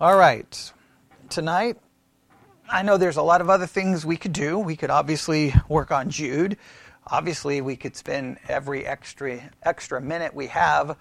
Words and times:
All 0.00 0.16
right. 0.16 0.72
Tonight, 1.30 1.76
I 2.68 2.82
know 2.82 2.96
there's 2.96 3.16
a 3.16 3.22
lot 3.22 3.40
of 3.40 3.48
other 3.48 3.68
things 3.68 4.04
we 4.04 4.16
could 4.16 4.32
do. 4.32 4.58
We 4.58 4.74
could 4.74 4.90
obviously 4.90 5.54
work 5.68 5.92
on 5.92 6.10
Jude. 6.10 6.56
Obviously, 7.06 7.60
we 7.60 7.76
could 7.76 7.94
spend 7.94 8.38
every 8.48 8.84
extra 8.84 9.40
extra 9.62 10.00
minute 10.00 10.34
we 10.34 10.48
have 10.48 10.96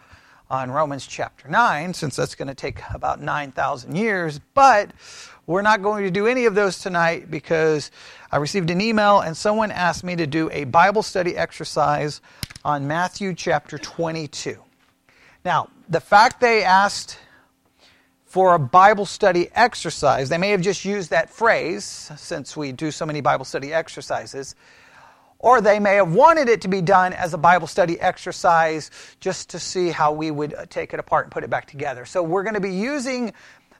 on 0.47 0.69
Romans 0.69 1.07
chapter 1.07 1.47
9 1.47 1.95
since 1.95 2.15
that's 2.17 2.35
going 2.35 2.49
to 2.49 2.53
take 2.53 2.81
about 2.93 3.19
9,000 3.19 3.95
years, 3.95 4.39
but 4.53 4.91
we're 5.47 5.63
not 5.63 5.81
going 5.81 6.03
to 6.03 6.11
do 6.11 6.27
any 6.27 6.45
of 6.45 6.53
those 6.53 6.77
tonight 6.77 7.31
because 7.31 7.89
I 8.31 8.37
received 8.37 8.69
an 8.69 8.79
email 8.79 9.21
and 9.21 9.35
someone 9.35 9.71
asked 9.71 10.03
me 10.03 10.15
to 10.17 10.27
do 10.27 10.51
a 10.51 10.65
Bible 10.65 11.01
study 11.01 11.35
exercise 11.35 12.21
on 12.63 12.85
Matthew 12.85 13.33
chapter 13.33 13.79
22. 13.79 14.63
Now, 15.43 15.69
the 15.89 15.99
fact 15.99 16.41
they 16.41 16.63
asked 16.63 17.17
for 18.33 18.55
a 18.55 18.59
Bible 18.59 19.05
study 19.05 19.47
exercise, 19.53 20.27
they 20.27 20.39
may 20.39 20.49
have 20.49 20.61
just 20.61 20.83
used 20.83 21.11
that 21.11 21.29
phrase 21.29 21.83
since 22.17 22.57
we 22.57 22.71
do 22.71 22.89
so 22.89 23.05
many 23.05 23.21
Bible 23.21 23.45
study 23.45 23.71
exercises, 23.71 24.55
or 25.37 25.61
they 25.61 25.77
may 25.79 25.97
have 25.97 26.11
wanted 26.15 26.49
it 26.49 26.61
to 26.61 26.67
be 26.67 26.81
done 26.81 27.13
as 27.13 27.35
a 27.35 27.37
Bible 27.37 27.67
study 27.67 28.01
exercise 28.01 28.89
just 29.19 29.51
to 29.51 29.59
see 29.59 29.89
how 29.89 30.13
we 30.13 30.31
would 30.31 30.55
uh, 30.55 30.65
take 30.65 30.95
it 30.95 30.99
apart 30.99 31.25
and 31.25 31.31
put 31.31 31.43
it 31.43 31.51
back 31.51 31.67
together. 31.67 32.05
So 32.05 32.23
we're 32.23 32.41
going 32.41 32.55
to 32.55 32.59
be 32.59 32.73
using 32.73 33.33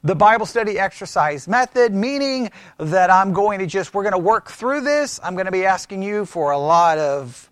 the 0.03 0.13
Bible 0.13 0.45
study 0.45 0.77
exercise 0.77 1.47
method, 1.47 1.91
meaning 1.91 2.52
that 2.77 3.09
I'm 3.09 3.33
going 3.33 3.58
to 3.58 3.66
just, 3.66 3.95
we're 3.95 4.03
going 4.03 4.11
to 4.11 4.20
work 4.20 4.52
through 4.52 4.81
this. 4.81 5.20
I'm 5.23 5.33
going 5.33 5.47
to 5.47 5.52
be 5.52 5.66
asking 5.66 6.03
you 6.03 6.27
for 6.27 6.52
a 6.52 6.59
lot 6.59 6.99
of 6.99 7.49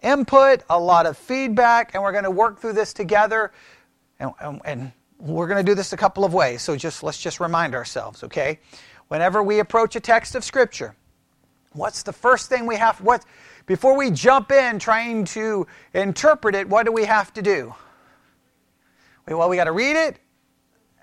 input, 0.00 0.62
a 0.70 0.80
lot 0.80 1.04
of 1.04 1.18
feedback, 1.18 1.92
and 1.92 2.02
we're 2.02 2.12
going 2.12 2.24
to 2.24 2.30
work 2.30 2.60
through 2.60 2.72
this 2.72 2.94
together. 2.94 3.52
And, 4.18 4.32
and, 4.40 4.60
and 4.64 4.92
we're 5.24 5.46
going 5.46 5.64
to 5.64 5.68
do 5.68 5.74
this 5.74 5.92
a 5.92 5.96
couple 5.96 6.24
of 6.24 6.34
ways. 6.34 6.62
So 6.62 6.76
just 6.76 7.02
let's 7.02 7.18
just 7.18 7.40
remind 7.40 7.74
ourselves, 7.74 8.22
okay? 8.24 8.60
Whenever 9.08 9.42
we 9.42 9.58
approach 9.58 9.96
a 9.96 10.00
text 10.00 10.34
of 10.34 10.44
Scripture, 10.44 10.94
what's 11.72 12.02
the 12.02 12.12
first 12.12 12.48
thing 12.48 12.66
we 12.66 12.76
have? 12.76 13.00
What 13.00 13.24
before 13.66 13.96
we 13.96 14.10
jump 14.10 14.52
in 14.52 14.78
trying 14.78 15.24
to 15.26 15.66
interpret 15.94 16.54
it? 16.54 16.68
What 16.68 16.84
do 16.84 16.92
we 16.92 17.04
have 17.04 17.32
to 17.34 17.42
do? 17.42 17.74
Well, 19.26 19.48
we 19.48 19.56
got 19.56 19.64
to 19.64 19.72
read 19.72 19.96
it 19.96 20.18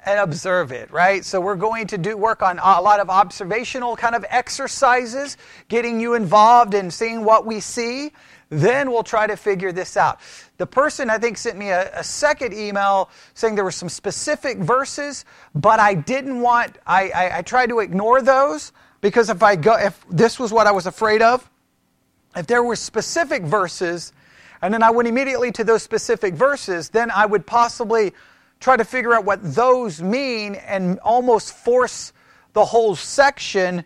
and 0.05 0.19
observe 0.19 0.71
it, 0.71 0.91
right? 0.91 1.25
So 1.25 1.41
we're 1.41 1.55
going 1.55 1.87
to 1.87 1.97
do 1.97 2.15
work 2.17 2.43
on 2.43 2.59
a 2.59 2.81
lot 2.81 2.99
of 2.99 3.09
observational 3.09 3.95
kind 3.95 4.15
of 4.15 4.25
exercises, 4.29 5.37
getting 5.67 5.99
you 5.99 6.13
involved 6.13 6.73
in 6.73 6.91
seeing 6.91 7.23
what 7.23 7.45
we 7.45 7.59
see. 7.59 8.11
Then 8.51 8.91
we'll 8.91 9.03
try 9.03 9.27
to 9.27 9.37
figure 9.37 9.71
this 9.71 9.95
out. 9.95 10.19
The 10.57 10.67
person 10.67 11.09
I 11.09 11.17
think 11.17 11.37
sent 11.37 11.57
me 11.57 11.69
a, 11.69 11.89
a 11.97 12.03
second 12.03 12.53
email 12.53 13.09
saying 13.33 13.55
there 13.55 13.63
were 13.63 13.71
some 13.71 13.87
specific 13.87 14.57
verses, 14.57 15.23
but 15.55 15.79
I 15.79 15.93
didn't 15.93 16.41
want. 16.41 16.77
I, 16.85 17.09
I, 17.15 17.37
I 17.37 17.41
tried 17.43 17.69
to 17.69 17.79
ignore 17.79 18.21
those 18.21 18.73
because 18.99 19.29
if 19.29 19.41
I 19.41 19.55
go, 19.55 19.77
if 19.77 20.03
this 20.09 20.37
was 20.37 20.51
what 20.51 20.67
I 20.67 20.71
was 20.71 20.85
afraid 20.85 21.21
of, 21.21 21.49
if 22.35 22.45
there 22.45 22.61
were 22.61 22.75
specific 22.75 23.43
verses, 23.43 24.11
and 24.61 24.73
then 24.73 24.83
I 24.83 24.91
went 24.91 25.07
immediately 25.07 25.53
to 25.53 25.63
those 25.63 25.81
specific 25.81 26.33
verses, 26.33 26.89
then 26.89 27.09
I 27.09 27.25
would 27.25 27.45
possibly 27.45 28.11
try 28.59 28.75
to 28.75 28.83
figure 28.83 29.13
out 29.13 29.23
what 29.23 29.39
those 29.55 30.01
mean 30.01 30.55
and 30.55 30.99
almost 30.99 31.53
force 31.53 32.11
the 32.51 32.65
whole 32.65 32.97
section 32.97 33.85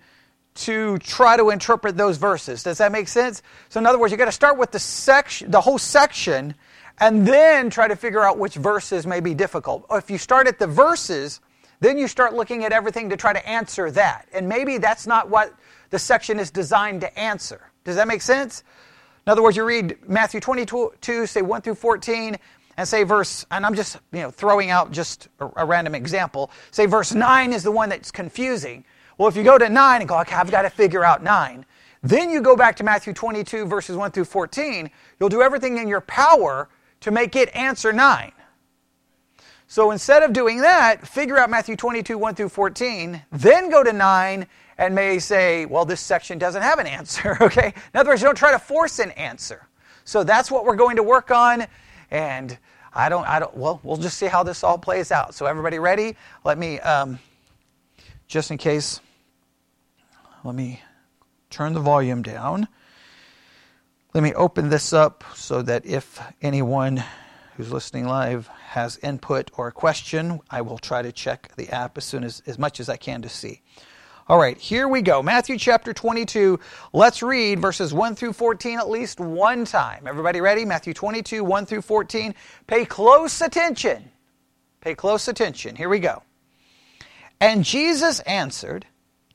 to 0.55 0.97
try 0.99 1.37
to 1.37 1.49
interpret 1.49 1.97
those 1.97 2.17
verses. 2.17 2.63
Does 2.63 2.77
that 2.77 2.91
make 2.91 3.07
sense? 3.07 3.41
So 3.69 3.79
in 3.79 3.85
other 3.85 3.99
words, 3.99 4.11
you 4.11 4.17
got 4.17 4.25
to 4.25 4.31
start 4.31 4.57
with 4.57 4.71
the 4.71 4.79
section, 4.79 5.51
the 5.51 5.61
whole 5.61 5.77
section, 5.77 6.55
and 6.99 7.27
then 7.27 7.69
try 7.69 7.87
to 7.87 7.95
figure 7.95 8.23
out 8.23 8.37
which 8.37 8.55
verses 8.55 9.05
may 9.05 9.19
be 9.19 9.33
difficult. 9.33 9.85
If 9.91 10.09
you 10.09 10.17
start 10.17 10.47
at 10.47 10.59
the 10.59 10.67
verses, 10.67 11.41
then 11.81 11.97
you 11.97 12.07
start 12.07 12.33
looking 12.33 12.63
at 12.63 12.71
everything 12.71 13.09
to 13.09 13.17
try 13.17 13.33
to 13.33 13.47
answer 13.47 13.91
that. 13.91 14.27
And 14.33 14.47
maybe 14.47 14.77
that's 14.77 15.05
not 15.05 15.29
what 15.29 15.53
the 15.89 15.99
section 15.99 16.39
is 16.39 16.51
designed 16.51 17.01
to 17.01 17.19
answer. 17.19 17.69
Does 17.83 17.97
that 17.97 18.07
make 18.07 18.21
sense? 18.21 18.63
In 19.27 19.31
other 19.31 19.43
words, 19.43 19.57
you 19.57 19.65
read 19.65 19.97
Matthew 20.07 20.39
22, 20.39 21.25
say 21.25 21.41
1 21.41 21.61
through 21.61 21.75
14, 21.75 22.37
and 22.77 22.87
say 22.87 23.03
verse, 23.03 23.45
and 23.51 23.65
I'm 23.65 23.75
just 23.75 23.97
you 24.11 24.19
know 24.19 24.31
throwing 24.31 24.69
out 24.69 24.91
just 24.91 25.27
a, 25.39 25.49
a, 25.57 25.65
random 25.65 25.95
example. 25.95 26.51
Say 26.71 26.85
verse 26.85 27.13
9 27.13 27.53
is 27.53 27.63
the 27.63 27.71
one 27.71 27.89
that's 27.89 28.11
confusing. 28.11 28.83
Well, 29.17 29.27
if 29.27 29.35
you 29.35 29.43
go 29.43 29.57
to 29.57 29.69
9 29.69 30.01
and 30.01 30.09
go, 30.09 30.19
okay, 30.21 30.35
I've 30.35 30.51
got 30.51 30.63
to 30.63 30.69
figure 30.69 31.03
out 31.03 31.23
9, 31.23 31.65
then 32.03 32.29
you 32.29 32.41
go 32.41 32.55
back 32.55 32.75
to 32.77 32.83
Matthew 32.83 33.13
22, 33.13 33.65
verses 33.65 33.95
1 33.95 34.11
through 34.11 34.25
14, 34.25 34.89
you'll 35.19 35.29
do 35.29 35.41
everything 35.41 35.77
in 35.77 35.87
your 35.87 36.01
power 36.01 36.69
to 37.01 37.11
make 37.11 37.35
it 37.35 37.49
answer 37.55 37.91
9. 37.91 38.31
So 39.67 39.91
instead 39.91 40.21
of 40.21 40.31
doing 40.31 40.61
that, 40.61 41.07
figure 41.07 41.37
out 41.37 41.49
Matthew 41.49 41.75
22, 41.75 42.17
1 42.17 42.35
through 42.35 42.49
14, 42.49 43.21
then 43.31 43.69
go 43.69 43.83
to 43.83 43.91
9 43.91 44.45
and 44.77 44.93
may 44.93 45.17
say, 45.19 45.65
well, 45.65 45.85
this 45.85 46.01
section 46.01 46.37
doesn't 46.37 46.61
have 46.61 46.79
an 46.79 46.87
answer, 46.87 47.37
okay? 47.41 47.73
In 47.93 47.99
other 47.99 48.09
words, 48.09 48.21
you 48.21 48.27
don't 48.27 48.37
try 48.37 48.51
to 48.51 48.59
force 48.59 48.99
an 48.99 49.11
answer. 49.11 49.67
So 50.03 50.23
that's 50.23 50.51
what 50.51 50.65
we're 50.65 50.75
going 50.75 50.97
to 50.97 51.03
work 51.03 51.31
on. 51.31 51.65
And 52.11 52.57
I 52.93 53.09
don't, 53.09 53.27
I 53.27 53.39
don't, 53.39 53.55
well, 53.57 53.79
we'll 53.83 53.97
just 53.97 54.17
see 54.17 54.27
how 54.27 54.43
this 54.43 54.63
all 54.63 54.77
plays 54.77 55.11
out. 55.11 55.33
So, 55.33 55.47
everybody 55.47 55.79
ready? 55.79 56.15
Let 56.45 56.57
me, 56.57 56.79
um, 56.79 57.19
just 58.27 58.51
in 58.51 58.57
case, 58.57 59.01
let 60.45 60.53
me 60.53 60.79
turn 61.49 61.73
the 61.73 61.79
volume 61.79 62.21
down. 62.21 62.67
Let 64.13 64.23
me 64.23 64.33
open 64.35 64.69
this 64.69 64.93
up 64.93 65.23
so 65.33 65.63
that 65.63 65.87
if 65.87 66.21
anyone 66.39 67.03
who's 67.57 67.71
listening 67.71 68.05
live 68.05 68.47
has 68.47 68.97
input 68.97 69.49
or 69.57 69.67
a 69.67 69.71
question, 69.71 70.39
I 70.51 70.61
will 70.61 70.77
try 70.77 71.01
to 71.01 71.11
check 71.11 71.51
the 71.55 71.69
app 71.69 71.97
as 71.97 72.05
soon 72.05 72.23
as, 72.23 72.43
as 72.45 72.59
much 72.59 72.79
as 72.79 72.89
I 72.89 72.95
can 72.95 73.23
to 73.23 73.29
see. 73.29 73.63
All 74.27 74.37
right, 74.37 74.55
here 74.57 74.87
we 74.87 75.01
go. 75.01 75.23
Matthew 75.23 75.57
chapter 75.57 75.93
22. 75.93 76.59
Let's 76.93 77.23
read 77.23 77.59
verses 77.59 77.91
1 77.91 78.15
through 78.15 78.33
14 78.33 78.77
at 78.77 78.87
least 78.87 79.19
one 79.19 79.65
time. 79.65 80.05
Everybody 80.05 80.41
ready? 80.41 80.63
Matthew 80.63 80.93
22, 80.93 81.43
1 81.43 81.65
through 81.65 81.81
14. 81.81 82.35
Pay 82.67 82.85
close 82.85 83.41
attention. 83.41 84.11
Pay 84.81 84.93
close 84.93 85.27
attention. 85.27 85.75
Here 85.75 85.89
we 85.89 85.97
go. 85.97 86.21
And 87.41 87.63
Jesus 87.63 88.19
answered 88.21 88.85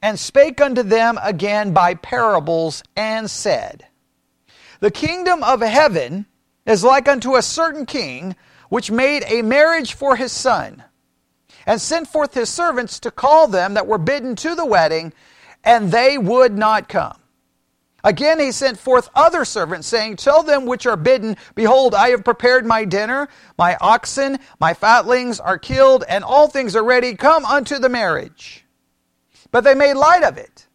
and 0.02 0.18
spake 0.18 0.60
unto 0.60 0.82
them 0.82 1.18
again 1.22 1.72
by 1.72 1.94
parables 1.94 2.82
and 2.96 3.30
said, 3.30 3.86
The 4.80 4.90
kingdom 4.90 5.42
of 5.42 5.60
heaven 5.60 6.26
is 6.66 6.84
like 6.84 7.08
unto 7.08 7.36
a 7.36 7.42
certain 7.42 7.86
king 7.86 8.36
which 8.68 8.90
made 8.90 9.24
a 9.26 9.42
marriage 9.42 9.94
for 9.94 10.16
his 10.16 10.32
son 10.32 10.84
and 11.66 11.80
sent 11.80 12.08
forth 12.08 12.34
his 12.34 12.48
servants 12.48 13.00
to 13.00 13.10
call 13.10 13.46
them 13.46 13.74
that 13.74 13.86
were 13.86 13.98
bidden 13.98 14.34
to 14.36 14.54
the 14.54 14.64
wedding, 14.64 15.12
and 15.62 15.92
they 15.92 16.16
would 16.16 16.56
not 16.56 16.88
come. 16.88 17.16
Again, 18.02 18.40
he 18.40 18.50
sent 18.50 18.78
forth 18.78 19.10
other 19.14 19.44
servants, 19.44 19.86
saying, 19.86 20.16
Tell 20.16 20.42
them 20.42 20.64
which 20.64 20.86
are 20.86 20.96
bidden, 20.96 21.36
Behold, 21.54 21.94
I 21.94 22.08
have 22.10 22.24
prepared 22.24 22.64
my 22.64 22.86
dinner, 22.86 23.28
my 23.58 23.76
oxen, 23.80 24.38
my 24.58 24.72
fatlings 24.72 25.38
are 25.38 25.58
killed, 25.58 26.04
and 26.08 26.24
all 26.24 26.48
things 26.48 26.74
are 26.74 26.84
ready. 26.84 27.14
Come 27.14 27.44
unto 27.44 27.78
the 27.78 27.90
marriage. 27.90 28.64
But 29.50 29.64
they 29.64 29.74
made 29.74 29.94
light 29.94 30.22
of 30.22 30.38
it, 30.38 30.66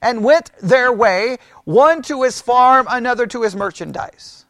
and 0.00 0.24
went 0.24 0.50
their 0.62 0.92
way, 0.92 1.38
one 1.64 2.02
to 2.02 2.22
his 2.22 2.40
farm, 2.40 2.86
another 2.88 3.26
to 3.28 3.42
his 3.42 3.54
merchandise. 3.54 4.46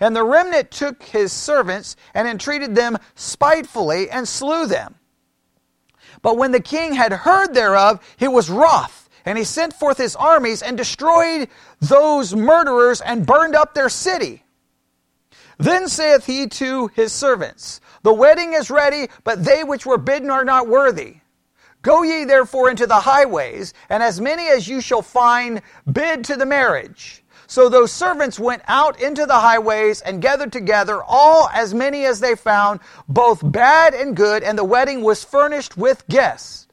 And 0.00 0.14
the 0.14 0.24
remnant 0.24 0.70
took 0.70 1.02
his 1.02 1.32
servants, 1.32 1.96
and 2.12 2.26
entreated 2.26 2.74
them 2.74 2.98
spitefully, 3.14 4.10
and 4.10 4.26
slew 4.26 4.66
them. 4.66 4.96
But 6.22 6.36
when 6.36 6.52
the 6.52 6.60
king 6.60 6.94
had 6.94 7.12
heard 7.12 7.54
thereof, 7.54 8.00
he 8.16 8.28
was 8.28 8.50
wroth, 8.50 9.08
and 9.24 9.38
he 9.38 9.44
sent 9.44 9.74
forth 9.74 9.98
his 9.98 10.16
armies 10.16 10.62
and 10.62 10.76
destroyed 10.76 11.48
those 11.80 12.34
murderers 12.34 13.00
and 13.00 13.26
burned 13.26 13.54
up 13.54 13.74
their 13.74 13.88
city. 13.88 14.42
Then 15.58 15.88
saith 15.88 16.26
he 16.26 16.48
to 16.48 16.88
his 16.88 17.12
servants, 17.12 17.80
The 18.02 18.12
wedding 18.12 18.54
is 18.54 18.70
ready, 18.70 19.08
but 19.22 19.44
they 19.44 19.62
which 19.62 19.86
were 19.86 19.98
bidden 19.98 20.30
are 20.30 20.44
not 20.44 20.68
worthy. 20.68 21.18
Go 21.84 22.02
ye 22.02 22.24
therefore 22.24 22.70
into 22.70 22.86
the 22.86 23.00
highways, 23.00 23.74
and 23.90 24.02
as 24.02 24.18
many 24.18 24.48
as 24.48 24.66
you 24.66 24.80
shall 24.80 25.02
find, 25.02 25.60
bid 25.90 26.24
to 26.24 26.34
the 26.34 26.46
marriage. 26.46 27.22
So 27.46 27.68
those 27.68 27.92
servants 27.92 28.38
went 28.40 28.62
out 28.66 29.02
into 29.02 29.26
the 29.26 29.38
highways 29.38 30.00
and 30.00 30.22
gathered 30.22 30.50
together 30.50 31.02
all 31.02 31.50
as 31.52 31.74
many 31.74 32.06
as 32.06 32.20
they 32.20 32.36
found, 32.36 32.80
both 33.06 33.40
bad 33.44 33.92
and 33.92 34.16
good, 34.16 34.42
and 34.42 34.58
the 34.58 34.64
wedding 34.64 35.02
was 35.02 35.24
furnished 35.24 35.76
with 35.76 36.08
guests. 36.08 36.66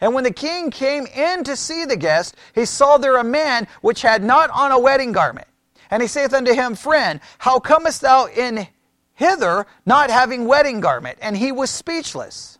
And 0.00 0.14
when 0.14 0.24
the 0.24 0.32
king 0.32 0.70
came 0.70 1.04
in 1.04 1.44
to 1.44 1.54
see 1.54 1.84
the 1.84 1.96
guest, 1.96 2.36
he 2.54 2.64
saw 2.64 2.96
there 2.96 3.18
a 3.18 3.24
man 3.24 3.68
which 3.82 4.00
had 4.00 4.24
not 4.24 4.48
on 4.48 4.72
a 4.72 4.80
wedding 4.80 5.12
garment. 5.12 5.46
And 5.90 6.00
he 6.00 6.08
saith 6.08 6.32
unto 6.32 6.54
him, 6.54 6.74
Friend, 6.74 7.20
how 7.36 7.60
comest 7.60 8.00
thou 8.00 8.28
in 8.28 8.66
hither 9.12 9.66
not 9.84 10.08
having 10.08 10.46
wedding 10.46 10.80
garment? 10.80 11.18
And 11.20 11.36
he 11.36 11.52
was 11.52 11.68
speechless. 11.68 12.55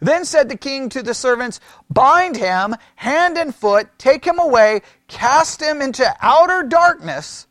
Then 0.00 0.24
said 0.24 0.48
the 0.48 0.56
king 0.56 0.88
to 0.90 1.02
the 1.02 1.14
servants, 1.14 1.60
Bind 1.90 2.36
him 2.36 2.76
hand 2.96 3.36
and 3.36 3.54
foot, 3.54 3.88
take 3.98 4.24
him 4.24 4.38
away, 4.38 4.82
cast 5.08 5.60
him 5.60 5.82
into 5.82 6.06
outer 6.20 6.62
darkness. 6.62 7.46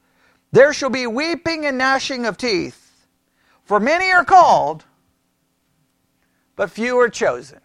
There 0.52 0.74
shall 0.74 0.90
be 0.90 1.06
weeping 1.08 1.66
and 1.66 1.78
gnashing 1.78 2.26
of 2.26 2.38
teeth. 2.38 3.08
For 3.64 3.80
many 3.80 4.12
are 4.12 4.26
called, 4.26 4.86
but 6.56 6.72
few 6.72 6.98
are 7.00 7.10
chosen. 7.10 7.60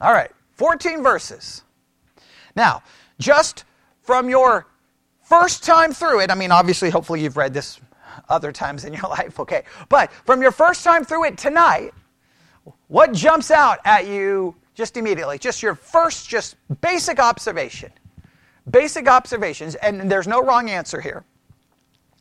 All 0.00 0.12
right, 0.12 0.30
14 0.52 1.02
verses. 1.02 1.62
Now, 2.56 2.82
just 3.18 3.64
from 4.02 4.30
your 4.30 4.66
first 5.22 5.62
time 5.62 5.92
through 5.92 6.20
it, 6.20 6.30
I 6.30 6.34
mean, 6.34 6.50
obviously, 6.50 6.88
hopefully 6.88 7.22
you've 7.22 7.36
read 7.36 7.52
this 7.52 7.78
other 8.28 8.52
times 8.52 8.84
in 8.84 8.92
your 8.92 9.02
life, 9.10 9.38
okay? 9.40 9.64
But 9.88 10.10
from 10.24 10.40
your 10.40 10.52
first 10.52 10.82
time 10.82 11.04
through 11.04 11.26
it 11.26 11.38
tonight, 11.38 11.92
what 12.88 13.12
jumps 13.12 13.50
out 13.50 13.78
at 13.84 14.06
you 14.06 14.54
just 14.74 14.96
immediately? 14.96 15.38
Just 15.38 15.62
your 15.62 15.74
first, 15.74 16.28
just 16.28 16.56
basic 16.80 17.18
observation. 17.18 17.92
Basic 18.70 19.08
observations, 19.08 19.74
and 19.76 20.10
there's 20.10 20.28
no 20.28 20.42
wrong 20.42 20.70
answer 20.70 21.00
here. 21.00 21.24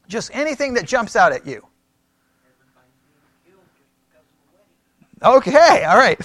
Just 0.08 0.32
anything 0.34 0.74
that 0.74 0.86
jumps 0.86 1.16
out 1.16 1.32
at 1.32 1.46
you. 1.46 1.66
Okay, 5.22 5.84
all 5.84 5.98
right. 5.98 6.20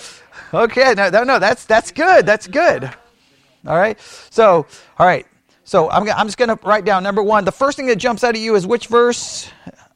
Okay, 0.52 0.94
no, 0.96 1.10
no, 1.10 1.25
no, 1.25 1.38
that's 1.38 1.64
that's 1.64 1.90
good. 1.90 2.25
That's 2.25 2.46
good. 2.46 2.84
All 3.67 3.76
right. 3.76 3.99
So, 4.31 4.67
all 4.99 5.06
right. 5.06 5.26
So 5.64 5.90
I'm, 5.90 6.08
I'm 6.10 6.26
just 6.26 6.37
going 6.37 6.55
to 6.55 6.58
write 6.67 6.84
down 6.84 7.02
number 7.02 7.22
one. 7.22 7.44
The 7.44 7.52
first 7.52 7.76
thing 7.76 7.87
that 7.87 7.96
jumps 7.96 8.22
out 8.22 8.34
at 8.34 8.40
you 8.40 8.55
is 8.55 8.67
which 8.67 8.87
verse? 8.87 9.50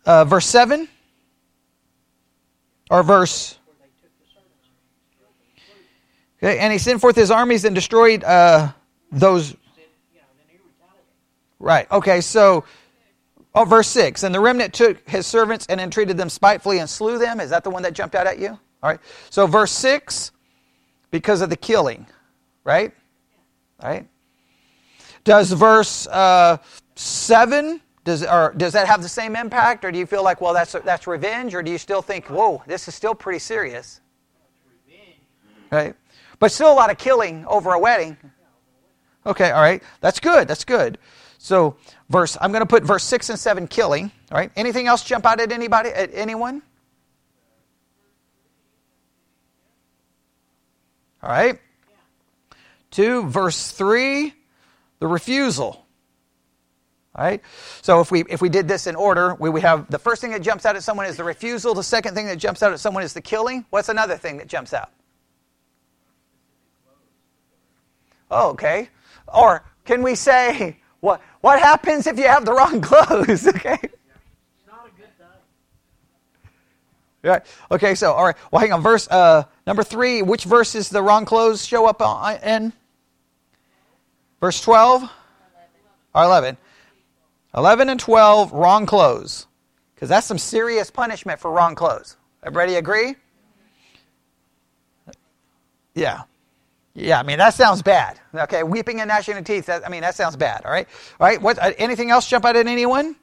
Uh, 0.06 0.24
verse 0.24 0.46
seven 0.46 0.88
or 2.90 3.02
verse. 3.02 3.57
Okay, 6.42 6.58
and 6.58 6.72
he 6.72 6.78
sent 6.78 7.00
forth 7.00 7.16
his 7.16 7.30
armies 7.30 7.64
and 7.64 7.74
destroyed 7.74 8.22
uh, 8.24 8.72
those. 9.10 9.56
Right. 11.58 11.90
Okay. 11.90 12.20
So, 12.20 12.64
oh, 13.54 13.64
verse 13.64 13.88
six. 13.88 14.22
And 14.22 14.32
the 14.34 14.40
remnant 14.40 14.72
took 14.72 15.08
his 15.08 15.26
servants 15.26 15.66
and 15.68 15.80
entreated 15.80 16.16
them 16.16 16.28
spitefully 16.28 16.78
and 16.78 16.88
slew 16.88 17.18
them. 17.18 17.40
Is 17.40 17.50
that 17.50 17.64
the 17.64 17.70
one 17.70 17.82
that 17.82 17.92
jumped 17.92 18.14
out 18.14 18.26
at 18.26 18.38
you? 18.38 18.58
All 18.82 18.90
right. 18.90 19.00
So 19.30 19.46
verse 19.46 19.72
6, 19.72 20.30
because 21.10 21.40
of 21.40 21.50
the 21.50 21.56
killing, 21.56 22.06
right? 22.64 22.92
Right? 23.82 24.06
Does 25.24 25.52
verse 25.52 26.06
uh, 26.06 26.58
7, 26.94 27.80
does, 28.04 28.24
or 28.24 28.54
does 28.56 28.72
that 28.74 28.86
have 28.86 29.02
the 29.02 29.08
same 29.08 29.34
impact? 29.34 29.84
Or 29.84 29.90
do 29.90 29.98
you 29.98 30.06
feel 30.06 30.22
like, 30.22 30.40
well, 30.40 30.54
that's, 30.54 30.72
that's 30.84 31.06
revenge? 31.06 31.54
Or 31.54 31.62
do 31.62 31.72
you 31.72 31.78
still 31.78 32.02
think, 32.02 32.26
whoa, 32.26 32.62
this 32.66 32.86
is 32.86 32.94
still 32.94 33.14
pretty 33.14 33.40
serious? 33.40 34.00
Right? 35.70 35.94
But 36.38 36.52
still 36.52 36.72
a 36.72 36.74
lot 36.74 36.90
of 36.90 36.98
killing 36.98 37.44
over 37.46 37.72
a 37.72 37.78
wedding. 37.78 38.16
Okay, 39.26 39.50
all 39.50 39.60
right. 39.60 39.82
That's 40.00 40.20
good. 40.20 40.48
That's 40.48 40.64
good. 40.64 40.98
So, 41.38 41.76
verse, 42.08 42.36
I'm 42.40 42.50
going 42.50 42.62
to 42.62 42.66
put 42.66 42.84
verse 42.84 43.04
6 43.04 43.30
and 43.30 43.38
7 43.38 43.68
killing. 43.68 44.10
All 44.30 44.38
right. 44.38 44.50
Anything 44.56 44.86
else 44.86 45.04
jump 45.04 45.26
out 45.26 45.40
at 45.40 45.52
anybody, 45.52 45.90
at 45.90 46.10
anyone? 46.12 46.62
All 51.22 51.30
right? 51.30 51.58
2, 52.92 53.28
verse 53.28 53.70
3, 53.72 54.32
the 55.00 55.06
refusal. 55.06 55.86
All 57.14 57.24
right? 57.24 57.42
So 57.82 58.00
if 58.00 58.10
we 58.10 58.24
if 58.28 58.40
we 58.40 58.48
did 58.48 58.68
this 58.68 58.86
in 58.86 58.94
order, 58.94 59.34
we 59.34 59.50
would 59.50 59.62
have 59.62 59.90
the 59.90 59.98
first 59.98 60.20
thing 60.20 60.30
that 60.30 60.42
jumps 60.42 60.64
out 60.64 60.76
at 60.76 60.84
someone 60.84 61.06
is 61.06 61.16
the 61.16 61.24
refusal, 61.24 61.74
the 61.74 61.82
second 61.82 62.14
thing 62.14 62.26
that 62.26 62.36
jumps 62.36 62.62
out 62.62 62.72
at 62.72 62.80
someone 62.80 63.02
is 63.02 63.12
the 63.12 63.20
killing. 63.20 63.64
What's 63.70 63.88
another 63.88 64.16
thing 64.16 64.38
that 64.38 64.46
jumps 64.46 64.72
out? 64.72 64.90
Oh, 68.30 68.50
okay. 68.50 68.88
Or 69.26 69.64
can 69.84 70.02
we 70.02 70.14
say 70.14 70.76
what 71.00 71.20
what 71.40 71.60
happens 71.60 72.06
if 72.06 72.18
you 72.18 72.26
have 72.26 72.44
the 72.44 72.52
wrong 72.52 72.80
clothes? 72.82 73.46
okay. 73.54 73.78
Right. 77.22 77.42
Okay, 77.70 77.94
so, 77.94 78.12
all 78.12 78.24
right. 78.24 78.36
Well, 78.50 78.60
hang 78.60 78.72
on. 78.72 78.80
Verse 78.80 79.08
uh, 79.08 79.44
number 79.66 79.82
three, 79.82 80.22
which 80.22 80.44
verses 80.44 80.88
the 80.88 81.02
wrong 81.02 81.24
clothes 81.24 81.66
show 81.66 81.86
up 81.86 82.00
in? 82.42 82.72
Verse 84.40 84.60
12 84.60 85.02
or 86.14 86.24
11? 86.24 86.56
11 87.56 87.88
and 87.88 87.98
12, 87.98 88.52
wrong 88.52 88.86
clothes. 88.86 89.46
Because 89.94 90.08
that's 90.08 90.26
some 90.26 90.38
serious 90.38 90.90
punishment 90.90 91.40
for 91.40 91.50
wrong 91.50 91.74
clothes. 91.74 92.16
Everybody 92.42 92.76
agree? 92.76 93.16
Yeah. 95.94 96.22
Yeah, 96.98 97.20
I 97.20 97.22
mean, 97.22 97.38
that 97.38 97.54
sounds 97.54 97.80
bad. 97.80 98.18
Okay, 98.34 98.64
weeping 98.64 99.00
and 99.00 99.08
gnashing 99.08 99.36
of 99.36 99.44
teeth, 99.44 99.66
that, 99.66 99.86
I 99.86 99.88
mean, 99.88 100.00
that 100.00 100.16
sounds 100.16 100.34
bad, 100.34 100.64
all 100.64 100.72
right? 100.72 100.88
All 101.20 101.26
right, 101.28 101.40
what, 101.40 101.56
uh, 101.58 101.72
anything 101.78 102.10
else 102.10 102.28
jump 102.28 102.44
out 102.44 102.56
at 102.56 102.66
anyone? 102.66 103.14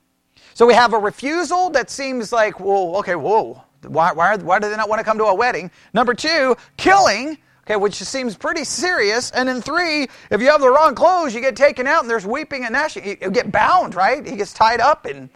So 0.53 0.65
we 0.65 0.73
have 0.73 0.93
a 0.93 0.97
refusal 0.97 1.69
that 1.71 1.89
seems 1.89 2.31
like, 2.31 2.61
well, 2.61 2.95
okay, 2.97 3.15
whoa, 3.15 3.61
why, 3.85 4.13
why, 4.13 4.37
why 4.37 4.59
do 4.59 4.69
they 4.69 4.77
not 4.77 4.87
want 4.87 4.99
to 4.99 5.03
come 5.03 5.17
to 5.17 5.25
a 5.25 5.35
wedding? 5.35 5.69
Number 5.93 6.13
two, 6.13 6.55
killing, 6.77 7.37
okay, 7.67 7.75
which 7.75 7.95
seems 7.95 8.37
pretty 8.37 8.63
serious. 8.63 9.31
And 9.31 9.49
then 9.49 9.61
three, 9.61 10.03
if 10.31 10.39
you 10.41 10.47
have 10.47 10.61
the 10.61 10.69
wrong 10.69 10.95
clothes, 10.95 11.35
you 11.35 11.41
get 11.41 11.57
taken 11.57 11.85
out 11.85 12.01
and 12.01 12.09
there's 12.09 12.25
weeping 12.25 12.63
and 12.63 12.71
gnashing. 12.71 13.17
You 13.21 13.29
get 13.29 13.51
bound, 13.51 13.93
right? 13.93 14.25
He 14.25 14.37
gets 14.37 14.53
tied 14.53 14.79
up 14.79 15.05
and. 15.05 15.29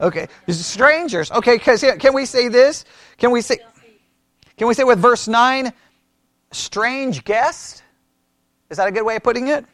Okay, 0.00 0.28
strangers. 0.48 1.30
Okay, 1.30 1.56
because 1.56 1.84
can 1.98 2.14
we 2.14 2.26
say 2.26 2.48
this? 2.48 2.84
Can 3.18 3.30
we 3.30 3.40
say? 3.40 3.58
Can 4.56 4.68
we 4.68 4.74
say 4.74 4.84
with 4.84 4.98
verse 4.98 5.26
nine? 5.28 5.72
strange 6.56 7.24
guest. 7.24 7.82
Is 8.70 8.78
that 8.78 8.88
a 8.88 8.92
good 8.92 9.04
way 9.04 9.16
of 9.16 9.22
putting 9.22 9.48
it? 9.48 9.64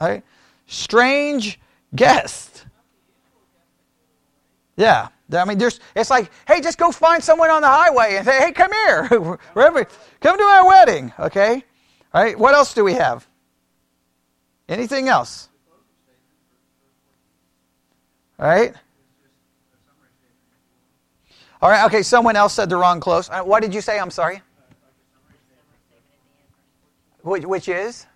Right? 0.00 0.22
Strange 0.66 1.60
guest. 1.94 2.64
Yeah. 4.76 5.08
I 5.34 5.44
mean, 5.44 5.58
there's, 5.58 5.80
it's 5.96 6.10
like, 6.10 6.30
hey, 6.46 6.60
just 6.60 6.78
go 6.78 6.90
find 6.90 7.22
someone 7.22 7.50
on 7.50 7.62
the 7.62 7.68
highway 7.68 8.16
and 8.16 8.26
say, 8.26 8.38
hey, 8.38 8.52
come 8.52 8.72
here. 8.72 9.06
Wherever, 9.52 9.86
come 10.20 10.36
to 10.36 10.44
our 10.44 10.66
wedding. 10.66 11.12
Okay? 11.18 11.64
All 12.12 12.22
right. 12.22 12.38
What 12.38 12.54
else 12.54 12.74
do 12.74 12.84
we 12.84 12.94
have? 12.94 13.26
Anything 14.68 15.08
else? 15.08 15.48
All 18.38 18.46
right. 18.46 18.74
All 21.62 21.70
right. 21.70 21.86
Okay. 21.86 22.02
Someone 22.02 22.36
else 22.36 22.52
said 22.52 22.68
the 22.68 22.76
wrong 22.76 23.00
close. 23.00 23.30
Uh, 23.30 23.42
what 23.42 23.62
did 23.62 23.72
you 23.72 23.80
say? 23.80 23.98
I'm 23.98 24.10
sorry. 24.10 24.42
Which, 27.22 27.44
which 27.44 27.68
is? 27.68 28.06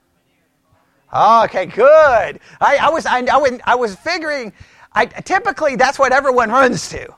Oh, 1.12 1.44
okay, 1.44 1.66
good. 1.66 2.40
I, 2.60 2.76
I 2.76 2.90
was 2.90 3.06
I, 3.06 3.20
I, 3.20 3.60
I 3.64 3.74
was 3.76 3.94
figuring. 3.96 4.52
I, 4.92 5.06
typically, 5.06 5.76
that's 5.76 5.98
what 5.98 6.12
everyone 6.12 6.50
runs 6.50 6.88
to. 6.90 7.14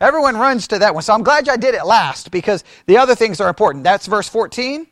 Everyone 0.00 0.36
runs 0.36 0.66
to 0.68 0.78
that 0.78 0.94
one. 0.94 1.02
So 1.02 1.12
I'm 1.12 1.22
glad 1.22 1.48
I 1.48 1.56
did 1.56 1.74
it 1.74 1.84
last 1.84 2.30
because 2.30 2.64
the 2.86 2.96
other 2.96 3.14
things 3.14 3.40
are 3.40 3.48
important. 3.48 3.84
That's 3.84 4.06
verse 4.06 4.28
14. 4.28 4.86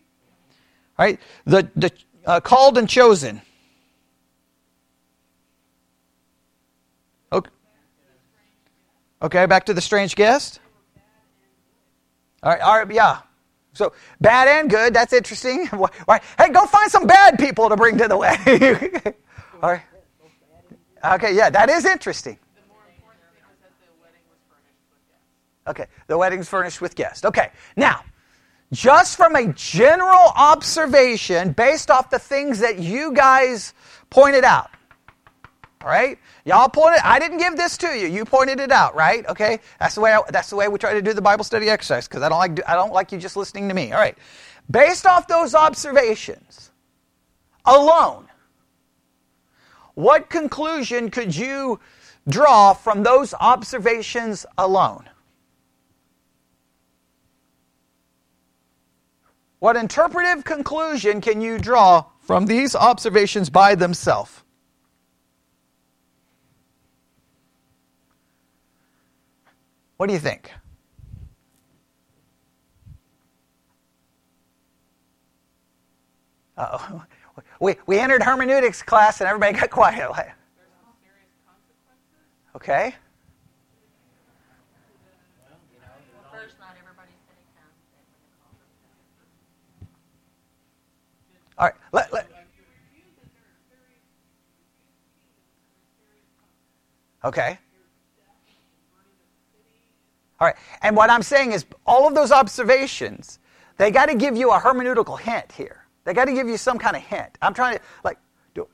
Right? 0.99 1.19
The, 1.47 1.71
the 1.77 1.91
uh, 2.27 2.41
called 2.41 2.77
and 2.77 2.89
chosen. 2.89 3.41
Okay. 7.33 7.51
Okay, 9.23 9.47
back 9.47 9.67
to 9.67 9.75
the 9.75 9.81
strange 9.81 10.15
guest. 10.15 10.61
All 12.43 12.53
right, 12.53 12.61
all 12.61 12.79
right, 12.79 12.91
yeah. 12.93 13.21
So 13.73 13.93
bad 14.21 14.49
and 14.49 14.71
good, 14.71 14.95
that's 14.95 15.13
interesting. 15.13 15.69
Hey, 16.39 16.51
go 16.51 16.67
find 16.67 16.91
some 16.91 17.07
bad 17.07 17.39
people 17.39 17.69
to 17.69 17.77
bring 17.77 17.99
to 17.99 18.09
the 18.09 18.17
wedding. 18.17 19.15
All 19.63 19.71
right. 19.71 19.83
Okay, 21.05 21.35
yeah, 21.35 21.51
that 21.51 21.69
is 21.71 21.85
interesting. 21.85 22.39
Okay, 25.67 25.87
the 26.07 26.17
wedding's 26.17 26.49
furnished 26.49 26.81
with 26.81 26.97
guests. 26.97 27.25
Okay, 27.25 27.51
now, 27.77 28.03
just 28.73 29.17
from 29.17 29.37
a 29.37 29.53
general 29.53 30.33
observation 30.35 31.53
based 31.53 31.91
off 31.91 32.11
the 32.11 32.19
things 32.19 32.59
that 32.61 32.79
you 32.79 33.13
guys 33.13 33.75
pointed 34.11 34.45
out, 34.45 34.71
all 35.83 35.89
right? 35.89 36.19
Y'all 36.45 36.69
pointed. 36.69 37.01
I 37.05 37.19
didn't 37.19 37.39
give 37.39 37.57
this 37.57 37.77
to 37.79 37.89
you. 37.89 38.09
You 38.09 38.25
pointed 38.25 38.59
it 38.59 38.73
out, 38.73 38.97
right? 38.97 39.25
Okay. 39.27 39.61
That's 39.79 39.95
the 39.95 40.01
way. 40.01 40.13
I, 40.13 40.21
that's 40.31 40.51
the 40.51 40.57
way 40.57 40.67
we 40.69 40.79
try 40.79 40.95
to 40.95 41.03
do 41.03 41.13
the 41.13 41.23
Bible 41.23 41.45
study 41.45 41.71
exercise 41.71 42.09
because 42.09 42.23
I 42.23 42.29
don't 42.29 42.39
like. 42.39 42.69
I 42.69 42.75
don't 42.75 42.93
like 42.93 43.13
you 43.13 43.19
just 43.19 43.37
listening 43.37 43.69
to 43.69 43.75
me. 43.75 43.93
All 43.93 44.01
right. 44.01 44.19
Based 44.71 45.07
off 45.07 45.29
those 45.29 45.55
observations 45.55 46.73
alone, 47.65 48.27
what 49.95 50.31
conclusion 50.31 51.11
could 51.11 51.35
you 51.35 51.79
draw 52.29 52.75
from 52.75 53.03
those 53.03 53.33
observations 53.35 54.45
alone? 54.59 55.09
What 59.61 59.77
interpretive 59.77 60.45
conclusion 60.45 61.21
can 61.21 61.41
you 61.41 61.59
draw 61.59 62.05
from 62.21 62.47
these 62.47 62.77
observations 62.77 63.51
by 63.51 63.75
themselves? 63.75 64.43
What 69.99 70.07
do 70.07 70.13
you 70.13 70.19
think? 70.19 70.51
Uh-oh. 76.57 77.05
We, 77.61 77.77
we 77.87 78.01
entered 78.01 78.23
hermeneutics 78.23 78.83
class 78.83 79.21
and 79.21 79.29
everybody 79.29 79.59
got 79.59 79.71
quiet. 79.71 80.11
Okay. 82.57 82.93
All 91.57 91.67
right. 91.67 91.75
Let, 91.93 92.13
let. 92.13 92.29
Okay. 97.25 97.59
All 100.41 100.47
right. 100.47 100.57
And 100.83 100.97
what 100.97 101.11
I'm 101.11 101.23
saying 101.23 101.53
is 101.53 101.67
all 101.87 102.07
of 102.07 102.15
those 102.15 102.33
observations, 102.33 103.39
they 103.77 103.91
got 103.91 104.07
to 104.07 104.15
give 104.15 104.37
you 104.37 104.53
a 104.53 104.59
hermeneutical 104.59 105.19
hint 105.19 105.53
here. 105.53 105.85
They 106.05 106.15
got 106.15 106.27
to 106.27 106.33
give 106.33 106.49
you 106.49 106.57
some 106.57 106.79
kind 106.79 106.97
of 106.97 107.03
hint. 107.03 107.37
I'm 107.43 107.55
trying 107.55 107.77
to, 107.77 107.83
like, 108.05 108.19
do, 108.55 108.63
it. 108.63 108.69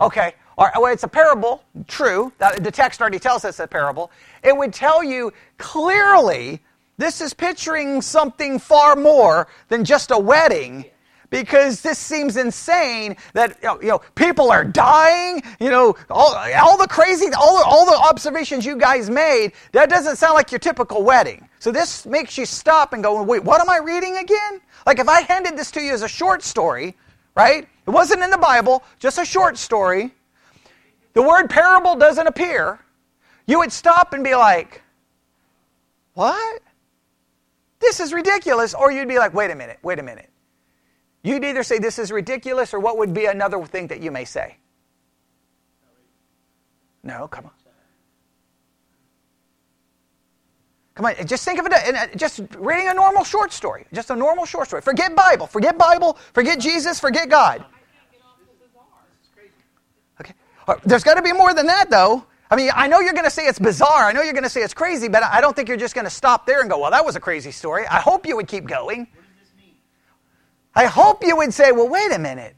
okay. 0.00 0.34
All 0.58 0.66
right, 0.66 0.74
well, 0.80 0.92
it's 0.92 1.02
a 1.02 1.08
parable, 1.08 1.62
true. 1.86 2.32
The 2.38 2.70
text 2.70 3.00
already 3.00 3.18
tells 3.18 3.44
us 3.44 3.60
a 3.60 3.66
parable. 3.66 4.10
It 4.42 4.56
would 4.56 4.72
tell 4.72 5.04
you 5.04 5.32
clearly 5.58 6.62
this 6.96 7.20
is 7.20 7.34
picturing 7.34 8.00
something 8.00 8.58
far 8.58 8.96
more 8.96 9.48
than 9.68 9.84
just 9.84 10.10
a 10.10 10.18
wedding 10.18 10.86
because 11.30 11.80
this 11.80 11.98
seems 11.98 12.36
insane 12.36 13.16
that 13.34 13.58
you 13.62 13.68
know, 13.68 13.80
you 13.80 13.88
know, 13.88 13.98
people 14.14 14.50
are 14.50 14.64
dying 14.64 15.42
you 15.60 15.70
know 15.70 15.94
all, 16.10 16.34
all 16.56 16.76
the 16.76 16.86
crazy 16.86 17.26
all 17.38 17.58
the, 17.58 17.64
all 17.64 17.86
the 17.86 17.98
observations 18.08 18.64
you 18.64 18.76
guys 18.76 19.10
made 19.10 19.52
that 19.72 19.88
doesn't 19.90 20.16
sound 20.16 20.34
like 20.34 20.52
your 20.52 20.58
typical 20.58 21.02
wedding. 21.02 21.48
So 21.58 21.72
this 21.72 22.06
makes 22.06 22.38
you 22.38 22.46
stop 22.46 22.92
and 22.92 23.02
go 23.02 23.22
wait 23.22 23.44
what 23.44 23.60
am 23.60 23.70
i 23.70 23.78
reading 23.78 24.16
again? 24.18 24.60
Like 24.86 24.98
if 24.98 25.08
i 25.08 25.22
handed 25.22 25.56
this 25.56 25.70
to 25.72 25.80
you 25.80 25.92
as 25.92 26.02
a 26.02 26.08
short 26.08 26.42
story 26.42 26.96
right? 27.34 27.68
It 27.86 27.90
wasn't 27.90 28.22
in 28.22 28.30
the 28.30 28.38
bible 28.38 28.82
just 28.98 29.18
a 29.18 29.24
short 29.24 29.58
story. 29.58 30.12
The 31.12 31.22
word 31.22 31.48
parable 31.48 31.96
doesn't 31.96 32.26
appear. 32.26 32.78
You 33.46 33.58
would 33.58 33.72
stop 33.72 34.12
and 34.12 34.24
be 34.24 34.34
like 34.34 34.82
what? 36.14 36.62
This 37.78 38.00
is 38.00 38.12
ridiculous 38.12 38.74
or 38.74 38.90
you'd 38.90 39.08
be 39.08 39.18
like 39.18 39.34
wait 39.34 39.50
a 39.50 39.54
minute 39.54 39.78
wait 39.82 39.98
a 39.98 40.02
minute 40.02 40.30
You'd 41.26 41.44
either 41.44 41.64
say 41.64 41.80
this 41.80 41.98
is 41.98 42.12
ridiculous, 42.12 42.72
or 42.72 42.78
what 42.78 42.98
would 42.98 43.12
be 43.12 43.26
another 43.26 43.64
thing 43.64 43.88
that 43.88 44.00
you 44.00 44.12
may 44.12 44.24
say? 44.24 44.58
No, 47.02 47.26
come 47.26 47.46
on. 47.46 47.50
Come 50.94 51.06
on, 51.06 51.26
just 51.26 51.44
think 51.44 51.58
of 51.58 51.66
it, 51.66 51.72
uh, 51.72 52.06
just 52.16 52.40
reading 52.58 52.88
a 52.88 52.94
normal 52.94 53.24
short 53.24 53.52
story. 53.52 53.86
Just 53.92 54.10
a 54.10 54.16
normal 54.16 54.46
short 54.46 54.68
story. 54.68 54.82
Forget 54.82 55.16
Bible. 55.16 55.48
Forget 55.48 55.76
Bible. 55.76 56.16
Forget 56.32 56.60
Jesus. 56.60 57.00
Forget 57.00 57.28
God. 57.28 57.64
Okay. 60.20 60.32
Uh, 60.68 60.76
there's 60.84 61.02
got 61.02 61.14
to 61.14 61.22
be 61.22 61.32
more 61.32 61.52
than 61.52 61.66
that, 61.66 61.90
though. 61.90 62.24
I 62.52 62.54
mean, 62.54 62.70
I 62.72 62.86
know 62.86 63.00
you're 63.00 63.12
going 63.12 63.24
to 63.24 63.30
say 63.30 63.46
it's 63.46 63.58
bizarre. 63.58 64.04
I 64.04 64.12
know 64.12 64.22
you're 64.22 64.32
going 64.32 64.44
to 64.44 64.48
say 64.48 64.62
it's 64.62 64.72
crazy, 64.72 65.08
but 65.08 65.24
I 65.24 65.40
don't 65.40 65.56
think 65.56 65.68
you're 65.68 65.76
just 65.76 65.96
going 65.96 66.04
to 66.06 66.10
stop 66.10 66.46
there 66.46 66.60
and 66.60 66.70
go, 66.70 66.78
well, 66.78 66.92
that 66.92 67.04
was 67.04 67.16
a 67.16 67.20
crazy 67.20 67.50
story. 67.50 67.84
I 67.88 67.98
hope 67.98 68.26
you 68.26 68.36
would 68.36 68.46
keep 68.46 68.64
going. 68.64 69.08
I 70.76 70.84
hope 70.84 71.24
you 71.24 71.34
would 71.36 71.54
say, 71.54 71.72
well, 71.72 71.88
wait 71.88 72.12
a 72.12 72.18
minute. 72.18 72.54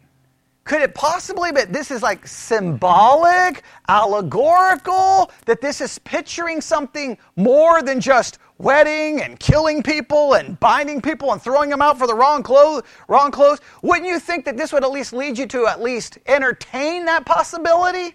Could 0.64 0.82
it 0.82 0.94
possibly 0.94 1.52
be 1.52 1.62
this 1.64 1.90
is 1.90 2.02
like 2.02 2.26
symbolic, 2.26 3.62
allegorical, 3.88 5.30
that 5.46 5.62
this 5.62 5.80
is 5.80 5.98
picturing 6.00 6.60
something 6.60 7.16
more 7.37 7.80
than 7.80 8.00
just 8.00 8.38
wedding 8.58 9.22
and 9.22 9.38
killing 9.38 9.82
people 9.82 10.34
and 10.34 10.58
binding 10.60 11.00
people 11.00 11.32
and 11.32 11.40
throwing 11.40 11.70
them 11.70 11.80
out 11.80 11.96
for 11.96 12.06
the 12.06 12.14
wrong 12.14 12.42
clothes, 12.42 12.82
wrong 13.06 13.30
clothes? 13.30 13.60
Wouldn't 13.82 14.08
you 14.08 14.18
think 14.18 14.44
that 14.44 14.58
this 14.58 14.72
would 14.72 14.84
at 14.84 14.90
least 14.90 15.12
lead 15.12 15.38
you 15.38 15.46
to 15.46 15.66
at 15.66 15.80
least 15.80 16.18
entertain 16.26 17.06
that 17.06 17.25
possibility? 17.25 18.14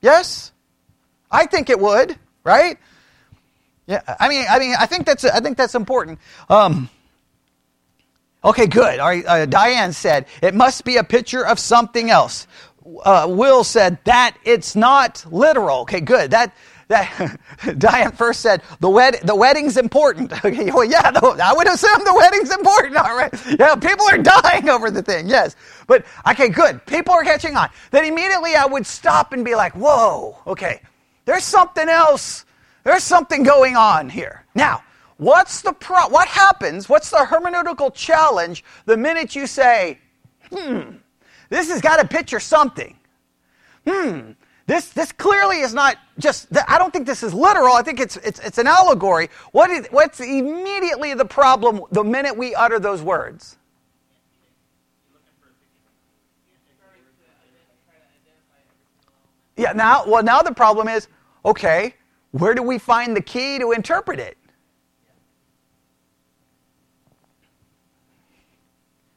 Yes? 0.00 0.50
I 1.30 1.46
think 1.46 1.70
it 1.70 1.78
would, 1.78 2.18
right? 2.42 2.78
Yeah, 3.86 4.00
I 4.18 4.28
mean, 4.28 4.44
I 4.48 4.58
mean, 4.58 4.74
I 4.78 4.86
think 4.86 5.06
that's 5.06 5.24
I 5.24 5.38
think 5.40 5.56
that's 5.56 5.76
important. 5.76 6.18
Um, 6.48 6.88
Okay, 8.44 8.66
good. 8.66 9.00
All 9.00 9.08
right, 9.08 9.26
uh, 9.26 9.46
Diane 9.46 9.92
said, 9.92 10.26
it 10.42 10.54
must 10.54 10.84
be 10.84 10.96
a 10.98 11.04
picture 11.04 11.44
of 11.44 11.58
something 11.58 12.10
else. 12.10 12.46
Uh, 13.04 13.26
Will 13.28 13.64
said 13.64 13.98
that 14.04 14.36
it's 14.44 14.76
not 14.76 15.24
literal. 15.30 15.80
Okay, 15.80 16.00
good. 16.00 16.30
That 16.30 16.54
that 16.88 17.40
Diane 17.78 18.12
first 18.12 18.40
said 18.40 18.62
the 18.78 18.88
wed 18.88 19.18
the 19.24 19.34
wedding's 19.34 19.76
important. 19.76 20.32
Okay, 20.44 20.70
well, 20.70 20.84
yeah, 20.84 21.10
the, 21.10 21.20
I 21.42 21.52
would 21.52 21.66
assume 21.66 21.98
the 22.04 22.14
wedding's 22.14 22.54
important. 22.54 22.96
All 23.04 23.16
right, 23.16 23.34
yeah, 23.58 23.74
people 23.74 24.06
are 24.08 24.18
dying 24.18 24.68
over 24.68 24.90
the 24.92 25.02
thing. 25.02 25.28
Yes, 25.28 25.56
but 25.88 26.04
okay, 26.28 26.48
good. 26.48 26.84
People 26.86 27.14
are 27.14 27.24
catching 27.24 27.56
on. 27.56 27.70
Then 27.90 28.04
immediately 28.04 28.54
I 28.54 28.66
would 28.66 28.86
stop 28.86 29.32
and 29.32 29.44
be 29.44 29.56
like, 29.56 29.72
whoa, 29.74 30.38
okay, 30.46 30.80
there's 31.24 31.44
something 31.44 31.88
else. 31.88 32.44
There's 32.84 33.02
something 33.02 33.42
going 33.42 33.74
on 33.74 34.08
here. 34.08 34.44
Now, 34.54 34.84
What's 35.18 35.62
the 35.62 35.72
pro- 35.72 36.08
what 36.08 36.28
happens? 36.28 36.88
What's 36.88 37.10
the 37.10 37.18
hermeneutical 37.18 37.94
challenge 37.94 38.64
the 38.84 38.96
minute 38.96 39.34
you 39.34 39.46
say, 39.46 39.98
"Hmm, 40.52 40.96
this 41.48 41.70
has 41.70 41.80
got 41.80 41.96
to 41.98 42.06
picture 42.06 42.40
something." 42.40 42.98
Hmm, 43.88 44.32
this 44.66 44.90
this 44.90 45.12
clearly 45.12 45.60
is 45.60 45.72
not 45.72 45.96
just 46.18 46.48
I 46.68 46.76
don't 46.76 46.92
think 46.92 47.06
this 47.06 47.22
is 47.22 47.32
literal. 47.32 47.74
I 47.74 47.82
think 47.82 47.98
it's 47.98 48.16
it's 48.18 48.40
it's 48.40 48.58
an 48.58 48.66
allegory. 48.66 49.30
What 49.52 49.70
is 49.70 49.86
what's 49.90 50.20
immediately 50.20 51.14
the 51.14 51.24
problem 51.24 51.80
the 51.92 52.04
minute 52.04 52.36
we 52.36 52.54
utter 52.54 52.78
those 52.78 53.00
words? 53.00 53.56
Yeah, 59.56 59.72
now 59.72 60.04
well 60.06 60.22
now 60.22 60.42
the 60.42 60.52
problem 60.52 60.88
is, 60.88 61.08
okay, 61.44 61.94
where 62.32 62.54
do 62.54 62.62
we 62.62 62.76
find 62.78 63.16
the 63.16 63.22
key 63.22 63.58
to 63.58 63.72
interpret 63.72 64.20
it? 64.20 64.36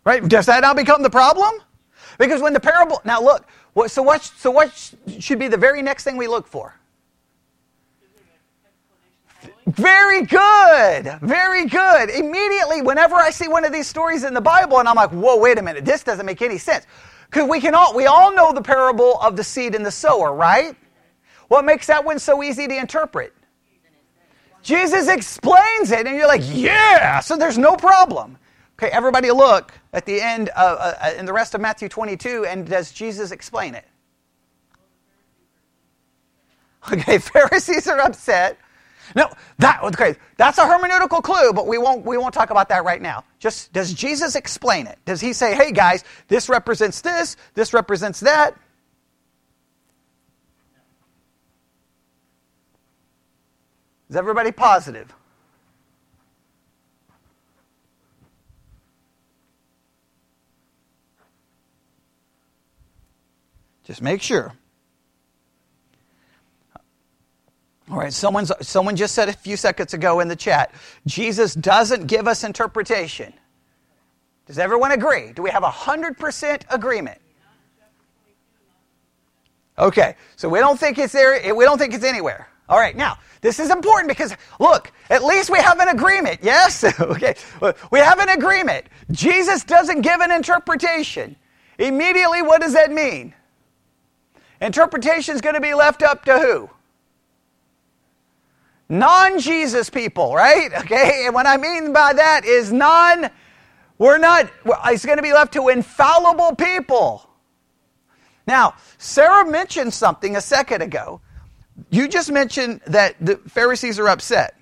Right? 0.05 0.27
Does 0.27 0.45
that 0.47 0.61
now 0.61 0.73
become 0.73 1.03
the 1.03 1.09
problem? 1.09 1.53
Because 2.17 2.41
when 2.41 2.53
the 2.53 2.59
parable, 2.59 3.01
now 3.05 3.21
look, 3.21 3.45
what, 3.73 3.91
so 3.91 4.01
what, 4.01 4.23
so 4.23 4.51
what 4.51 4.93
should 5.19 5.39
be 5.39 5.47
the 5.47 5.57
very 5.57 5.81
next 5.81 6.03
thing 6.03 6.17
we 6.17 6.27
look 6.27 6.47
for? 6.47 6.75
Very 9.67 10.25
good. 10.25 11.19
Very 11.21 11.65
good. 11.67 12.09
Immediately, 12.09 12.81
whenever 12.81 13.15
I 13.15 13.29
see 13.29 13.47
one 13.47 13.63
of 13.63 13.71
these 13.71 13.87
stories 13.87 14.23
in 14.23 14.33
the 14.33 14.41
Bible, 14.41 14.79
and 14.79 14.87
I'm 14.87 14.95
like, 14.95 15.11
whoa, 15.11 15.37
wait 15.37 15.59
a 15.59 15.61
minute, 15.61 15.85
this 15.85 16.03
doesn't 16.03 16.25
make 16.25 16.41
any 16.41 16.57
sense. 16.57 16.87
Because 17.29 17.47
we 17.47 17.61
can 17.61 17.75
all 17.75 17.95
we 17.95 18.07
all 18.07 18.33
know 18.33 18.51
the 18.51 18.61
parable 18.61 19.19
of 19.21 19.35
the 19.35 19.43
seed 19.43 19.75
and 19.75 19.85
the 19.85 19.91
sower, 19.91 20.33
right? 20.33 20.75
What 21.47 21.63
makes 21.63 21.85
that 21.87 22.03
one 22.03 22.17
so 22.17 22.41
easy 22.41 22.67
to 22.67 22.75
interpret? 22.75 23.33
Jesus 24.63 25.07
explains 25.07 25.91
it, 25.91 26.07
and 26.07 26.15
you're 26.15 26.27
like, 26.27 26.41
yeah, 26.45 27.19
so 27.19 27.37
there's 27.37 27.57
no 27.57 27.75
problem. 27.75 28.37
Okay, 28.73 28.89
everybody 28.89 29.29
look 29.29 29.71
at 29.93 30.05
the 30.05 30.21
end 30.21 30.49
of, 30.49 30.77
uh, 30.79 30.93
uh, 31.01 31.13
in 31.17 31.25
the 31.25 31.33
rest 31.33 31.55
of 31.55 31.61
Matthew 31.61 31.89
22, 31.89 32.45
and 32.45 32.67
does 32.67 32.91
Jesus 32.91 33.31
explain 33.31 33.75
it? 33.75 33.85
Okay, 36.91 37.17
Pharisees 37.19 37.87
are 37.87 37.99
upset. 37.99 38.57
No, 39.15 39.29
that 39.59 39.83
okay, 39.83 40.15
that's 40.37 40.57
a 40.57 40.61
hermeneutical 40.61 41.21
clue, 41.23 41.53
but 41.53 41.67
we 41.67 41.77
won't 41.77 42.05
we 42.05 42.17
won't 42.17 42.33
talk 42.33 42.51
about 42.51 42.69
that 42.69 42.83
right 42.85 43.01
now. 43.01 43.23
Just 43.39 43.73
does 43.73 43.93
Jesus 43.93 44.35
explain 44.35 44.87
it? 44.87 44.99
Does 45.05 45.21
he 45.21 45.33
say, 45.33 45.55
"Hey 45.55 45.71
guys, 45.71 46.03
this 46.27 46.49
represents 46.49 47.01
this, 47.01 47.35
this 47.55 47.73
represents 47.73 48.19
that"? 48.21 48.55
Is 54.09 54.15
everybody 54.15 54.51
positive? 54.51 55.13
Just 63.89 64.03
make 64.03 64.21
sure. 64.21 64.53
All 67.89 67.97
right, 67.97 68.13
someone's, 68.13 68.51
someone 68.61 68.95
just 68.95 69.15
said 69.15 69.29
a 69.29 69.33
few 69.33 69.57
seconds 69.57 69.95
ago 69.95 70.19
in 70.19 70.27
the 70.27 70.35
chat 70.35 70.71
Jesus 71.07 71.55
doesn't 71.55 72.05
give 72.05 72.27
us 72.27 72.43
interpretation. 72.43 73.33
Does 74.45 74.59
everyone 74.59 74.91
agree? 74.91 75.33
Do 75.33 75.41
we 75.41 75.49
have 75.49 75.63
a 75.63 75.71
100% 75.71 76.61
agreement? 76.69 77.19
Okay, 79.79 80.15
so 80.35 80.47
we 80.49 80.59
don't 80.59 80.79
think 80.79 80.99
it's 80.99 81.13
there, 81.13 81.55
we 81.55 81.65
don't 81.65 81.79
think 81.79 81.95
it's 81.95 82.03
anywhere. 82.03 82.47
All 82.69 82.77
right, 82.77 82.95
now, 82.95 83.17
this 83.41 83.59
is 83.59 83.71
important 83.71 84.07
because, 84.07 84.35
look, 84.59 84.91
at 85.09 85.23
least 85.23 85.49
we 85.49 85.57
have 85.57 85.79
an 85.79 85.87
agreement, 85.87 86.41
yes? 86.43 86.83
okay, 86.99 87.33
we 87.89 87.97
have 87.97 88.19
an 88.19 88.29
agreement. 88.29 88.85
Jesus 89.09 89.63
doesn't 89.63 90.01
give 90.01 90.21
an 90.21 90.29
interpretation. 90.29 91.35
Immediately, 91.79 92.43
what 92.43 92.61
does 92.61 92.73
that 92.73 92.91
mean? 92.91 93.33
Interpretation 94.61 95.35
is 95.35 95.41
going 95.41 95.55
to 95.55 95.61
be 95.61 95.73
left 95.73 96.03
up 96.03 96.25
to 96.25 96.37
who? 96.37 96.69
Non 98.89 99.39
Jesus 99.39 99.89
people, 99.89 100.33
right? 100.33 100.71
Okay, 100.79 101.25
and 101.25 101.35
what 101.35 101.45
I 101.45 101.57
mean 101.57 101.93
by 101.93 102.13
that 102.13 102.45
is 102.45 102.71
non 102.71 103.29
We're 103.97 104.17
not, 104.17 104.49
it's 104.85 105.05
going 105.05 105.17
to 105.17 105.23
be 105.23 105.33
left 105.33 105.53
to 105.53 105.69
infallible 105.69 106.55
people. 106.55 107.29
Now, 108.47 108.75
Sarah 108.97 109.45
mentioned 109.45 109.93
something 109.93 110.35
a 110.35 110.41
second 110.41 110.81
ago. 110.81 111.21
You 111.91 112.07
just 112.07 112.31
mentioned 112.31 112.81
that 112.87 113.15
the 113.21 113.37
Pharisees 113.37 113.99
are 113.99 114.09
upset. 114.09 114.55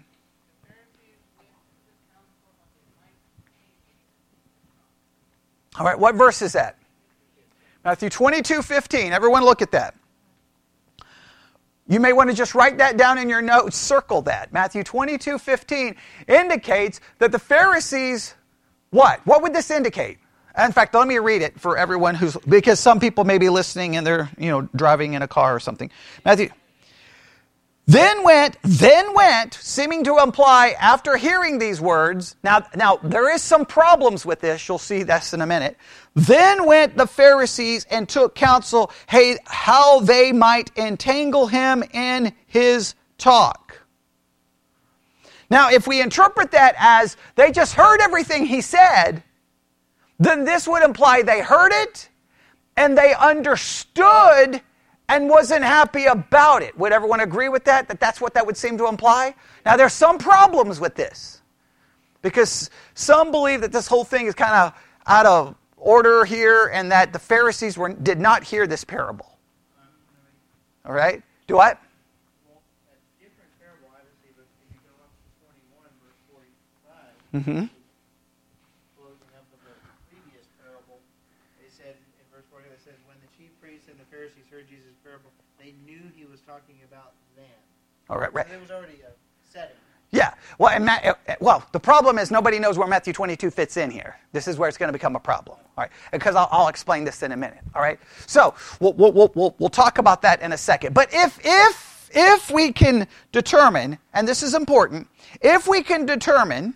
All 5.79 5.85
right, 5.85 5.97
what 5.97 6.15
verse 6.15 6.41
is 6.41 6.53
that? 6.53 6.76
Matthew 7.87 8.09
22 8.09 8.63
15. 8.63 9.13
Everyone 9.13 9.45
look 9.45 9.61
at 9.61 9.71
that. 9.71 9.95
You 11.87 12.01
may 12.01 12.11
want 12.11 12.29
to 12.29 12.35
just 12.35 12.53
write 12.53 12.79
that 12.79 12.97
down 12.97 13.17
in 13.17 13.29
your 13.29 13.41
notes, 13.41 13.77
circle 13.77 14.21
that. 14.23 14.51
Matthew 14.51 14.83
22 14.83 15.39
15 15.39 15.95
indicates 16.27 16.99
that 17.19 17.31
the 17.31 17.39
Pharisees, 17.39 18.35
what? 18.89 19.25
What 19.25 19.41
would 19.41 19.53
this 19.53 19.71
indicate? 19.71 20.17
In 20.57 20.73
fact, 20.73 20.95
let 20.95 21.07
me 21.07 21.17
read 21.19 21.41
it 21.41 21.57
for 21.61 21.77
everyone 21.77 22.13
who's, 22.13 22.35
because 22.49 22.77
some 22.77 22.99
people 22.99 23.23
may 23.23 23.37
be 23.37 23.47
listening 23.47 23.95
and 23.95 24.05
they're, 24.05 24.29
you 24.37 24.49
know, 24.49 24.63
driving 24.75 25.13
in 25.13 25.21
a 25.21 25.27
car 25.29 25.55
or 25.55 25.61
something. 25.61 25.89
Matthew 26.25 26.49
then 27.87 28.21
went, 28.23 28.57
then 28.63 29.13
went, 29.13 29.53
seeming 29.53 30.03
to 30.03 30.17
imply 30.17 30.75
after 30.77 31.15
hearing 31.15 31.57
these 31.57 31.79
words. 31.79 32.35
Now, 32.43 32.67
now 32.75 32.97
there 32.97 33.33
is 33.33 33.41
some 33.41 33.65
problems 33.65 34.25
with 34.25 34.41
this. 34.41 34.67
You'll 34.67 34.77
see 34.77 35.03
this 35.03 35.33
in 35.33 35.39
a 35.39 35.47
minute. 35.47 35.77
Then 36.13 36.65
went 36.65 36.97
the 36.97 37.07
Pharisees 37.07 37.85
and 37.89 38.09
took 38.09 38.35
counsel, 38.35 38.91
hey, 39.07 39.37
how 39.45 40.01
they 40.01 40.33
might 40.33 40.69
entangle 40.77 41.47
him 41.47 41.81
in 41.93 42.33
his 42.45 42.93
talk. 43.17 43.81
Now, 45.49 45.69
if 45.69 45.87
we 45.87 46.01
interpret 46.01 46.51
that 46.51 46.75
as 46.77 47.15
they 47.35 47.53
just 47.53 47.73
heard 47.73 48.01
everything 48.01 48.45
he 48.45 48.59
said, 48.59 49.23
then 50.19 50.43
this 50.43 50.67
would 50.67 50.83
imply 50.83 51.21
they 51.21 51.41
heard 51.41 51.71
it 51.71 52.09
and 52.75 52.97
they 52.97 53.13
understood 53.13 54.61
and 55.09 55.29
wasn't 55.29 55.63
happy 55.63 56.05
about 56.05 56.61
it. 56.61 56.77
Would 56.77 56.91
everyone 56.91 57.21
agree 57.21 57.49
with 57.49 57.65
that? 57.65 57.87
That 57.87 57.99
that's 57.99 58.19
what 58.19 58.33
that 58.33 58.45
would 58.45 58.57
seem 58.57 58.77
to 58.77 58.87
imply? 58.87 59.35
Now, 59.65 59.77
there's 59.77 59.93
some 59.93 60.17
problems 60.17 60.79
with 60.79 60.95
this 60.95 61.41
because 62.21 62.69
some 62.93 63.31
believe 63.31 63.61
that 63.61 63.71
this 63.71 63.87
whole 63.87 64.03
thing 64.03 64.25
is 64.25 64.35
kind 64.35 64.53
of 64.53 64.73
out 65.05 65.25
of 65.25 65.55
order 65.77 66.25
here 66.25 66.67
and 66.73 66.91
that 66.91 67.13
the 67.13 67.19
Pharisees 67.19 67.77
were, 67.77 67.89
did 67.89 68.19
not 68.19 68.43
hear 68.43 68.67
this 68.67 68.83
parable. 68.83 69.37
All 70.85 70.93
right? 70.93 71.21
Do 71.47 71.55
what? 71.55 71.79
Mm-hmm. 77.33 77.65
talking 86.47 86.79
about 86.87 87.11
then. 87.35 87.59
All 88.09 88.17
right, 88.17 88.33
right. 88.33 88.47
there 88.47 88.59
was 88.59 88.71
already 88.71 88.93
a 89.05 89.11
setting. 89.51 89.75
Yeah. 90.11 90.33
Well, 90.57 90.69
and 90.69 90.85
Matt, 90.85 91.05
uh, 91.05 91.15
uh, 91.27 91.35
well, 91.39 91.65
the 91.73 91.79
problem 91.79 92.17
is 92.17 92.31
nobody 92.31 92.59
knows 92.59 92.77
where 92.77 92.87
Matthew 92.87 93.13
22 93.13 93.51
fits 93.51 93.77
in 93.77 93.91
here. 93.91 94.17
This 94.31 94.47
is 94.47 94.57
where 94.57 94.69
it's 94.69 94.77
going 94.77 94.87
to 94.87 94.93
become 94.93 95.15
a 95.15 95.19
problem. 95.19 95.57
All 95.77 95.83
right. 95.83 95.91
Because 96.11 96.35
I'll, 96.35 96.47
I'll 96.51 96.67
explain 96.69 97.03
this 97.03 97.23
in 97.23 97.33
a 97.33 97.37
minute. 97.37 97.59
All 97.75 97.81
right. 97.81 97.99
So 98.25 98.55
we'll, 98.79 98.93
we'll, 98.93 99.31
we'll, 99.35 99.55
we'll 99.59 99.69
talk 99.69 99.97
about 99.97 100.21
that 100.21 100.41
in 100.41 100.53
a 100.53 100.57
second. 100.57 100.93
But 100.93 101.09
if, 101.11 101.39
if, 101.43 102.09
if 102.13 102.49
we 102.49 102.71
can 102.71 103.07
determine, 103.31 103.97
and 104.13 104.27
this 104.27 104.43
is 104.43 104.53
important, 104.53 105.07
if 105.41 105.67
we 105.67 105.83
can 105.83 106.05
determine, 106.05 106.75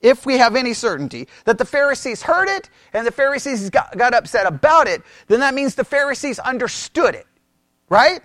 if 0.00 0.24
we 0.24 0.38
have 0.38 0.56
any 0.56 0.72
certainty 0.72 1.28
that 1.44 1.58
the 1.58 1.64
Pharisees 1.64 2.22
heard 2.22 2.48
it 2.48 2.70
and 2.92 3.06
the 3.06 3.12
Pharisees 3.12 3.68
got, 3.70 3.96
got 3.98 4.14
upset 4.14 4.46
about 4.46 4.88
it, 4.88 5.02
then 5.26 5.40
that 5.40 5.54
means 5.54 5.74
the 5.74 5.84
Pharisees 5.84 6.38
understood 6.38 7.14
it. 7.14 7.26
Right? 7.88 8.20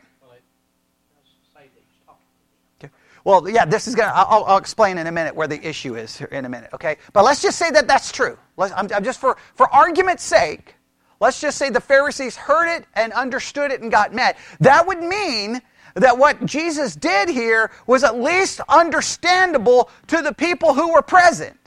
Well, 3.24 3.48
yeah, 3.50 3.66
this 3.66 3.88
is 3.88 3.96
gonna. 3.96 4.12
I'll, 4.14 4.44
I'll, 4.46 4.58
explain 4.58 4.98
in 4.98 5.08
a 5.08 5.12
minute 5.12 5.36
where 5.36 5.48
the 5.48 5.64
issue 5.68 5.96
is 5.96 6.22
in 6.32 6.46
a 6.46 6.50
minute. 6.50 6.72
Okay, 6.74 6.98
but 7.14 7.24
let's 7.24 7.42
just 7.42 7.58
say 7.58 7.70
that 7.72 7.88
that's 7.88 8.12
true. 8.12 8.38
I'm, 8.58 8.88
I'm 8.94 9.04
just 9.04 9.20
for 9.20 9.38
for 9.56 9.70
argument's 9.74 10.24
sake. 10.24 10.76
Let's 11.20 11.40
just 11.40 11.60
say 11.60 11.70
the 11.70 11.82
Pharisees 11.82 12.36
heard 12.36 12.68
it 12.68 12.86
and 12.96 13.14
understood 13.14 13.72
it 13.72 13.82
and 13.82 13.92
got 13.92 14.12
mad. 14.12 14.38
That 14.60 14.88
would 14.88 15.02
mean 15.04 15.62
that 15.94 16.18
what 16.18 16.44
Jesus 16.46 16.96
did 16.96 17.30
here 17.30 17.72
was 17.86 18.04
at 18.04 18.20
least 18.20 18.60
understandable 18.68 19.92
to 20.08 20.22
the 20.24 20.34
people 20.34 20.74
who 20.74 20.94
were 20.94 21.04
present. 21.04 21.58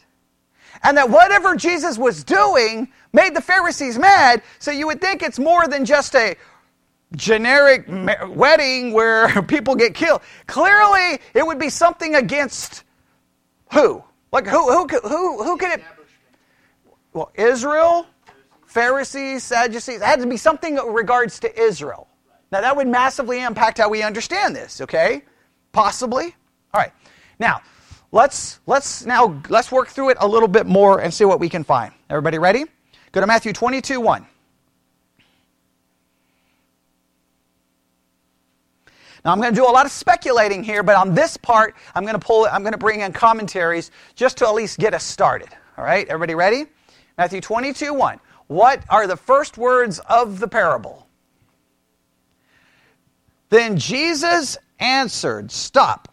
And 0.82 0.96
that 0.98 1.08
whatever 1.08 1.54
Jesus 1.54 1.98
was 1.98 2.24
doing 2.24 2.88
made 3.12 3.34
the 3.34 3.40
Pharisees 3.40 3.96
mad. 3.96 4.42
So 4.58 4.72
you 4.72 4.86
would 4.86 5.00
think 5.00 5.22
it's 5.22 5.38
more 5.38 5.68
than 5.68 5.84
just 5.84 6.16
a 6.16 6.36
generic 7.16 7.86
wedding 8.28 8.92
where 8.92 9.42
people 9.48 9.74
get 9.74 9.94
killed. 9.94 10.22
Clearly, 10.46 11.20
it 11.34 11.46
would 11.46 11.58
be 11.58 11.68
something 11.68 12.14
against 12.14 12.84
who? 13.72 14.02
Like 14.32 14.46
who? 14.46 14.70
Who? 14.72 14.86
Who? 15.08 15.44
Who 15.44 15.56
could 15.56 15.70
it? 15.70 15.84
Well, 17.12 17.30
Israel, 17.34 18.06
Pharisees, 18.66 19.44
Sadducees. 19.44 19.96
It 19.96 20.02
had 20.02 20.20
to 20.20 20.26
be 20.26 20.36
something 20.36 20.78
in 20.78 20.84
regards 20.86 21.40
to 21.40 21.60
Israel. 21.60 22.08
Now 22.50 22.60
that 22.60 22.76
would 22.76 22.88
massively 22.88 23.42
impact 23.42 23.78
how 23.78 23.88
we 23.88 24.02
understand 24.02 24.54
this. 24.54 24.80
Okay, 24.80 25.22
possibly. 25.72 26.34
All 26.72 26.80
right. 26.80 26.92
Now 27.38 27.62
let's 28.12 28.60
let's 28.66 29.04
now 29.04 29.40
let's 29.48 29.70
work 29.70 29.88
through 29.88 30.10
it 30.10 30.16
a 30.20 30.26
little 30.26 30.48
bit 30.48 30.66
more 30.66 31.00
and 31.00 31.12
see 31.12 31.24
what 31.24 31.40
we 31.40 31.48
can 31.48 31.64
find. 31.64 31.92
Everybody 32.10 32.38
ready? 32.38 32.64
Go 33.12 33.20
to 33.20 33.26
Matthew 33.26 33.52
22, 33.52 34.00
1. 34.00 34.26
Now 39.24 39.32
I'm 39.32 39.40
going 39.40 39.54
to 39.54 39.58
do 39.58 39.66
a 39.66 39.70
lot 39.72 39.86
of 39.86 39.92
speculating 39.92 40.62
here, 40.62 40.82
but 40.82 40.96
on 40.96 41.14
this 41.14 41.36
part, 41.36 41.74
I'm 41.94 42.02
going 42.04 42.18
to 42.18 42.24
pull 42.24 42.46
I'm 42.50 42.62
going 42.62 42.72
to 42.72 42.78
bring 42.78 43.00
in 43.00 43.12
commentaries 43.12 43.90
just 44.14 44.38
to 44.38 44.46
at 44.46 44.54
least 44.54 44.78
get 44.78 44.92
us 44.92 45.02
started. 45.02 45.48
All 45.78 45.84
right, 45.84 46.06
everybody 46.08 46.34
ready? 46.34 46.66
Matthew 47.16 47.40
22, 47.40 47.94
1. 47.94 48.20
What 48.48 48.82
are 48.90 49.06
the 49.06 49.16
first 49.16 49.56
words 49.56 49.98
of 50.00 50.40
the 50.40 50.48
parable? 50.48 51.08
Then 53.48 53.78
Jesus 53.78 54.58
answered, 54.78 55.50
Stop. 55.50 56.08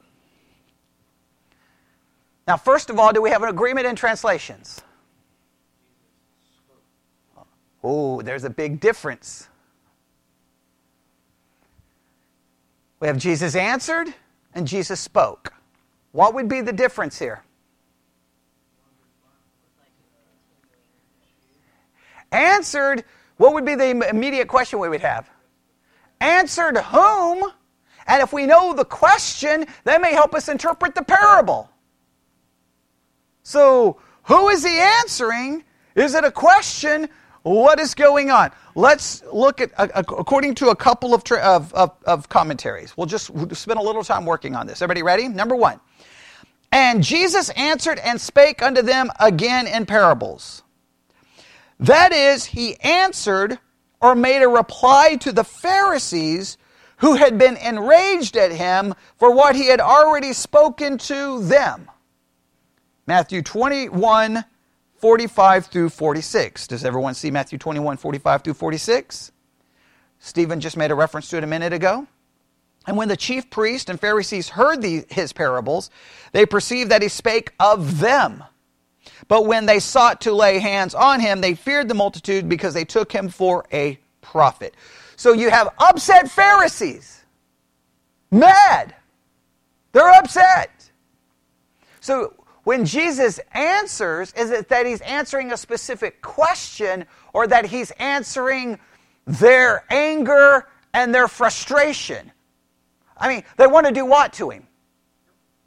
Now, 2.48 2.58
first 2.58 2.90
of 2.90 3.00
all, 3.00 3.14
do 3.14 3.22
we 3.22 3.30
have 3.30 3.44
an 3.44 3.50
agreement 3.50 3.88
in 3.88 3.96
translations? 3.96 4.82
Oh, 7.84 8.22
there's 8.22 8.44
a 8.44 8.50
big 8.50 8.80
difference. 8.80 9.48
We 13.02 13.08
have 13.08 13.18
Jesus 13.18 13.56
answered 13.56 14.14
and 14.54 14.68
Jesus 14.68 15.00
spoke. 15.00 15.54
What 16.12 16.36
would 16.36 16.48
be 16.48 16.62
the 16.62 16.72
difference 16.72 17.18
here? 17.18 17.44
Answered, 22.32 23.04
what 23.38 23.54
would 23.56 23.66
be 23.66 23.76
the 23.76 24.08
immediate 24.08 24.48
question 24.48 24.80
we 24.80 24.88
would 24.88 25.02
have? 25.02 25.30
Answered 26.22 26.78
whom? 26.78 27.52
And 28.06 28.22
if 28.22 28.32
we 28.32 28.46
know 28.46 28.74
the 28.74 28.86
question, 28.86 29.66
that 29.84 30.00
may 30.00 30.14
help 30.14 30.36
us 30.36 30.48
interpret 30.48 30.94
the 30.94 31.04
parable. 31.04 31.70
So, 33.44 34.00
who 34.24 34.50
is 34.50 34.64
he 34.64 34.78
answering? 34.80 35.64
Is 35.96 36.14
it 36.14 36.24
a 36.24 36.32
question 36.32 37.10
what 37.44 37.80
is 37.80 37.96
going 37.96 38.30
on? 38.30 38.52
Let's 38.76 39.24
look 39.32 39.62
at, 39.62 39.72
uh, 39.78 39.88
according 39.96 40.56
to 40.56 40.70
a 40.70 40.76
couple 40.76 41.14
of, 41.14 41.24
of, 41.32 41.74
of, 41.74 41.92
of 42.06 42.30
commentaries. 42.30 42.96
We'll 42.96 43.08
just 43.08 43.26
spend 43.56 43.80
a 43.80 43.84
little 43.84 44.04
time 44.04 44.26
working 44.26 44.56
on 44.56 44.68
this. 44.68 44.82
Everybody 44.82 45.04
ready? 45.04 45.28
Number 45.28 45.56
one. 45.56 45.80
And 46.72 47.04
Jesus 47.04 47.50
answered 47.52 48.00
and 48.00 48.22
spake 48.22 48.62
unto 48.62 48.82
them 48.82 49.12
again 49.20 49.68
in 49.68 49.86
parables. 49.86 50.64
That 51.80 52.14
is, 52.14 52.46
he 52.46 52.80
answered 52.80 53.60
or 54.00 54.16
made 54.16 54.42
a 54.42 54.48
reply 54.48 55.18
to 55.22 55.32
the 55.32 55.44
Pharisees 55.44 56.58
who 56.98 57.16
had 57.16 57.38
been 57.38 57.58
enraged 57.58 58.38
at 58.38 58.52
him 58.52 58.94
for 59.18 59.34
what 59.34 59.56
he 59.56 59.68
had 59.68 59.82
already 59.82 60.34
spoken 60.34 61.00
to 61.00 61.44
them. 61.44 61.90
Matthew 63.08 63.42
21, 63.42 64.46
45 65.02 65.66
through 65.66 65.90
46. 65.90 66.68
Does 66.68 66.86
everyone 66.86 67.16
see 67.16 67.32
Matthew 67.32 67.58
21, 67.58 67.98
45 67.98 68.44
through 68.44 68.54
46? 68.54 69.32
Stephen 70.20 70.60
just 70.60 70.78
made 70.78 70.92
a 70.92 70.96
reference 70.96 71.28
to 71.30 71.38
it 71.38 71.44
a 71.44 71.48
minute 71.48 71.74
ago. 71.74 72.08
And 72.86 72.96
when 72.98 73.08
the 73.08 73.18
chief 73.18 73.50
priests 73.50 73.90
and 73.90 74.00
Pharisees 74.00 74.50
heard 74.50 74.82
the, 74.82 75.06
his 75.10 75.34
parables, 75.34 75.90
they 76.32 76.46
perceived 76.46 76.92
that 76.92 77.02
he 77.02 77.08
spake 77.08 77.52
of 77.60 78.00
them. 78.00 78.44
But 79.28 79.48
when 79.48 79.66
they 79.66 79.80
sought 79.80 80.22
to 80.22 80.32
lay 80.32 80.60
hands 80.60 80.94
on 80.94 81.20
him, 81.20 81.42
they 81.42 81.56
feared 81.56 81.88
the 81.88 81.94
multitude 81.96 82.48
because 82.48 82.76
they 82.76 82.86
took 82.86 83.12
him 83.12 83.30
for 83.30 83.66
a 83.74 84.00
prophet. 84.22 84.76
So 85.16 85.34
you 85.34 85.50
have 85.50 85.70
upset 85.80 86.30
Pharisees. 86.30 87.24
Mad. 88.30 88.96
They're 89.92 90.12
upset. 90.12 90.92
So 92.00 92.34
when 92.64 92.86
Jesus 92.86 93.40
answers, 93.54 94.34
is 94.34 94.52
it 94.52 94.70
that 94.70 94.86
he's 94.86 95.02
answering 95.02 95.52
a 95.52 95.58
specific 95.58 96.22
question 96.22 97.06
or 97.34 97.48
that 97.48 97.66
he's 97.66 97.92
answering 97.92 98.80
their 99.26 99.86
anger 99.90 100.68
and 100.94 101.14
their 101.14 101.28
frustration? 101.28 102.32
I 103.18 103.30
mean, 103.30 103.44
they 103.58 103.68
want 103.68 103.88
to 103.88 103.92
do 103.92 104.06
what 104.06 104.34
to 104.34 104.50
him? 104.50 104.68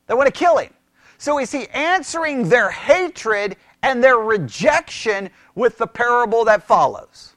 They 0.07 0.15
want 0.15 0.27
to 0.27 0.33
kill 0.33 0.59
him. 0.59 0.73
So 1.19 1.39
is 1.39 1.51
he 1.51 1.69
answering 1.69 2.49
their 2.49 2.71
hatred 2.71 3.57
and 3.83 4.03
their 4.03 4.17
rejection 4.17 5.31
with 5.55 5.79
the 5.79 5.87
parable 5.87 6.45
that 6.45 6.63
follows? 6.63 7.35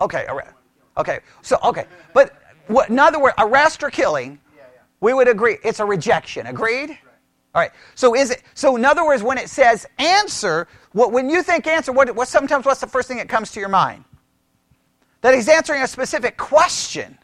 Okay, 0.00 0.26
okay. 0.96 1.20
So, 1.42 1.58
okay. 1.64 1.86
But 2.12 2.34
what, 2.66 2.90
in 2.90 2.98
other 2.98 3.20
words, 3.20 3.34
arrest 3.38 3.82
or 3.82 3.90
killing, 3.90 4.38
we 5.00 5.12
would 5.12 5.28
agree 5.28 5.58
it's 5.64 5.80
a 5.80 5.84
rejection. 5.84 6.46
Agreed? 6.46 6.90
All 7.54 7.62
right. 7.62 7.70
So 7.94 8.14
is 8.14 8.30
it? 8.30 8.42
So 8.54 8.76
in 8.76 8.84
other 8.84 9.04
words, 9.04 9.22
when 9.22 9.38
it 9.38 9.48
says 9.48 9.86
answer, 9.98 10.68
what, 10.92 11.12
when 11.12 11.30
you 11.30 11.42
think 11.42 11.66
answer, 11.66 11.92
what, 11.92 12.14
what 12.14 12.28
sometimes 12.28 12.66
what's 12.66 12.80
the 12.80 12.86
first 12.86 13.08
thing 13.08 13.16
that 13.18 13.28
comes 13.28 13.50
to 13.52 13.60
your 13.60 13.68
mind? 13.68 14.04
That 15.22 15.34
he's 15.34 15.48
answering 15.48 15.82
a 15.82 15.88
specific 15.88 16.36
question. 16.36 17.18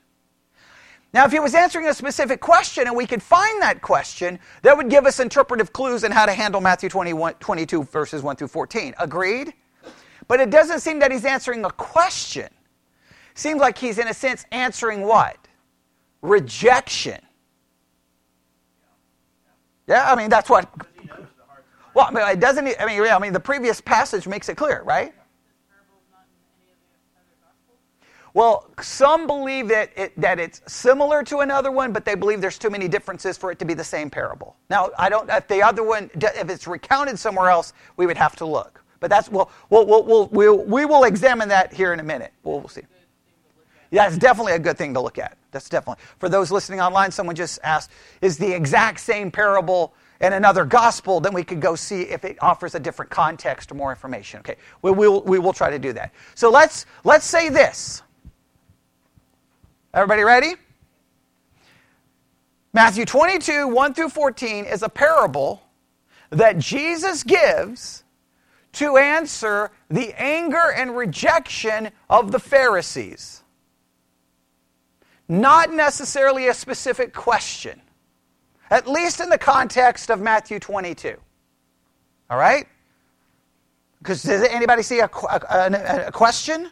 Now, 1.14 1.26
if 1.26 1.32
he 1.32 1.40
was 1.40 1.54
answering 1.54 1.87
a 1.88 1.94
specific 1.94 2.40
question 2.40 2.87
and 2.87 2.96
we 2.96 3.06
could 3.06 3.22
find 3.22 3.61
that 3.61 3.82
question, 3.82 4.38
that 4.62 4.74
would 4.76 4.88
give 4.88 5.04
us 5.04 5.20
interpretive 5.20 5.72
clues 5.72 6.04
in 6.04 6.11
how 6.11 6.24
to 6.24 6.32
handle 6.32 6.61
Matthew 6.61 6.88
21, 6.88 7.35
22, 7.35 7.85
verses 7.85 8.22
1 8.22 8.37
through 8.37 8.48
14. 8.48 8.94
Agreed? 8.98 9.52
But 10.26 10.40
it 10.40 10.48
doesn't 10.48 10.80
seem 10.80 11.00
that 11.00 11.12
he's 11.12 11.26
answering 11.26 11.64
a 11.66 11.70
question. 11.70 12.48
Seems 13.35 13.61
like 13.61 13.76
he's, 13.76 13.98
in 13.98 14.08
a 14.08 14.14
sense, 14.14 14.46
answering 14.52 15.02
what? 15.02 15.37
Rejection. 16.22 17.20
Yeah, 19.87 20.11
I 20.11 20.16
mean, 20.16 20.31
that's 20.31 20.49
what. 20.49 20.71
Well, 21.95 22.07
I 22.09 22.12
mean, 22.12 22.29
it 22.29 22.40
doesn't. 22.40 22.68
I 22.81 22.87
mean, 22.87 23.03
I 23.03 23.18
mean, 23.18 23.33
the 23.33 23.40
previous 23.40 23.81
passage 23.81 24.27
makes 24.27 24.49
it 24.49 24.57
clear, 24.57 24.83
right? 24.83 25.12
Well, 28.35 28.71
some 28.81 29.27
believe 29.27 29.68
that, 29.68 29.90
it, 29.95 30.18
that 30.18 30.38
it's 30.38 30.62
similar 30.66 31.23
to 31.25 31.40
another 31.40 31.71
one, 31.71 31.92
but 31.92 32.07
they 32.07 32.14
believe 32.14 32.40
there's 32.40 32.59
too 32.59 32.71
many 32.71 32.88
differences 32.88 33.37
for 33.37 33.51
it 33.51 33.59
to 33.59 33.66
be 33.66 33.75
the 33.75 33.85
same 33.85 34.09
parable. 34.09 34.57
Now, 34.71 34.90
I 34.99 35.11
don't. 35.11 35.29
If 35.29 35.49
the 35.49 35.62
other 35.62 35.83
one, 35.83 36.11
if 36.14 36.49
it's 36.49 36.66
recounted 36.66 37.18
somewhere 37.18 37.51
else, 37.51 37.75
we 37.97 38.07
would 38.07 38.16
have 38.16 38.35
to 38.37 38.47
look. 38.47 38.83
But 39.01 39.11
that's 39.11 39.29
we'll, 39.29 39.51
we'll, 39.68 39.85
we'll, 39.85 40.05
we'll, 40.05 40.29
we'll 40.29 40.64
we 40.64 40.85
will 40.87 41.05
examine 41.05 41.49
that 41.51 41.75
here 41.75 41.92
in 41.92 42.01
a 42.01 42.05
minute. 42.05 42.33
We'll, 42.42 42.61
we'll 42.61 42.68
see. 42.68 42.83
Yeah, 43.90 44.07
it's 44.07 44.16
definitely 44.16 44.53
a 44.53 44.59
good 44.59 44.79
thing 44.79 44.95
to 44.95 45.01
look 45.01 45.18
at. 45.18 45.37
That's 45.52 45.68
definitely. 45.68 46.02
For 46.18 46.28
those 46.28 46.50
listening 46.50 46.80
online, 46.80 47.12
someone 47.12 47.36
just 47.36 47.60
asked, 47.62 47.90
is 48.20 48.38
the 48.38 48.52
exact 48.52 48.98
same 48.98 49.30
parable 49.30 49.94
in 50.20 50.32
another 50.32 50.64
gospel? 50.64 51.20
Then 51.20 51.34
we 51.34 51.44
could 51.44 51.60
go 51.60 51.76
see 51.76 52.02
if 52.02 52.24
it 52.24 52.38
offers 52.42 52.74
a 52.74 52.80
different 52.80 53.10
context 53.10 53.70
or 53.70 53.74
more 53.74 53.90
information. 53.90 54.40
Okay, 54.40 54.56
we 54.80 54.90
will, 54.90 55.22
we 55.22 55.38
will 55.38 55.52
try 55.52 55.70
to 55.70 55.78
do 55.78 55.92
that. 55.92 56.12
So 56.34 56.50
let's, 56.50 56.86
let's 57.04 57.26
say 57.26 57.50
this. 57.50 58.02
Everybody 59.94 60.22
ready? 60.22 60.54
Matthew 62.72 63.04
22, 63.04 63.68
1 63.68 63.94
through 63.94 64.08
14 64.08 64.64
is 64.64 64.82
a 64.82 64.88
parable 64.88 65.62
that 66.30 66.56
Jesus 66.56 67.22
gives 67.22 68.04
to 68.72 68.96
answer 68.96 69.70
the 69.90 70.14
anger 70.18 70.72
and 70.74 70.96
rejection 70.96 71.90
of 72.08 72.32
the 72.32 72.38
Pharisees. 72.38 73.41
Not 75.33 75.73
necessarily 75.73 76.49
a 76.49 76.55
specific 76.55 77.14
question, 77.14 77.81
at 78.71 78.87
least 78.87 79.18
in 79.18 79.31
the 79.31 79.38
context 79.38 80.11
of 80.11 80.21
Matthew 80.21 80.59
22. 80.59 81.16
All 82.29 82.37
right? 82.37 82.66
Because 83.99 84.23
does 84.23 84.42
anybody 84.42 84.83
see 84.83 84.99
a, 84.99 85.09
a, 85.31 86.05
a 86.09 86.12
question? 86.12 86.66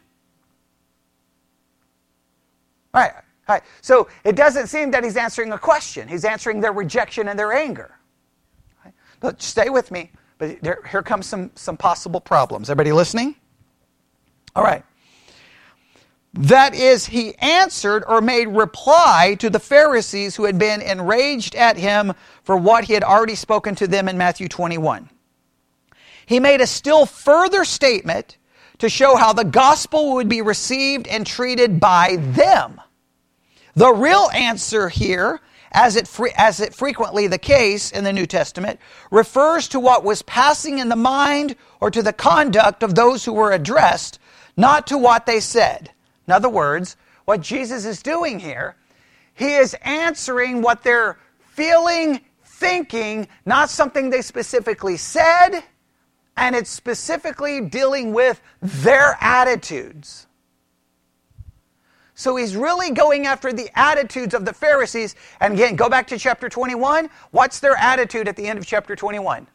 All 2.92 3.00
right. 3.00 3.12
All 3.48 3.54
right. 3.54 3.62
So 3.80 4.08
it 4.24 4.36
doesn't 4.36 4.66
seem 4.66 4.90
that 4.90 5.04
he's 5.04 5.16
answering 5.16 5.52
a 5.52 5.58
question. 5.58 6.06
He's 6.06 6.26
answering 6.26 6.60
their 6.60 6.74
rejection 6.74 7.28
and 7.28 7.38
their 7.38 7.54
anger. 7.54 7.98
But 9.20 9.40
stay 9.40 9.70
with 9.70 9.90
me. 9.90 10.12
But 10.36 10.60
there, 10.60 10.82
here 10.90 11.02
comes 11.02 11.24
some, 11.26 11.50
some 11.54 11.78
possible 11.78 12.20
problems. 12.20 12.68
Everybody 12.68 12.92
listening? 12.92 13.36
All 14.54 14.64
right. 14.64 14.84
That 16.34 16.74
is, 16.74 17.06
he 17.06 17.34
answered 17.38 18.04
or 18.06 18.20
made 18.20 18.46
reply 18.46 19.36
to 19.40 19.50
the 19.50 19.58
Pharisees 19.58 20.36
who 20.36 20.44
had 20.44 20.58
been 20.58 20.80
enraged 20.80 21.56
at 21.56 21.76
him 21.76 22.12
for 22.44 22.56
what 22.56 22.84
he 22.84 22.92
had 22.92 23.02
already 23.02 23.34
spoken 23.34 23.74
to 23.76 23.88
them 23.88 24.08
in 24.08 24.16
Matthew 24.16 24.48
21. 24.48 25.10
He 26.26 26.38
made 26.38 26.60
a 26.60 26.66
still 26.66 27.06
further 27.06 27.64
statement 27.64 28.36
to 28.78 28.88
show 28.88 29.16
how 29.16 29.32
the 29.32 29.44
gospel 29.44 30.14
would 30.14 30.28
be 30.28 30.40
received 30.40 31.08
and 31.08 31.26
treated 31.26 31.80
by 31.80 32.16
them. 32.20 32.80
The 33.74 33.92
real 33.92 34.30
answer 34.32 34.88
here 34.88 35.40
as 35.72 35.96
it, 35.96 36.06
fre- 36.06 36.28
as 36.36 36.60
it 36.60 36.74
frequently 36.74 37.26
the 37.26 37.38
case 37.38 37.90
in 37.90 38.04
the 38.04 38.12
New 38.12 38.26
Testament, 38.26 38.80
refers 39.10 39.68
to 39.68 39.80
what 39.80 40.04
was 40.04 40.22
passing 40.22 40.78
in 40.78 40.88
the 40.88 40.96
mind 40.96 41.56
or 41.80 41.90
to 41.90 42.02
the 42.02 42.12
conduct 42.12 42.82
of 42.82 42.94
those 42.94 43.24
who 43.24 43.32
were 43.32 43.52
addressed, 43.52 44.18
not 44.56 44.86
to 44.88 44.98
what 44.98 45.26
they 45.26 45.40
said. 45.40 45.90
In 46.30 46.34
other 46.34 46.48
words, 46.48 46.96
what 47.24 47.40
Jesus 47.40 47.84
is 47.84 48.04
doing 48.04 48.38
here, 48.38 48.76
he 49.34 49.54
is 49.54 49.74
answering 49.82 50.62
what 50.62 50.84
they're 50.84 51.18
feeling, 51.40 52.20
thinking, 52.44 53.26
not 53.44 53.68
something 53.68 54.10
they 54.10 54.22
specifically 54.22 54.96
said, 54.96 55.60
and 56.36 56.54
it's 56.54 56.70
specifically 56.70 57.60
dealing 57.60 58.12
with 58.12 58.40
their 58.62 59.18
attitudes. 59.20 60.28
So 62.14 62.36
he's 62.36 62.54
really 62.54 62.92
going 62.92 63.26
after 63.26 63.52
the 63.52 63.68
attitudes 63.76 64.32
of 64.32 64.44
the 64.44 64.52
Pharisees. 64.52 65.16
And 65.40 65.54
again, 65.54 65.74
go 65.74 65.88
back 65.88 66.06
to 66.06 66.16
chapter 66.16 66.48
21. 66.48 67.10
What's 67.32 67.58
their 67.58 67.74
attitude 67.74 68.28
at 68.28 68.36
the 68.36 68.46
end 68.46 68.56
of 68.56 68.64
chapter 68.64 68.94
21? 68.94 69.48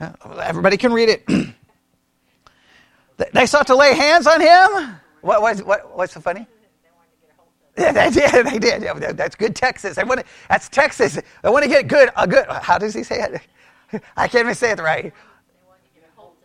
Uh, 0.00 0.10
everybody 0.42 0.76
can 0.76 0.92
read 0.92 1.08
it. 1.08 1.24
they 3.32 3.46
sought 3.46 3.66
to 3.68 3.76
lay 3.76 3.94
hands 3.94 4.26
on 4.26 4.40
him. 4.40 5.00
What, 5.20 5.42
what, 5.42 5.58
what, 5.60 5.96
what's 5.96 6.12
so 6.14 6.20
funny? 6.20 6.46
Yeah, 7.76 7.92
they 7.92 8.10
did. 8.10 8.46
They 8.52 8.58
did. 8.58 8.82
Yeah, 8.82 9.12
that's 9.12 9.34
good 9.36 9.54
Texas. 9.54 9.96
They 9.96 10.04
want 10.04 10.20
to, 10.20 10.26
that's 10.48 10.68
Texas. 10.68 11.18
They 11.42 11.48
want 11.48 11.64
to 11.64 11.68
get 11.68 11.88
good. 11.88 12.10
A 12.16 12.26
good. 12.26 12.46
How 12.48 12.78
does 12.78 12.94
he 12.94 13.02
say 13.02 13.20
it? 13.22 14.02
I 14.16 14.28
can't 14.28 14.44
even 14.44 14.54
say 14.54 14.70
it 14.70 14.78
right. 14.80 15.12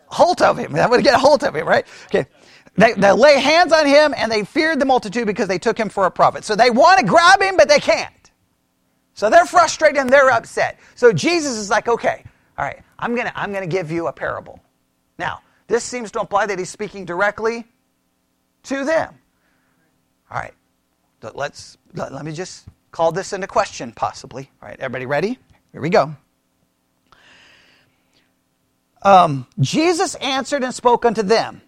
Hold 0.07 0.41
of 0.41 0.57
him. 0.57 0.73
They 0.73 0.81
want 0.81 0.95
to 0.95 1.03
get 1.03 1.13
a 1.13 1.19
hold 1.19 1.43
of 1.43 1.55
him, 1.55 1.65
right? 1.65 1.85
Okay. 2.07 2.25
They, 2.75 2.93
they 2.93 3.11
lay 3.11 3.39
hands 3.39 3.71
on 3.71 3.85
him 3.85 4.13
and 4.15 4.31
they 4.31 4.43
feared 4.43 4.79
the 4.79 4.85
multitude 4.85 5.25
because 5.27 5.47
they 5.47 5.59
took 5.59 5.77
him 5.77 5.89
for 5.89 6.05
a 6.05 6.11
prophet. 6.11 6.43
So 6.43 6.55
they 6.55 6.69
want 6.69 6.99
to 6.99 7.05
grab 7.05 7.41
him, 7.41 7.57
but 7.57 7.69
they 7.69 7.79
can't. 7.79 8.13
So 9.13 9.29
they're 9.29 9.45
frustrated 9.45 9.97
and 9.97 10.09
they're 10.09 10.31
upset. 10.31 10.79
So 10.95 11.11
Jesus 11.11 11.57
is 11.57 11.69
like, 11.69 11.87
okay, 11.87 12.23
all 12.57 12.65
right, 12.65 12.81
I'm 12.97 13.13
going 13.15 13.27
to 13.27 13.39
I'm 13.39 13.51
going 13.51 13.67
to 13.67 13.73
give 13.73 13.91
you 13.91 14.07
a 14.07 14.13
parable. 14.13 14.59
Now, 15.17 15.41
this 15.71 15.83
seems 15.83 16.11
to 16.11 16.19
imply 16.19 16.45
that 16.45 16.59
he's 16.59 16.69
speaking 16.69 17.05
directly 17.05 17.65
to 18.63 18.83
them. 18.83 19.17
All 20.29 20.37
right, 20.37 20.53
let's, 21.33 21.77
let, 21.93 22.13
let 22.13 22.25
me 22.25 22.33
just 22.33 22.65
call 22.91 23.11
this 23.11 23.33
into 23.33 23.47
question, 23.47 23.91
possibly. 23.91 24.49
All 24.61 24.67
right, 24.67 24.79
everybody 24.79 25.05
ready? 25.05 25.39
Here 25.71 25.81
we 25.81 25.89
go. 25.89 26.15
Um, 29.03 29.47
Jesus 29.59 30.15
answered 30.15 30.63
and 30.63 30.73
spoke 30.73 31.05
unto 31.05 31.23
them. 31.23 31.61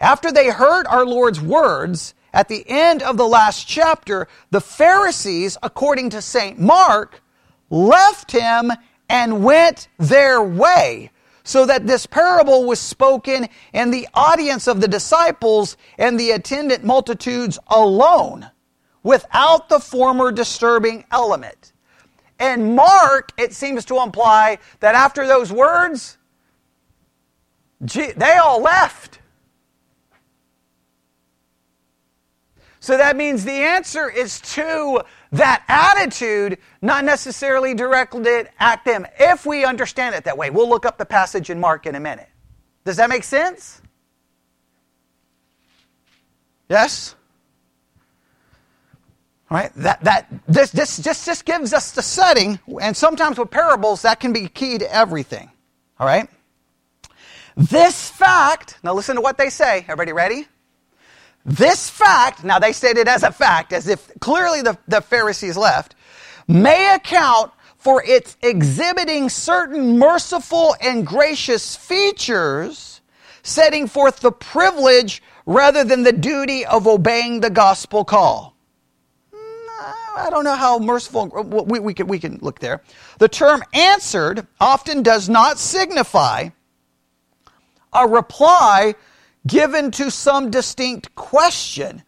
After 0.00 0.32
they 0.32 0.48
heard 0.48 0.86
our 0.86 1.06
Lord's 1.06 1.40
words, 1.40 2.14
at 2.32 2.48
the 2.48 2.64
end 2.66 3.02
of 3.02 3.16
the 3.16 3.26
last 3.26 3.68
chapter, 3.68 4.26
the 4.50 4.60
Pharisees, 4.60 5.58
according 5.62 6.10
to 6.10 6.22
St. 6.22 6.58
Mark, 6.58 7.22
left 7.70 8.32
him 8.32 8.72
and 9.08 9.44
went 9.44 9.88
their 9.98 10.42
way, 10.42 11.10
so 11.44 11.66
that 11.66 11.86
this 11.86 12.06
parable 12.06 12.64
was 12.66 12.78
spoken 12.78 13.48
in 13.72 13.90
the 13.90 14.08
audience 14.14 14.66
of 14.66 14.80
the 14.80 14.88
disciples 14.88 15.76
and 15.98 16.18
the 16.18 16.30
attendant 16.30 16.84
multitudes 16.84 17.58
alone, 17.68 18.50
without 19.02 19.68
the 19.68 19.80
former 19.80 20.30
disturbing 20.30 21.04
element. 21.10 21.72
And 22.38 22.74
Mark, 22.76 23.32
it 23.38 23.52
seems 23.52 23.84
to 23.86 24.00
imply 24.00 24.58
that 24.80 24.94
after 24.94 25.26
those 25.26 25.52
words, 25.52 26.18
they 27.80 28.36
all 28.40 28.60
left. 28.60 29.18
So 32.82 32.96
that 32.96 33.16
means 33.16 33.44
the 33.44 33.52
answer 33.52 34.10
is 34.10 34.40
to 34.40 35.02
that 35.30 35.62
attitude, 35.68 36.58
not 36.82 37.04
necessarily 37.04 37.74
directed 37.74 38.48
at 38.58 38.84
them, 38.84 39.06
if 39.20 39.46
we 39.46 39.64
understand 39.64 40.16
it 40.16 40.24
that 40.24 40.36
way. 40.36 40.50
We'll 40.50 40.68
look 40.68 40.84
up 40.84 40.98
the 40.98 41.06
passage 41.06 41.48
in 41.48 41.60
Mark 41.60 41.86
in 41.86 41.94
a 41.94 42.00
minute. 42.00 42.28
Does 42.84 42.96
that 42.96 43.08
make 43.08 43.22
sense? 43.22 43.80
Yes? 46.68 47.14
All 49.48 49.58
right, 49.58 49.72
that, 49.76 50.02
that, 50.02 50.26
this, 50.48 50.72
this 50.72 50.98
just, 50.98 51.24
just 51.24 51.44
gives 51.44 51.72
us 51.72 51.92
the 51.92 52.02
setting, 52.02 52.58
and 52.80 52.96
sometimes 52.96 53.38
with 53.38 53.52
parables, 53.52 54.02
that 54.02 54.18
can 54.18 54.32
be 54.32 54.48
key 54.48 54.78
to 54.78 54.92
everything. 54.92 55.52
All 56.00 56.06
right? 56.08 56.28
This 57.56 58.10
fact, 58.10 58.78
now 58.82 58.92
listen 58.92 59.14
to 59.14 59.22
what 59.22 59.38
they 59.38 59.50
say. 59.50 59.82
Everybody 59.82 60.12
ready? 60.12 60.48
This 61.44 61.90
fact, 61.90 62.44
now 62.44 62.58
they 62.58 62.72
state 62.72 62.96
it 62.96 63.08
as 63.08 63.22
a 63.22 63.32
fact, 63.32 63.72
as 63.72 63.88
if 63.88 64.10
clearly 64.20 64.62
the, 64.62 64.78
the 64.86 65.00
Pharisees 65.00 65.56
left, 65.56 65.94
may 66.46 66.94
account 66.94 67.52
for 67.76 68.02
its 68.04 68.36
exhibiting 68.42 69.28
certain 69.28 69.98
merciful 69.98 70.76
and 70.80 71.04
gracious 71.04 71.74
features, 71.74 73.00
setting 73.42 73.88
forth 73.88 74.20
the 74.20 74.30
privilege 74.30 75.20
rather 75.46 75.82
than 75.82 76.04
the 76.04 76.12
duty 76.12 76.64
of 76.64 76.86
obeying 76.86 77.40
the 77.40 77.50
gospel 77.50 78.04
call. 78.04 78.54
Mm, 79.34 79.38
I 80.16 80.28
don't 80.30 80.44
know 80.44 80.54
how 80.54 80.78
merciful, 80.78 81.26
we, 81.66 81.80
we, 81.80 81.92
can, 81.92 82.06
we 82.06 82.20
can 82.20 82.38
look 82.40 82.60
there. 82.60 82.82
The 83.18 83.28
term 83.28 83.64
answered 83.72 84.46
often 84.60 85.02
does 85.02 85.28
not 85.28 85.58
signify 85.58 86.50
a 87.92 88.06
reply 88.06 88.94
given 89.46 89.90
to 89.92 90.10
some 90.10 90.50
distinct 90.50 91.14
question, 91.14 92.02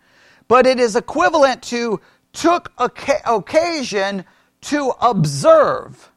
but 0.49 0.67
it 0.67 0.79
is 0.79 0.97
equivalent 0.97 1.63
to 1.63 2.01
took 2.33 2.73
occasion 2.79 4.25
to 4.63 4.93
observe. 5.01 6.11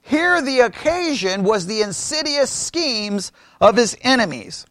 Here, 0.00 0.42
the 0.42 0.60
occasion 0.60 1.44
was 1.44 1.66
the 1.66 1.82
insidious 1.82 2.50
schemes 2.50 3.32
of 3.60 3.76
his 3.76 3.96
enemies. 4.02 4.66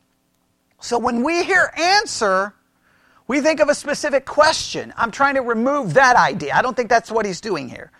So 0.81 0.97
when 0.97 1.23
we 1.23 1.43
hear 1.43 1.71
answer, 1.77 2.53
we 3.27 3.39
think 3.39 3.59
of 3.59 3.69
a 3.69 3.75
specific 3.75 4.25
question. 4.25 4.93
I'm 4.97 5.11
trying 5.11 5.35
to 5.35 5.41
remove 5.41 5.93
that 5.93 6.15
idea. 6.15 6.53
I 6.53 6.61
don't 6.61 6.75
think 6.75 6.89
that's 6.89 7.11
what 7.11 7.25
he's 7.25 7.39
doing 7.39 7.69
here. 7.69 7.91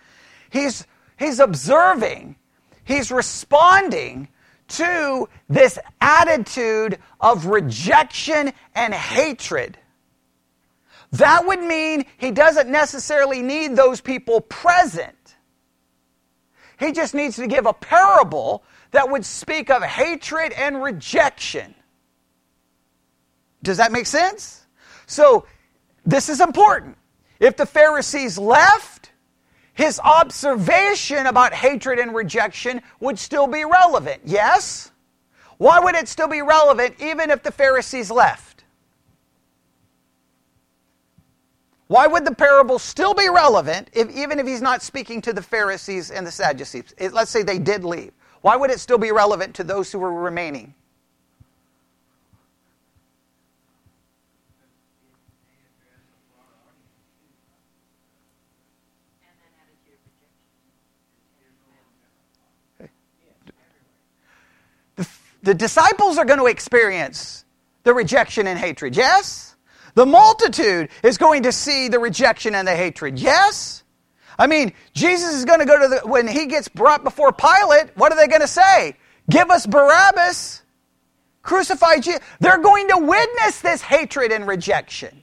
He's, 0.50 0.86
he's 1.18 1.38
observing, 1.38 2.36
he's 2.84 3.10
responding 3.10 4.28
to 4.72 5.28
this 5.48 5.78
attitude 6.00 6.98
of 7.20 7.46
rejection 7.46 8.52
and 8.74 8.94
hatred. 8.94 9.78
That 11.12 11.46
would 11.46 11.62
mean 11.62 12.06
he 12.16 12.30
doesn't 12.30 12.70
necessarily 12.70 13.42
need 13.42 13.76
those 13.76 14.00
people 14.00 14.40
present. 14.40 15.36
He 16.78 16.92
just 16.92 17.14
needs 17.14 17.36
to 17.36 17.46
give 17.46 17.66
a 17.66 17.72
parable 17.72 18.64
that 18.92 19.10
would 19.10 19.24
speak 19.24 19.70
of 19.70 19.82
hatred 19.82 20.52
and 20.52 20.82
rejection. 20.82 21.74
Does 23.62 23.76
that 23.76 23.92
make 23.92 24.06
sense? 24.06 24.66
So, 25.06 25.46
this 26.04 26.28
is 26.28 26.40
important. 26.40 26.96
If 27.38 27.56
the 27.56 27.66
Pharisees 27.66 28.38
left, 28.38 28.91
his 29.82 29.98
observation 29.98 31.26
about 31.26 31.52
hatred 31.52 31.98
and 31.98 32.14
rejection 32.14 32.80
would 33.00 33.18
still 33.18 33.48
be 33.48 33.64
relevant. 33.64 34.22
Yes? 34.24 34.92
Why 35.58 35.80
would 35.80 35.96
it 35.96 36.06
still 36.06 36.28
be 36.28 36.40
relevant 36.40 36.94
even 37.00 37.32
if 37.32 37.42
the 37.42 37.50
Pharisees 37.50 38.08
left? 38.08 38.62
Why 41.88 42.06
would 42.06 42.24
the 42.24 42.34
parable 42.34 42.78
still 42.78 43.12
be 43.12 43.28
relevant 43.28 43.90
if, 43.92 44.08
even 44.10 44.38
if 44.38 44.46
he's 44.46 44.62
not 44.62 44.82
speaking 44.82 45.20
to 45.22 45.32
the 45.32 45.42
Pharisees 45.42 46.12
and 46.12 46.24
the 46.24 46.30
Sadducees? 46.30 46.94
It, 46.96 47.12
let's 47.12 47.32
say 47.32 47.42
they 47.42 47.58
did 47.58 47.82
leave. 47.82 48.12
Why 48.42 48.54
would 48.54 48.70
it 48.70 48.78
still 48.78 48.98
be 48.98 49.10
relevant 49.10 49.52
to 49.56 49.64
those 49.64 49.90
who 49.90 49.98
were 49.98 50.14
remaining? 50.14 50.74
The 65.42 65.54
disciples 65.54 66.18
are 66.18 66.24
going 66.24 66.38
to 66.38 66.46
experience 66.46 67.44
the 67.82 67.94
rejection 67.94 68.46
and 68.46 68.58
hatred, 68.58 68.96
yes? 68.96 69.56
The 69.94 70.06
multitude 70.06 70.88
is 71.02 71.18
going 71.18 71.42
to 71.44 71.52
see 71.52 71.88
the 71.88 71.98
rejection 71.98 72.54
and 72.54 72.66
the 72.66 72.76
hatred, 72.76 73.18
yes? 73.18 73.82
I 74.38 74.46
mean, 74.46 74.72
Jesus 74.94 75.34
is 75.34 75.44
going 75.44 75.60
to 75.60 75.66
go 75.66 75.80
to 75.80 75.88
the, 75.88 76.08
when 76.08 76.26
he 76.26 76.46
gets 76.46 76.68
brought 76.68 77.04
before 77.04 77.32
Pilate, 77.32 77.96
what 77.96 78.12
are 78.12 78.16
they 78.16 78.28
going 78.28 78.40
to 78.40 78.48
say? 78.48 78.96
Give 79.28 79.50
us 79.50 79.66
Barabbas, 79.66 80.62
crucify 81.42 81.96
Jesus. 81.98 82.20
They're 82.40 82.58
going 82.58 82.88
to 82.88 82.98
witness 82.98 83.60
this 83.60 83.82
hatred 83.82 84.32
and 84.32 84.46
rejection. 84.46 85.22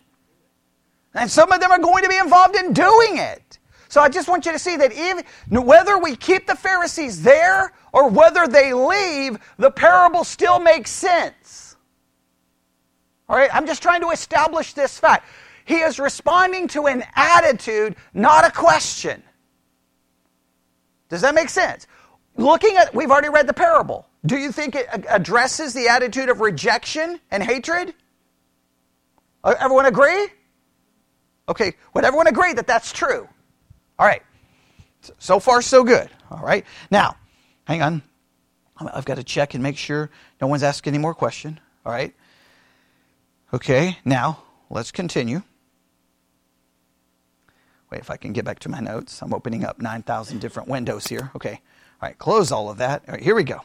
And 1.13 1.29
some 1.29 1.51
of 1.51 1.59
them 1.59 1.71
are 1.71 1.79
going 1.79 2.03
to 2.03 2.09
be 2.09 2.17
involved 2.17 2.55
in 2.55 2.73
doing 2.73 3.17
it. 3.17 3.57
So 3.87 4.01
I 4.01 4.09
just 4.09 4.27
want 4.27 4.45
you 4.45 4.51
to 4.51 4.59
see 4.59 4.77
that 4.77 4.93
even 4.93 5.25
whether 5.65 5.97
we 5.97 6.15
keep 6.15 6.45
the 6.45 6.55
Pharisees 6.55 7.23
there 7.23 7.73
or 7.93 8.09
whether 8.09 8.47
they 8.47 8.73
leave, 8.73 9.37
the 9.57 9.71
parable 9.71 10.23
still 10.23 10.59
makes 10.59 10.91
sense. 10.91 11.75
All 13.27 13.35
right, 13.35 13.53
I'm 13.53 13.67
just 13.67 13.81
trying 13.81 14.01
to 14.01 14.09
establish 14.09 14.73
this 14.73 14.97
fact. 14.97 15.27
He 15.65 15.75
is 15.75 15.99
responding 15.99 16.67
to 16.69 16.87
an 16.87 17.03
attitude, 17.15 17.95
not 18.13 18.43
a 18.43 18.51
question. 18.51 19.21
Does 21.09 21.21
that 21.21 21.35
make 21.35 21.49
sense? 21.49 21.85
Looking 22.37 22.75
at, 22.77 22.93
we've 22.95 23.11
already 23.11 23.29
read 23.29 23.47
the 23.47 23.53
parable. 23.53 24.07
Do 24.25 24.37
you 24.37 24.51
think 24.51 24.75
it 24.75 24.87
addresses 25.07 25.73
the 25.73 25.87
attitude 25.87 26.29
of 26.29 26.41
rejection 26.41 27.19
and 27.29 27.43
hatred? 27.43 27.93
Uh, 29.43 29.55
everyone 29.59 29.85
agree? 29.85 30.27
Okay, 31.47 31.73
would 31.93 32.03
everyone 32.03 32.27
agree 32.27 32.53
that 32.53 32.67
that's 32.67 32.91
true? 32.91 33.27
All 33.97 34.05
right, 34.05 34.23
so 35.19 35.39
far 35.39 35.61
so 35.61 35.83
good. 35.83 36.09
All 36.31 36.43
right, 36.43 36.65
now 36.89 37.15
hang 37.69 37.83
on. 37.83 38.01
I've 38.77 39.05
got 39.05 39.15
to 39.15 39.23
check 39.23 39.53
and 39.53 39.61
make 39.61 39.77
sure 39.77 40.09
no 40.41 40.47
one's 40.47 40.63
asking 40.63 40.95
any 40.95 41.01
more 41.01 41.13
question. 41.13 41.59
All 41.85 41.91
right. 41.91 42.15
Okay, 43.53 43.99
now 44.03 44.41
let's 44.71 44.91
continue. 44.91 45.43
Wait, 47.91 48.01
if 48.01 48.09
I 48.09 48.17
can 48.17 48.33
get 48.33 48.43
back 48.43 48.57
to 48.59 48.69
my 48.69 48.79
notes. 48.79 49.21
I'm 49.21 49.35
opening 49.35 49.65
up 49.65 49.79
9,000 49.79 50.39
different 50.39 50.67
windows 50.67 51.05
here. 51.05 51.29
Okay. 51.35 51.61
All 52.01 52.09
right, 52.09 52.17
close 52.17 52.51
all 52.51 52.71
of 52.71 52.79
that. 52.79 53.03
All 53.07 53.13
right, 53.13 53.23
here 53.23 53.35
we 53.35 53.43
go. 53.43 53.61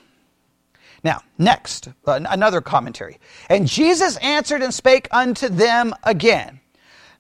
Now, 1.02 1.22
next, 1.38 1.88
uh, 2.06 2.20
another 2.28 2.60
commentary. 2.60 3.18
And 3.48 3.66
Jesus 3.66 4.18
answered 4.18 4.62
and 4.62 4.72
spake 4.72 5.08
unto 5.12 5.48
them 5.48 5.94
again, 6.02 6.60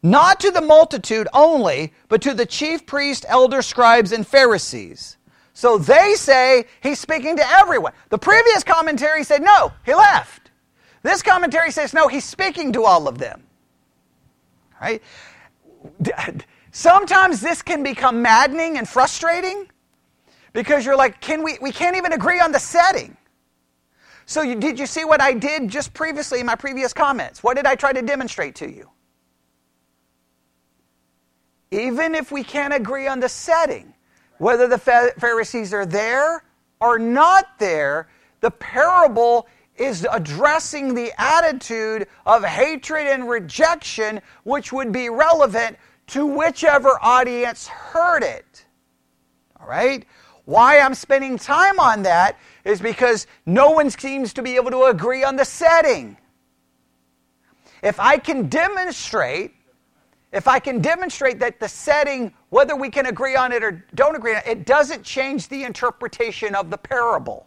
not 0.02 0.38
to 0.40 0.50
the 0.50 0.60
multitude 0.60 1.28
only, 1.32 1.94
but 2.08 2.20
to 2.22 2.34
the 2.34 2.46
chief 2.46 2.84
priests, 2.84 3.24
elder 3.26 3.62
scribes, 3.62 4.12
and 4.12 4.26
Pharisees. 4.26 5.16
So 5.54 5.78
they 5.78 6.14
say 6.14 6.66
he's 6.82 6.98
speaking 6.98 7.36
to 7.36 7.48
everyone. 7.48 7.92
The 8.10 8.18
previous 8.18 8.64
commentary 8.64 9.22
said 9.24 9.40
no, 9.40 9.72
he 9.86 9.94
left. 9.94 10.50
This 11.02 11.22
commentary 11.22 11.70
says 11.70 11.94
no, 11.94 12.08
he's 12.08 12.24
speaking 12.24 12.72
to 12.72 12.84
all 12.84 13.08
of 13.08 13.18
them. 13.18 13.42
Right? 14.80 15.00
Sometimes 16.72 17.40
this 17.40 17.62
can 17.62 17.84
become 17.84 18.20
maddening 18.20 18.78
and 18.78 18.88
frustrating 18.88 19.68
because 20.52 20.84
you're 20.84 20.96
like, 20.96 21.20
can 21.20 21.44
we, 21.44 21.56
we 21.62 21.70
can't 21.70 21.96
even 21.96 22.12
agree 22.12 22.40
on 22.40 22.50
the 22.50 22.58
setting. 22.58 23.16
So, 24.26 24.42
you, 24.42 24.56
did 24.56 24.78
you 24.78 24.86
see 24.86 25.04
what 25.04 25.20
I 25.20 25.34
did 25.34 25.68
just 25.68 25.94
previously 25.94 26.40
in 26.40 26.46
my 26.46 26.56
previous 26.56 26.92
comments? 26.92 27.42
What 27.42 27.56
did 27.56 27.66
I 27.66 27.74
try 27.74 27.92
to 27.92 28.02
demonstrate 28.02 28.56
to 28.56 28.70
you? 28.70 28.90
Even 31.70 32.14
if 32.14 32.32
we 32.32 32.42
can't 32.42 32.74
agree 32.74 33.06
on 33.06 33.20
the 33.20 33.28
setting, 33.28 33.93
whether 34.38 34.66
the 34.66 34.78
Pharisees 34.78 35.72
are 35.72 35.86
there 35.86 36.44
or 36.80 36.98
not 36.98 37.58
there, 37.58 38.08
the 38.40 38.50
parable 38.50 39.46
is 39.76 40.06
addressing 40.10 40.94
the 40.94 41.12
attitude 41.18 42.06
of 42.26 42.44
hatred 42.44 43.06
and 43.08 43.28
rejection, 43.28 44.20
which 44.44 44.72
would 44.72 44.92
be 44.92 45.08
relevant 45.08 45.76
to 46.08 46.26
whichever 46.26 46.98
audience 47.02 47.66
heard 47.66 48.22
it. 48.22 48.66
All 49.58 49.66
right? 49.66 50.04
Why 50.44 50.78
I'm 50.78 50.94
spending 50.94 51.38
time 51.38 51.80
on 51.80 52.02
that 52.02 52.38
is 52.64 52.80
because 52.80 53.26
no 53.46 53.70
one 53.70 53.90
seems 53.90 54.34
to 54.34 54.42
be 54.42 54.56
able 54.56 54.70
to 54.72 54.84
agree 54.84 55.24
on 55.24 55.36
the 55.36 55.44
setting. 55.44 56.18
If 57.82 57.98
I 57.98 58.18
can 58.18 58.48
demonstrate 58.48 59.53
if 60.34 60.48
I 60.48 60.58
can 60.58 60.80
demonstrate 60.80 61.38
that 61.38 61.60
the 61.60 61.68
setting, 61.68 62.34
whether 62.50 62.74
we 62.74 62.90
can 62.90 63.06
agree 63.06 63.36
on 63.36 63.52
it 63.52 63.62
or 63.62 63.84
don't 63.94 64.16
agree 64.16 64.32
on 64.32 64.38
it, 64.38 64.48
it 64.48 64.66
doesn't 64.66 65.04
change 65.04 65.48
the 65.48 65.64
interpretation 65.64 66.54
of 66.54 66.70
the 66.70 66.78
parable. 66.78 67.46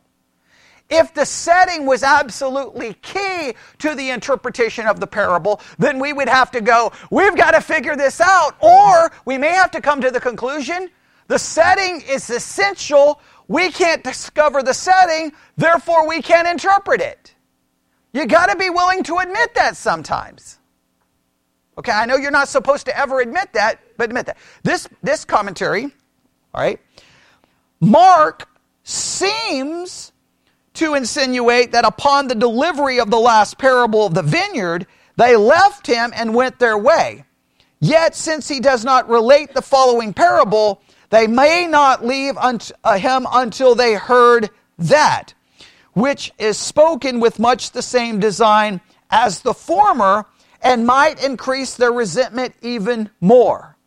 If 0.90 1.14
the 1.14 1.26
setting 1.26 1.86
was 1.86 2.02
absolutely 2.02 2.94
key 2.94 3.56
to 3.80 3.94
the 3.94 4.10
interpretation 4.12 4.88
of 4.88 5.02
the 5.02 5.08
parable, 5.08 5.60
then 5.78 6.00
we 6.00 6.14
would 6.14 6.30
have 6.30 6.50
to 6.52 6.62
go, 6.62 6.94
we've 7.12 7.36
got 7.36 7.52
to 7.52 7.62
figure 7.62 7.98
this 7.98 8.22
out. 8.22 8.56
Or 8.62 9.12
we 9.26 9.38
may 9.38 9.52
have 9.52 9.72
to 9.72 9.82
come 9.82 10.00
to 10.02 10.10
the 10.10 10.22
conclusion 10.22 10.90
the 11.28 11.38
setting 11.38 12.02
is 12.08 12.30
essential. 12.30 13.20
We 13.50 13.72
can't 13.72 14.04
discover 14.04 14.64
the 14.64 14.74
setting, 14.74 15.34
therefore 15.58 16.08
we 16.08 16.22
can't 16.22 16.48
interpret 16.48 17.02
it. 17.02 17.36
You 18.14 18.26
got 18.26 18.48
to 18.48 18.56
be 18.58 18.70
willing 18.70 19.04
to 19.04 19.18
admit 19.18 19.54
that 19.56 19.76
sometimes. 19.76 20.60
Okay, 21.78 21.92
I 21.92 22.06
know 22.06 22.16
you're 22.16 22.32
not 22.32 22.48
supposed 22.48 22.86
to 22.88 22.98
ever 22.98 23.20
admit 23.20 23.54
that, 23.54 23.80
but 23.98 24.06
admit 24.06 24.26
that. 24.26 24.38
This, 24.64 24.88
this 25.04 25.26
commentary, 25.26 25.84
all 26.54 26.62
right, 26.62 26.80
Mark 27.80 28.50
seems 28.84 30.12
to 30.74 30.96
insinuate 30.96 31.72
that 31.72 31.86
upon 31.86 32.28
the 32.28 32.36
delivery 32.36 33.00
of 33.00 33.10
the 33.10 33.20
last 33.20 33.58
parable 33.58 34.06
of 34.06 34.14
the 34.14 34.22
vineyard, 34.22 34.88
they 35.18 35.36
left 35.36 35.86
him 35.86 36.12
and 36.16 36.34
went 36.34 36.60
their 36.60 36.78
way. 36.78 37.26
Yet, 37.80 38.16
since 38.16 38.48
he 38.48 38.60
does 38.60 38.84
not 38.84 39.10
relate 39.10 39.54
the 39.54 39.62
following 39.62 40.14
parable, 40.14 40.82
they 41.10 41.28
may 41.28 41.68
not 41.68 42.06
leave 42.06 42.36
uh, 42.38 42.98
him 42.98 43.28
until 43.32 43.76
they 43.76 43.94
heard 43.94 44.50
that, 44.80 45.34
which 45.94 46.32
is 46.40 46.58
spoken 46.58 47.20
with 47.20 47.40
much 47.40 47.72
the 47.72 47.82
same 47.82 48.20
design 48.20 48.82
as 49.10 49.42
the 49.42 49.54
former, 49.54 50.26
and 50.62 50.86
might 50.86 51.24
increase 51.24 51.76
their 51.76 51.92
resentment 51.92 52.56
even 52.62 53.10
more. 53.22 53.78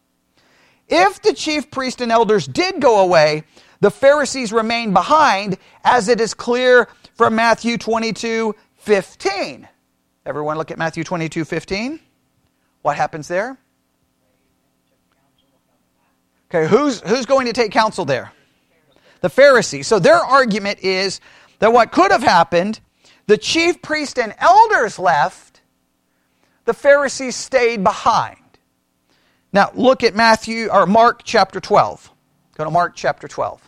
If 0.89 1.23
the 1.23 1.33
chief 1.33 1.71
priest 1.71 2.01
and 2.01 2.11
elders 2.11 2.47
did 2.47 2.81
go 2.81 3.01
away, 3.01 3.45
the 3.81 3.91
Pharisees 3.91 4.53
remained 4.53 4.93
behind, 4.93 5.57
as 5.85 6.09
it 6.09 6.21
is 6.21 6.35
clear 6.35 6.89
from 7.15 7.35
Matthew 7.35 7.79
22 7.79 8.55
15. 8.77 9.69
Everyone 10.27 10.57
look 10.57 10.71
at 10.71 10.79
Matthew 10.79 11.05
22 11.05 11.45
15. 11.45 12.01
What 12.83 12.97
happens 12.97 13.29
there? 13.29 13.59
Okay, 16.51 16.67
who's, 16.67 17.01
who's 17.03 17.27
going 17.27 17.47
to 17.47 17.53
take 17.53 17.71
counsel 17.73 18.05
there? 18.05 18.33
The 19.21 19.29
Pharisees. 19.29 19.87
So 19.87 19.99
their 19.99 20.17
argument 20.17 20.81
is 20.81 21.21
that 21.61 21.73
what 21.73 21.93
could 21.93 22.11
have 22.11 22.23
happened, 22.23 22.81
the 23.27 23.39
chief 23.39 23.81
priest 23.83 24.19
and 24.19 24.35
elders 24.39 24.99
left, 24.99 25.50
the 26.71 26.75
Pharisees 26.75 27.35
stayed 27.35 27.83
behind. 27.83 28.37
Now 29.53 29.73
look 29.75 30.05
at 30.05 30.15
Matthew 30.15 30.69
or 30.69 30.87
Mark 30.87 31.23
chapter 31.25 31.59
12. 31.59 32.13
Go 32.57 32.63
to 32.63 32.71
Mark 32.71 32.93
chapter 32.95 33.27
12. 33.27 33.61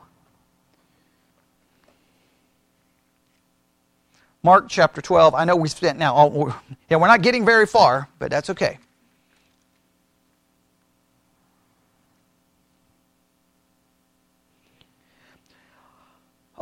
Mark 4.44 4.66
chapter 4.68 5.02
12. 5.02 5.34
I 5.34 5.44
know 5.44 5.56
we 5.56 5.68
spent 5.68 5.98
now, 5.98 6.14
all, 6.14 6.54
yeah, 6.88 6.96
we're 6.96 7.08
not 7.08 7.22
getting 7.22 7.44
very 7.44 7.66
far, 7.66 8.08
but 8.20 8.30
that's 8.30 8.50
okay. 8.50 8.78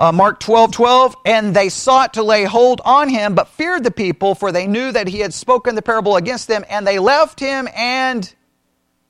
Uh, 0.01 0.11
Mark 0.11 0.41
12, 0.41 0.73
12, 0.73 1.17
and 1.27 1.55
they 1.55 1.69
sought 1.69 2.15
to 2.15 2.23
lay 2.23 2.45
hold 2.45 2.81
on 2.87 3.11
him, 3.11 3.35
but 3.35 3.49
feared 3.49 3.85
the 3.85 3.91
people, 3.91 4.35
for 4.35 4.51
they 4.51 4.67
knew 4.67 4.91
that 4.91 5.07
he 5.07 5.19
had 5.19 5.35
spoken 5.35 5.75
the 5.75 5.83
parable 5.83 6.17
against 6.17 6.49
them, 6.49 6.65
and 6.71 6.87
they 6.87 6.99
left 6.99 7.39
him 7.39 7.69
and 7.77 8.35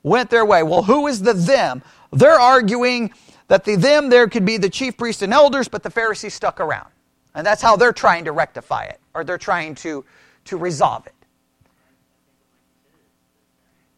went 0.03 0.29
their 0.29 0.45
way. 0.45 0.63
Well, 0.63 0.83
who 0.83 1.07
is 1.07 1.21
the 1.21 1.31
them? 1.31 1.81
They're 2.11 2.37
arguing 2.37 3.13
that 3.47 3.63
the 3.63 3.77
them 3.77 4.09
there 4.09 4.27
could 4.27 4.45
be 4.45 4.57
the 4.57 4.69
chief 4.69 4.97
priests 4.97 5.21
and 5.21 5.31
elders, 5.31 5.69
but 5.69 5.81
the 5.81 5.89
Pharisees 5.89 6.33
stuck 6.33 6.59
around. 6.59 6.89
And 7.33 7.47
that's 7.47 7.61
how 7.61 7.77
they're 7.77 7.93
trying 7.93 8.25
to 8.25 8.33
rectify 8.33 8.83
it, 8.83 8.99
or 9.13 9.23
they're 9.23 9.37
trying 9.37 9.75
to, 9.75 10.03
to 10.45 10.57
resolve 10.57 11.07
it. 11.07 11.15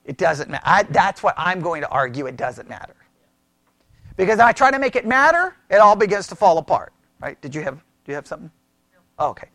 It 0.06 0.17
doesn't 0.17 0.51
matter. 0.51 0.93
that's 0.93 1.23
what 1.23 1.34
I'm 1.39 1.62
going 1.62 1.82
to 1.82 1.89
argue. 1.89 2.27
It 2.27 2.38
doesn't 2.38 2.69
matter. 2.69 2.93
Because 4.15 4.39
I 4.39 4.52
try 4.52 4.71
to 4.71 4.80
make 4.80 4.95
it 4.95 5.06
matter, 5.06 5.56
it 5.69 5.78
all 5.78 5.95
begins 5.95 6.28
to 6.28 6.36
fall 6.36 6.58
apart. 6.58 6.93
Right? 7.19 7.39
Did 7.41 7.56
you 7.56 7.62
have 7.62 7.76
do 8.06 8.12
you 8.12 8.15
have 8.15 8.28
something? 8.28 8.52
Oh, 9.17 9.30
okay. 9.30 9.47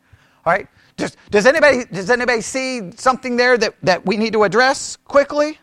All 0.45 0.53
right. 0.53 0.67
Does, 0.97 1.17
does 1.31 1.47
anybody 1.47 1.85
does 1.93 2.11
anybody 2.11 2.41
see 2.41 2.91
something 2.93 3.37
there 3.37 3.59
that, 3.59 3.75
that 3.83 4.07
we 4.07 4.17
need 4.17 4.33
to 4.33 4.45
address 4.45 4.97
quickly? 4.97 5.59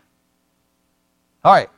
All 1.44 1.52
right. 1.52 1.68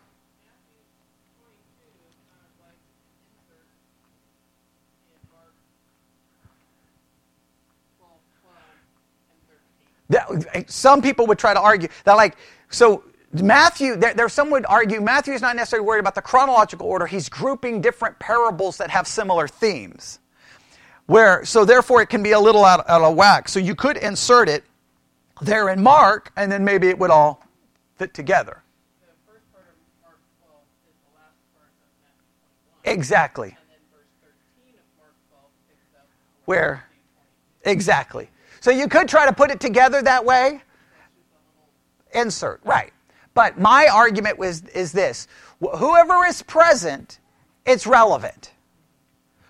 Some 10.67 11.03
people 11.03 11.27
would 11.27 11.39
try 11.39 11.53
to 11.53 11.61
argue 11.61 11.89
that, 12.05 12.15
like, 12.15 12.37
so 12.71 13.05
Matthew, 13.33 13.97
there, 13.97 14.15
there 14.15 14.29
some 14.29 14.51
would 14.51 14.65
argue 14.67 15.01
Matthew 15.01 15.35
is 15.35 15.43
not 15.43 15.55
necessarily 15.55 15.87
worried 15.87 16.01
about 16.01 16.15
the 16.15 16.23
chronological 16.23 16.87
order. 16.87 17.07
He's 17.07 17.29
grouping 17.29 17.81
different 17.81 18.19
parables 18.19 18.79
that 18.79 18.91
have 18.91 19.07
similar 19.07 19.47
themes. 19.47 20.19
Where, 21.07 21.45
so 21.45 21.65
therefore, 21.65 22.03
it 22.03 22.07
can 22.07 22.23
be 22.23 22.33
a 22.33 22.41
little 22.41 22.65
out, 22.65 22.89
out 22.89 23.03
of 23.03 23.17
whack. 23.17 23.49
So 23.49 23.61
you 23.61 23.75
could 23.75 23.97
insert 23.99 24.49
it 24.49 24.65
there 25.41 25.69
in 25.69 25.83
Mark, 25.83 26.33
and 26.37 26.51
then 26.51 26.65
maybe 26.65 26.89
it 26.89 26.99
would 26.99 27.11
all 27.11 27.43
fit 27.97 28.15
together. 28.15 28.63
Exactly. 32.85 33.57
Where? 36.47 36.85
Exactly. 37.65 38.31
So 38.61 38.71
you 38.71 38.89
could 38.89 39.09
try 39.09 39.27
to 39.27 39.33
put 39.33 39.51
it 39.51 39.61
together 39.61 40.01
that 40.03 40.25
way. 40.25 40.63
Insert, 42.15 42.61
right. 42.65 42.93
But 43.39 43.57
my 43.57 43.87
argument 43.87 44.37
was, 44.37 44.65
is 44.75 44.91
this 44.91 45.29
whoever 45.61 46.27
is 46.27 46.43
present, 46.43 47.21
it's 47.65 47.87
relevant. 47.87 48.51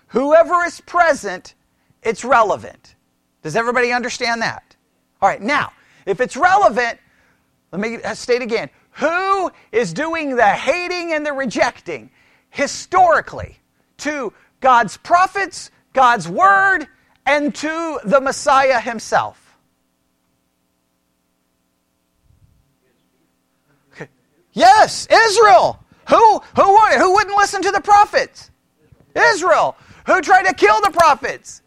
Whoever 0.09 0.63
is 0.63 0.79
present, 0.81 1.55
it's 2.03 2.23
relevant. 2.23 2.93
Does 3.41 3.55
everybody 3.55 3.91
understand 3.91 4.43
that? 4.43 4.75
All 5.19 5.27
right, 5.27 5.41
now, 5.41 5.71
if 6.05 6.21
it's 6.21 6.37
relevant, 6.37 6.99
let 7.71 7.81
me 7.81 7.95
uh, 8.03 8.13
state 8.13 8.43
again 8.43 8.69
who 8.91 9.51
is 9.71 9.91
doing 9.91 10.35
the 10.35 10.45
hating 10.45 11.11
and 11.13 11.25
the 11.25 11.33
rejecting 11.33 12.11
historically 12.51 13.57
to 13.97 14.31
God's 14.59 14.97
prophets, 14.97 15.71
God's 15.93 16.29
word, 16.29 16.87
and 17.25 17.55
to 17.55 17.99
the 18.03 18.21
Messiah 18.21 18.81
himself? 18.81 19.48
Yes, 24.59 25.07
Israel. 25.09 25.81
Who, 26.09 26.39
who, 26.55 26.77
who 26.97 27.13
wouldn't 27.13 27.37
listen 27.37 27.61
to 27.61 27.71
the 27.71 27.79
prophets? 27.79 28.51
Israel. 29.15 29.77
Who 30.05 30.19
tried 30.19 30.43
to 30.47 30.53
kill 30.53 30.81
the 30.81 30.91
prophets? 30.91 31.61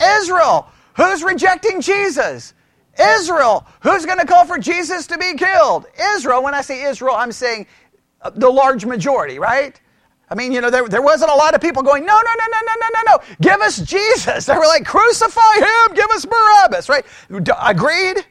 Israel. 0.00 0.68
Who's 0.96 1.22
rejecting 1.22 1.82
Jesus? 1.82 2.54
Israel. 2.98 3.66
Who's 3.82 4.06
going 4.06 4.18
to 4.18 4.24
call 4.24 4.46
for 4.46 4.58
Jesus 4.58 5.06
to 5.08 5.18
be 5.18 5.34
killed? 5.34 5.86
Israel. 6.16 6.42
When 6.42 6.54
I 6.54 6.62
say 6.62 6.84
Israel, 6.84 7.14
I'm 7.16 7.32
saying 7.32 7.66
uh, 8.22 8.30
the 8.30 8.48
large 8.48 8.86
majority, 8.86 9.38
right? 9.38 9.78
I 10.30 10.34
mean, 10.34 10.50
you 10.50 10.62
know, 10.62 10.70
there, 10.70 10.88
there 10.88 11.02
wasn't 11.02 11.30
a 11.30 11.34
lot 11.34 11.54
of 11.54 11.60
people 11.60 11.82
going, 11.82 12.06
no, 12.06 12.14
no, 12.14 12.20
no, 12.22 12.44
no, 12.50 12.58
no, 12.66 12.74
no, 12.80 12.88
no, 12.94 13.12
no. 13.12 13.34
Give 13.42 13.60
us 13.60 13.78
Jesus. 13.80 14.46
They 14.48 14.54
were 14.54 14.66
like, 14.66 14.86
crucify 14.86 15.56
him. 15.56 15.94
Give 15.94 16.10
us 16.12 16.24
Barabbas, 16.24 16.88
right? 16.88 17.04
D- 17.42 17.52
agreed? 17.60 18.24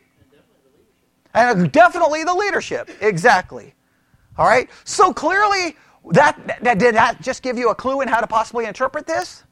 And 1.35 1.71
definitely 1.71 2.23
the 2.23 2.33
leadership. 2.33 2.89
Exactly. 2.99 3.75
All 4.37 4.47
right? 4.47 4.69
So 4.83 5.13
clearly, 5.13 5.75
that, 6.11 6.59
that, 6.61 6.79
did 6.79 6.95
that 6.95 7.21
just 7.21 7.41
give 7.41 7.57
you 7.57 7.69
a 7.69 7.75
clue 7.75 8.01
in 8.01 8.07
how 8.07 8.21
to 8.21 8.27
possibly 8.27 8.65
interpret 8.65 9.07
this? 9.07 9.43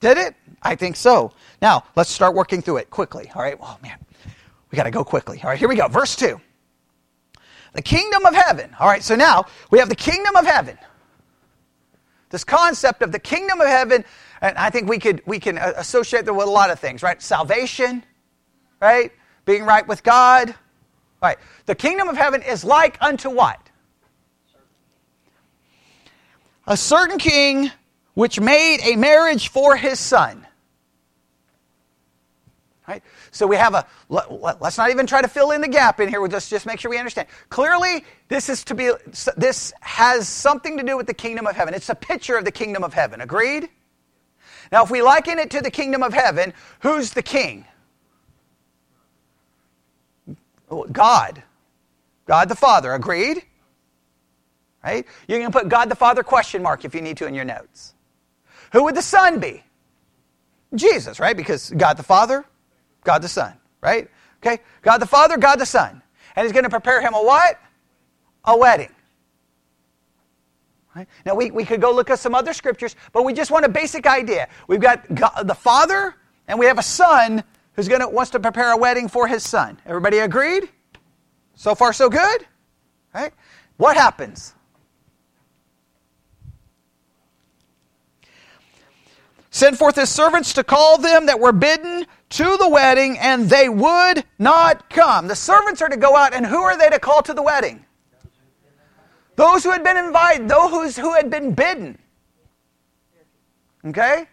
Did 0.00 0.16
it? 0.16 0.34
I 0.62 0.76
think 0.76 0.96
so. 0.96 1.32
Now, 1.60 1.84
let's 1.94 2.10
start 2.10 2.34
working 2.34 2.62
through 2.62 2.78
it 2.78 2.90
quickly. 2.90 3.30
All 3.34 3.42
right? 3.42 3.56
Oh, 3.60 3.78
man. 3.82 3.98
We 4.70 4.76
got 4.76 4.84
to 4.84 4.90
go 4.90 5.04
quickly. 5.04 5.40
All 5.42 5.50
right, 5.50 5.58
here 5.58 5.68
we 5.68 5.76
go. 5.76 5.88
Verse 5.88 6.16
2. 6.16 6.40
The 7.72 7.82
kingdom 7.82 8.24
of 8.26 8.34
heaven. 8.34 8.74
All 8.78 8.88
right, 8.88 9.02
so 9.02 9.14
now 9.14 9.44
we 9.70 9.78
have 9.78 9.88
the 9.88 9.96
kingdom 9.96 10.36
of 10.36 10.46
heaven. 10.46 10.78
This 12.30 12.44
concept 12.44 13.02
of 13.02 13.10
the 13.10 13.18
kingdom 13.18 13.60
of 13.60 13.66
heaven, 13.66 14.04
and 14.40 14.56
I 14.56 14.70
think 14.70 14.88
we 14.88 14.98
could 14.98 15.20
we 15.26 15.40
can 15.40 15.58
associate 15.58 16.24
that 16.24 16.34
with 16.34 16.46
a 16.46 16.50
lot 16.50 16.70
of 16.70 16.78
things, 16.78 17.02
right? 17.02 17.20
Salvation, 17.20 18.04
right? 18.80 19.10
Being 19.44 19.64
right 19.64 19.86
with 19.86 20.04
God, 20.04 20.54
right? 21.22 21.38
The 21.66 21.74
kingdom 21.74 22.08
of 22.08 22.16
heaven 22.16 22.42
is 22.42 22.64
like 22.64 22.96
unto 23.00 23.30
what? 23.30 23.58
A 26.66 26.76
certain 26.76 27.18
king 27.18 27.70
which 28.14 28.40
made 28.40 28.78
a 28.82 28.96
marriage 28.96 29.48
for 29.48 29.76
his 29.76 29.98
son. 29.98 30.46
Right? 32.86 33.02
So 33.30 33.46
we 33.46 33.54
have 33.54 33.74
a, 33.74 33.86
let, 34.08 34.60
us 34.60 34.76
not 34.76 34.90
even 34.90 35.06
try 35.06 35.22
to 35.22 35.28
fill 35.28 35.52
in 35.52 35.60
the 35.60 35.68
gap 35.68 36.00
in 36.00 36.08
here. 36.08 36.20
We'll 36.20 36.30
just, 36.30 36.50
just 36.50 36.66
make 36.66 36.80
sure 36.80 36.90
we 36.90 36.98
understand. 36.98 37.28
Clearly, 37.48 38.04
this 38.26 38.48
is 38.48 38.64
to 38.64 38.74
be, 38.74 38.90
this 39.36 39.72
has 39.80 40.28
something 40.28 40.76
to 40.76 40.82
do 40.82 40.96
with 40.96 41.06
the 41.06 41.14
kingdom 41.14 41.46
of 41.46 41.54
heaven. 41.54 41.72
It's 41.72 41.88
a 41.88 41.94
picture 41.94 42.36
of 42.36 42.44
the 42.44 42.50
kingdom 42.50 42.82
of 42.82 42.92
heaven. 42.92 43.20
Agreed? 43.20 43.68
Now, 44.72 44.82
if 44.82 44.90
we 44.90 45.02
liken 45.02 45.38
it 45.38 45.50
to 45.50 45.60
the 45.60 45.70
kingdom 45.70 46.02
of 46.02 46.12
heaven, 46.12 46.52
who's 46.80 47.12
the 47.12 47.22
king? 47.22 47.64
Oh, 50.70 50.86
God. 50.90 51.42
God 52.26 52.48
the 52.48 52.54
Father. 52.54 52.94
Agreed? 52.94 53.42
Right? 54.84 55.06
You 55.28 55.38
can 55.38 55.52
put 55.52 55.68
God 55.68 55.90
the 55.90 55.96
Father 55.96 56.22
question 56.22 56.62
mark 56.62 56.84
if 56.84 56.94
you 56.94 57.02
need 57.02 57.16
to 57.18 57.26
in 57.26 57.34
your 57.34 57.44
notes. 57.44 57.94
Who 58.72 58.84
would 58.84 58.94
the 58.94 59.02
Son 59.02 59.40
be? 59.40 59.62
Jesus, 60.74 61.18
right? 61.18 61.36
Because 61.36 61.70
God 61.70 61.96
the 61.96 62.02
Father, 62.02 62.44
God 63.04 63.22
the 63.22 63.28
Son, 63.28 63.52
right? 63.80 64.08
Okay? 64.42 64.62
God 64.82 64.98
the 64.98 65.06
Father, 65.06 65.36
God 65.36 65.56
the 65.56 65.66
Son. 65.66 66.00
and 66.36 66.44
he's 66.44 66.52
going 66.52 66.64
to 66.64 66.70
prepare 66.70 67.00
him 67.00 67.14
a 67.14 67.22
what? 67.22 67.58
A 68.44 68.56
wedding. 68.56 68.92
Right? 70.94 71.08
Now, 71.24 71.34
we, 71.34 71.50
we 71.50 71.64
could 71.64 71.80
go 71.80 71.92
look 71.92 72.10
at 72.10 72.18
some 72.18 72.34
other 72.34 72.52
scriptures, 72.52 72.96
but 73.12 73.24
we 73.24 73.32
just 73.32 73.50
want 73.50 73.64
a 73.64 73.68
basic 73.68 74.06
idea. 74.06 74.48
We've 74.66 74.80
got 74.80 75.12
God, 75.14 75.42
the 75.44 75.54
Father, 75.54 76.16
and 76.48 76.58
we 76.58 76.66
have 76.66 76.78
a 76.78 76.82
Son 76.82 77.44
who's 77.80 77.88
going 77.88 78.02
to 78.02 78.08
wants 78.08 78.30
to 78.30 78.38
prepare 78.38 78.72
a 78.72 78.76
wedding 78.76 79.08
for 79.08 79.26
his 79.26 79.42
son. 79.42 79.78
Everybody 79.86 80.18
agreed? 80.18 80.68
So 81.54 81.74
far, 81.74 81.94
so 81.94 82.10
good? 82.10 82.46
Right? 83.14 83.32
What 83.78 83.96
happens? 83.96 84.54
Send 89.50 89.78
forth 89.78 89.96
his 89.96 90.10
servants 90.10 90.52
to 90.52 90.62
call 90.62 90.98
them 90.98 91.24
that 91.24 91.40
were 91.40 91.52
bidden 91.52 92.04
to 92.28 92.56
the 92.58 92.68
wedding, 92.68 93.18
and 93.18 93.48
they 93.48 93.70
would 93.70 94.24
not 94.38 94.90
come. 94.90 95.26
The 95.26 95.34
servants 95.34 95.80
are 95.80 95.88
to 95.88 95.96
go 95.96 96.14
out, 96.14 96.34
and 96.34 96.44
who 96.44 96.60
are 96.60 96.76
they 96.76 96.90
to 96.90 96.98
call 96.98 97.22
to 97.22 97.32
the 97.32 97.42
wedding? 97.42 97.82
Those 99.36 99.64
who 99.64 99.70
had 99.70 99.82
been 99.82 99.96
invited, 99.96 100.50
those 100.50 100.98
who 100.98 101.14
had 101.14 101.30
been 101.30 101.54
bidden. 101.54 101.98
Okay? 103.86 104.26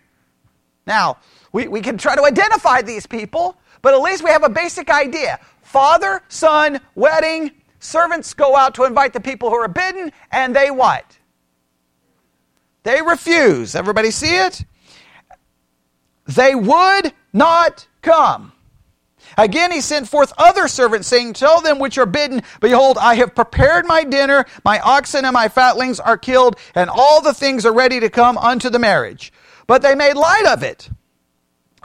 Now, 0.85 1.19
we, 1.57 1.67
we 1.67 1.81
can 1.81 1.97
try 1.97 2.15
to 2.15 2.23
identify 2.23 2.83
these 2.83 3.07
people, 3.07 3.57
but 3.81 3.95
at 3.95 3.99
least 3.99 4.23
we 4.23 4.29
have 4.29 4.43
a 4.43 4.49
basic 4.49 4.91
idea. 4.91 5.39
Father, 5.63 6.21
son, 6.27 6.79
wedding, 6.93 7.49
servants 7.79 8.35
go 8.35 8.55
out 8.55 8.75
to 8.75 8.83
invite 8.83 9.11
the 9.11 9.19
people 9.19 9.49
who 9.49 9.55
are 9.55 9.67
bidden, 9.67 10.11
and 10.31 10.55
they 10.55 10.69
what? 10.69 11.17
They 12.83 13.01
refuse. 13.01 13.73
Everybody 13.73 14.11
see 14.11 14.35
it? 14.35 14.65
They 16.27 16.53
would 16.53 17.11
not 17.33 17.87
come. 18.03 18.51
Again, 19.35 19.71
he 19.71 19.81
sent 19.81 20.07
forth 20.07 20.33
other 20.37 20.67
servants, 20.67 21.07
saying, 21.07 21.33
Tell 21.33 21.59
them 21.61 21.79
which 21.79 21.97
are 21.97 22.05
bidden, 22.05 22.43
Behold, 22.59 22.99
I 22.99 23.15
have 23.15 23.33
prepared 23.33 23.87
my 23.87 24.03
dinner, 24.03 24.45
my 24.63 24.79
oxen 24.81 25.25
and 25.25 25.33
my 25.33 25.47
fatlings 25.47 25.99
are 25.99 26.19
killed, 26.19 26.55
and 26.75 26.87
all 26.87 27.19
the 27.19 27.33
things 27.33 27.65
are 27.65 27.73
ready 27.73 27.99
to 27.99 28.11
come 28.11 28.37
unto 28.37 28.69
the 28.69 28.77
marriage. 28.77 29.33
But 29.65 29.81
they 29.81 29.95
made 29.95 30.13
light 30.13 30.45
of 30.45 30.61
it, 30.61 30.91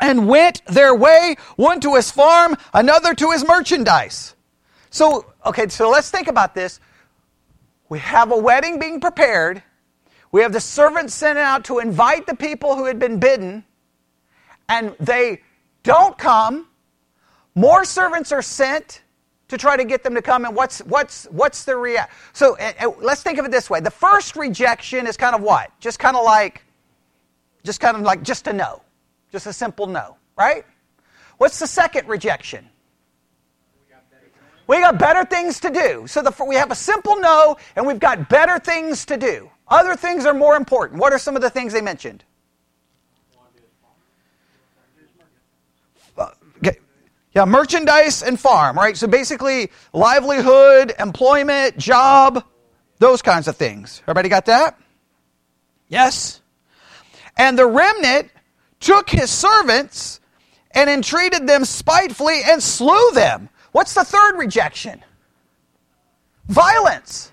and 0.03 0.29
went 0.29 0.67
their 0.67 0.95
way, 0.95 1.37
one 1.57 1.81
to 1.81 1.95
his 1.95 2.11
farm, 2.11 2.57
another 2.75 3.15
to 3.15 3.31
his 3.31 3.47
merchandise. 3.47 4.35
So, 4.91 5.33
okay, 5.47 5.69
so 5.69 5.89
let's 5.89 6.11
think 6.11 6.27
about 6.27 6.55
this. 6.55 6.81
We 7.89 8.01
have 8.01 8.33
a 8.33 8.37
wedding 8.37 8.81
being 8.81 9.01
prepared. 9.01 9.63
We 10.33 10.43
have 10.43 10.53
the 10.53 10.61
servants 10.61 11.15
sent 11.15 11.39
out 11.39 11.65
to 11.67 11.79
invite 11.79 12.27
the 12.27 12.35
people 12.35 12.75
who 12.75 12.87
had 12.87 12.99
been 12.99 13.21
bidden 13.21 13.65
and 14.69 14.95
they 14.99 15.41
don't 15.85 16.19
come, 16.19 16.67
more 17.55 17.85
servants 17.85 18.33
are 18.33 18.43
sent 18.43 19.03
to 19.49 19.59
try 19.59 19.77
to 19.77 19.85
get 19.85 20.03
them 20.03 20.15
to 20.15 20.23
come. 20.23 20.45
And 20.45 20.57
what's, 20.57 20.81
what's, 20.81 21.27
what's 21.27 21.65
the 21.65 21.77
reaction? 21.77 22.15
So 22.33 22.57
let's 23.01 23.23
think 23.23 23.39
of 23.39 23.45
it 23.45 23.51
this 23.51 23.71
way. 23.71 23.81
The 23.81 23.91
first 23.91 24.35
rejection 24.35 25.07
is 25.07 25.17
kind 25.17 25.35
of 25.35 25.43
what? 25.43 25.71
Just 25.79 25.99
kind 25.99 26.17
of 26.17 26.25
like, 26.25 26.65
just 27.63 27.79
kind 27.79 27.97
of 27.97 28.03
like 28.03 28.23
just 28.23 28.49
a 28.49 28.53
no. 28.53 28.83
Just 29.33 29.47
a 29.47 29.53
simple 29.53 29.87
no, 29.87 30.17
right? 30.37 30.65
What's 31.39 31.59
the 31.59 31.67
second 31.67 32.07
rejection? 32.07 32.69
We 34.67 34.79
got 34.79 34.99
better 34.99 35.25
things 35.25 35.59
to 35.61 35.71
do. 35.71 36.07
So 36.07 36.23
the, 36.23 36.33
we 36.47 36.55
have 36.55 36.71
a 36.71 36.75
simple 36.75 37.17
no, 37.17 37.57
and 37.75 37.87
we've 37.87 37.99
got 37.99 38.29
better 38.29 38.59
things 38.59 39.05
to 39.07 39.17
do. 39.17 39.51
Other 39.67 39.97
things 39.97 40.25
are 40.25 40.35
more 40.35 40.55
important. 40.57 41.01
What 41.01 41.13
are 41.13 41.19
some 41.19 41.35
of 41.35 41.43
the 41.43 41.51
things 41.51 41.73
they 41.73 41.81
mentioned? 41.81 42.25
Uh, 46.17 46.31
yeah, 47.35 47.47
merchandise 47.47 48.23
and 48.23 48.39
farm, 48.39 48.77
right? 48.77 48.97
So 48.97 49.07
basically, 49.07 49.71
livelihood, 49.93 50.95
employment, 50.99 51.79
job, 51.79 52.45
those 52.99 53.23
kinds 53.23 53.49
of 53.49 53.57
things. 53.57 54.01
Everybody 54.05 54.29
got 54.29 54.47
that? 54.47 54.79
Yes? 55.89 56.41
And 57.37 57.59
the 57.59 57.67
remnant 57.67 58.31
took 58.83 59.09
his 59.09 59.31
servants 59.31 60.21
and 60.73 60.91
entreated 60.91 61.47
them 61.47 61.65
spitefully 61.65 62.41
and 62.45 62.63
slew 62.63 63.13
them. 63.13 63.49
What's 63.73 63.95
the 63.95 64.05
third 64.05 64.37
rejection? 64.37 65.03
Violence. 66.49 67.33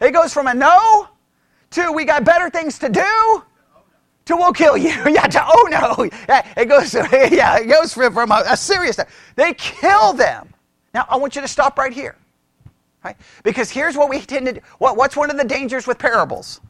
It 0.00 0.12
goes 0.12 0.32
from 0.32 0.46
a 0.46 0.54
no 0.54 1.08
to 1.72 1.92
we 1.92 2.04
got 2.04 2.24
better 2.24 2.48
things 2.48 2.78
to 2.78 2.88
do 2.88 3.42
to 4.28 4.36
we'll 4.36 4.52
kill 4.52 4.76
you. 4.76 4.90
yeah, 5.06 5.26
to 5.26 5.42
oh 5.44 5.68
no. 5.70 6.08
Yeah, 6.28 6.46
it 6.56 6.66
goes, 6.66 6.94
yeah, 7.12 7.58
it 7.58 7.66
goes 7.66 7.92
from, 7.94 8.30
a, 8.30 8.44
a 8.48 8.56
serious. 8.56 8.98
They 9.36 9.54
kill 9.54 10.12
them. 10.12 10.52
Now, 10.94 11.06
I 11.08 11.16
want 11.16 11.34
you 11.34 11.42
to 11.42 11.48
stop 11.48 11.78
right 11.78 11.92
here. 11.92 12.16
Right? 13.04 13.16
Because 13.42 13.70
here's 13.70 13.96
what 13.96 14.08
we 14.08 14.20
tend 14.20 14.46
to 14.46 14.52
do. 14.54 14.60
What, 14.78 14.96
what's 14.96 15.16
one 15.16 15.30
of 15.30 15.36
the 15.36 15.44
dangers 15.44 15.86
with 15.86 15.98
parables? 15.98 16.60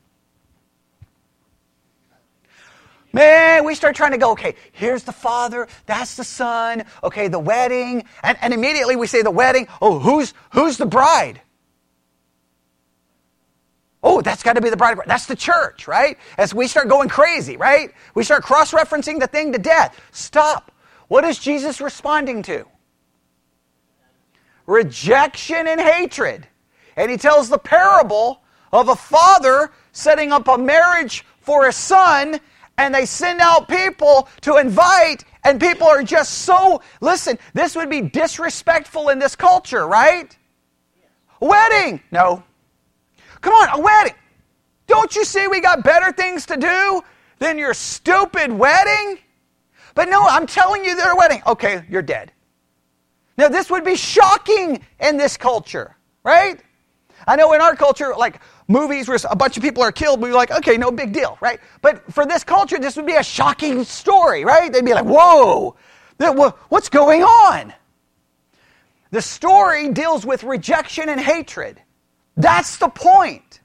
Man, 3.13 3.65
we 3.65 3.75
start 3.75 3.97
trying 3.97 4.13
to 4.13 4.19
go, 4.19 4.33
okay, 4.33 4.55
here's 4.73 5.05
the 5.05 5.13
father, 5.13 5.67
that's 5.87 6.17
the 6.17 6.25
son, 6.25 6.85
okay, 7.03 7.29
the 7.29 7.39
wedding, 7.39 8.05
and, 8.23 8.37
and 8.43 8.53
immediately 8.53 8.97
we 8.97 9.07
say 9.07 9.23
the 9.23 9.31
wedding, 9.31 9.67
oh, 9.81 9.99
who's 9.99 10.35
who's 10.53 10.77
the 10.77 10.87
bride? 10.87 11.41
Oh, 14.03 14.21
that's 14.21 14.43
got 14.43 14.55
to 14.55 14.61
be 14.61 14.71
the 14.71 14.77
bride. 14.77 14.99
That's 15.07 15.27
the 15.27 15.35
church, 15.35 15.89
right? 15.89 16.19
As 16.37 16.55
we 16.55 16.69
start 16.69 16.89
going 16.89 17.09
crazy, 17.09 17.57
right? 17.57 17.91
We 18.15 18.23
start 18.23 18.45
cross 18.45 18.71
referencing 18.73 19.19
the 19.19 19.27
thing 19.27 19.53
to 19.53 19.59
death. 19.59 20.01
Stop. 20.13 20.71
What 21.09 21.25
is 21.25 21.39
Jesus 21.39 21.81
responding 21.81 22.43
to? 22.45 22.65
Rejection 24.67 25.67
and 25.67 25.81
hatred. 25.81 26.47
And 26.97 27.11
he 27.11 27.17
tells 27.17 27.49
the 27.49 27.59
parable 27.59 28.43
of 28.73 28.89
a 28.89 28.97
father 28.97 29.73
setting 29.93 30.31
up 30.31 30.47
a 30.47 30.59
marriage 30.59 31.25
for 31.41 31.67
a 31.67 31.73
son, 31.73 32.39
and 32.79 32.95
they 32.95 33.05
send 33.05 33.41
out 33.41 33.69
people 33.69 34.29
to 34.43 34.57
invite, 34.57 35.25
and 35.45 35.61
people 35.61 35.87
are 35.87 36.03
just 36.03 36.39
so. 36.43 36.81
Listen, 37.01 37.39
this 37.53 37.77
would 37.77 37.91
be 37.91 38.01
disrespectful 38.01 39.11
in 39.11 39.19
this 39.19 39.37
culture, 39.37 39.87
right? 39.87 40.37
Wedding. 41.41 42.01
No, 42.11 42.43
Come 43.41 43.55
on, 43.55 43.81
a 43.81 43.83
wedding. 43.83 44.15
Don't 44.87 45.15
you 45.15 45.25
see 45.25 45.47
we 45.47 45.61
got 45.61 45.85
better 45.85 46.13
things 46.13 46.47
to 46.47 46.57
do 46.57 47.03
than 47.39 47.59
your 47.59 47.75
stupid 47.75 48.51
wedding? 48.51 49.19
But 49.95 50.09
no, 50.09 50.27
I'm 50.27 50.47
telling 50.47 50.85
you 50.85 50.97
they're 50.97 51.13
a 51.13 51.17
wedding. 51.17 51.43
Okay, 51.47 51.85
you're 51.89 52.03
dead. 52.03 52.33
Now, 53.37 53.49
this 53.49 53.71
would 53.71 53.85
be 53.85 53.95
shocking 53.95 54.85
in 55.01 55.17
this 55.17 55.37
culture, 55.37 55.97
right? 56.25 56.61
I 57.27 57.37
know 57.37 57.53
in 57.53 57.61
our 57.61 57.77
culture, 57.77 58.15
like 58.17 58.41
movies 58.69 59.09
where 59.09 59.19
a 59.29 59.37
bunch 59.37 59.57
of 59.57 59.63
people 59.63 59.83
are 59.83 59.91
killed, 59.91 60.21
we're 60.21 60.35
like, 60.35 60.51
okay, 60.51 60.77
no 60.77 60.91
big 60.91 61.13
deal, 61.13 61.39
right? 61.41 61.59
But 61.81 62.13
for 62.13 62.27
this 62.27 62.45
culture, 62.45 62.79
this 62.79 62.97
would 62.97 63.07
be 63.07 63.15
a 63.15 63.23
shocking 63.23 63.83
story, 63.85 64.45
right? 64.45 64.73
They'd 64.73 64.85
be 64.85 64.95
like, 64.95 65.07
whoa, 65.07 65.75
what's 66.69 66.89
going 66.89 67.23
on? 67.23 67.73
The 69.11 69.23
story 69.23 69.91
deals 69.91 70.27
with 70.27 70.45
rejection 70.45 71.09
and 71.09 71.19
hatred. 71.19 71.81
That's 72.37 72.77
the 72.77 72.89
point. 72.89 73.61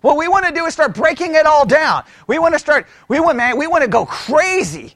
What 0.00 0.16
we 0.16 0.26
want 0.26 0.46
to 0.46 0.52
do 0.52 0.64
is 0.64 0.72
start 0.72 0.94
breaking 0.94 1.34
it 1.34 1.44
all 1.44 1.66
down. 1.66 2.04
We 2.26 2.38
want 2.38 2.54
to 2.54 2.58
start, 2.58 2.86
we 3.08 3.20
want, 3.20 3.36
man, 3.36 3.58
we 3.58 3.66
want 3.66 3.82
to 3.82 3.90
go 3.90 4.06
crazy. 4.06 4.94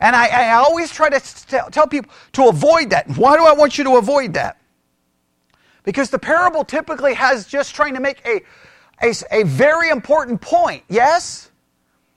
And 0.00 0.16
I, 0.16 0.26
I 0.28 0.54
always 0.54 0.90
try 0.90 1.10
to 1.10 1.70
tell 1.70 1.86
people 1.86 2.10
to 2.32 2.48
avoid 2.48 2.90
that. 2.90 3.08
Why 3.16 3.36
do 3.36 3.44
I 3.44 3.52
want 3.52 3.78
you 3.78 3.84
to 3.84 3.96
avoid 3.96 4.34
that? 4.34 4.58
Because 5.84 6.10
the 6.10 6.18
parable 6.18 6.64
typically 6.64 7.14
has 7.14 7.46
just 7.46 7.74
trying 7.74 7.94
to 7.94 8.00
make 8.00 8.26
a, 8.26 8.40
a, 9.02 9.14
a 9.30 9.44
very 9.44 9.90
important 9.90 10.40
point, 10.40 10.82
yes? 10.88 11.50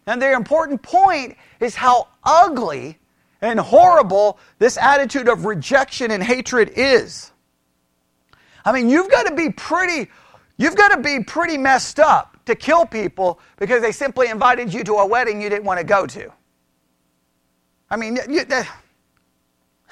And 0.08 0.22
the 0.22 0.32
important 0.32 0.82
point 0.82 1.38
is 1.60 1.76
how 1.76 2.08
ugly 2.24 2.98
and 3.42 3.60
horrible 3.60 4.40
this 4.58 4.78
attitude 4.78 5.28
of 5.28 5.46
rejection 5.46 6.12
and 6.12 6.24
hatred 6.24 6.72
is. 6.76 7.32
I 8.66 8.72
mean, 8.72 8.90
you've 8.90 9.12
got 9.12 9.28
to 9.28 9.36
be 9.36 9.50
pretty, 9.52 10.10
you've 10.58 10.76
got 10.76 10.96
to 10.96 11.02
be 11.02 11.24
pretty 11.24 11.58
messed 11.58 12.00
up 12.00 12.38
to 12.46 12.56
kill 12.56 12.86
people 12.86 13.40
because 13.58 13.82
they 13.82 13.92
simply 13.92 14.30
invited 14.30 14.74
you 14.74 14.84
to 14.86 14.94
a 14.94 15.06
wedding 15.06 15.42
you 15.42 15.50
didn't 15.50 15.66
want 15.66 15.80
to 15.80 15.86
go 15.86 16.08
to. 16.08 16.32
I 17.90 17.98
mean, 17.98 18.18
you, 18.30 18.44
that, 18.46 18.70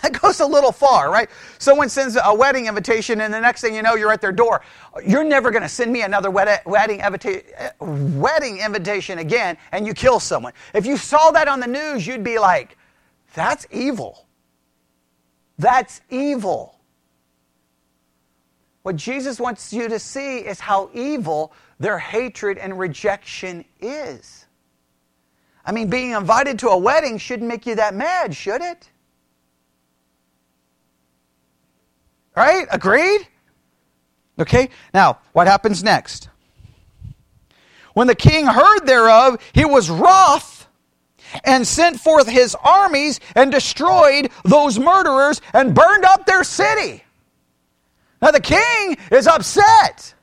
that 0.06 0.22
goes 0.22 0.40
a 0.40 0.46
little 0.46 0.72
far, 0.72 1.12
right? 1.12 1.30
Someone 1.58 1.90
sends 1.90 2.16
a 2.24 2.34
wedding 2.34 2.68
invitation, 2.68 3.22
and 3.22 3.34
the 3.34 3.40
next 3.40 3.62
thing 3.62 3.74
you 3.74 3.82
know, 3.82 3.96
you're 3.96 4.12
at 4.12 4.22
their 4.22 4.32
door. 4.32 4.62
You're 5.06 5.24
never 5.24 5.50
going 5.50 5.64
to 5.64 5.70
send 5.70 5.92
me 5.92 6.04
another 6.04 6.30
wedding, 6.30 6.60
wedding 7.80 8.60
invitation 8.60 9.18
again, 9.18 9.58
and 9.72 9.88
you 9.88 9.96
kill 9.96 10.20
someone. 10.20 10.54
If 10.76 10.86
you 10.86 10.96
saw 10.96 11.32
that 11.32 11.48
on 11.48 11.60
the 11.60 11.68
news, 11.68 12.06
you'd 12.06 12.24
be 12.24 12.38
like, 12.38 12.78
that's 13.34 13.66
evil. 13.72 14.28
That's 15.58 16.02
evil. 16.12 16.80
What 18.84 18.96
Jesus 18.96 19.40
wants 19.40 19.74
you 19.74 19.88
to 19.88 19.98
see 19.98 20.38
is 20.38 20.60
how 20.60 20.92
evil 20.94 21.52
their 21.80 21.98
hatred 21.98 22.60
and 22.60 22.78
rejection 22.78 23.66
is. 23.82 24.46
I 25.66 25.72
mean, 25.72 25.90
being 25.90 26.12
invited 26.12 26.60
to 26.60 26.70
a 26.70 26.78
wedding 26.78 27.18
shouldn't 27.18 27.50
make 27.50 27.66
you 27.66 27.74
that 27.76 27.96
mad, 27.96 28.36
should 28.36 28.62
it? 28.62 28.92
Right? 32.36 32.68
Agreed? 32.72 33.28
Okay, 34.40 34.70
now, 34.94 35.20
what 35.32 35.48
happens 35.48 35.84
next? 35.84 36.30
When 37.94 38.08
the 38.08 38.16
king 38.16 38.46
heard 38.46 38.82
thereof, 38.86 39.42
he 39.54 39.64
was 39.64 39.90
wroth 39.90 40.68
and 41.46 41.66
sent 41.66 42.00
forth 42.00 42.28
his 42.28 42.56
armies 42.62 43.22
and 43.36 43.52
destroyed 43.52 44.30
those 44.44 44.78
murderers 44.78 45.42
and 45.54 45.74
burned 45.74 46.04
up 46.04 46.26
their 46.26 46.44
city. 46.44 47.04
Now, 48.22 48.32
the 48.32 48.42
king 48.42 48.98
is 49.12 49.28
upset. 49.28 50.14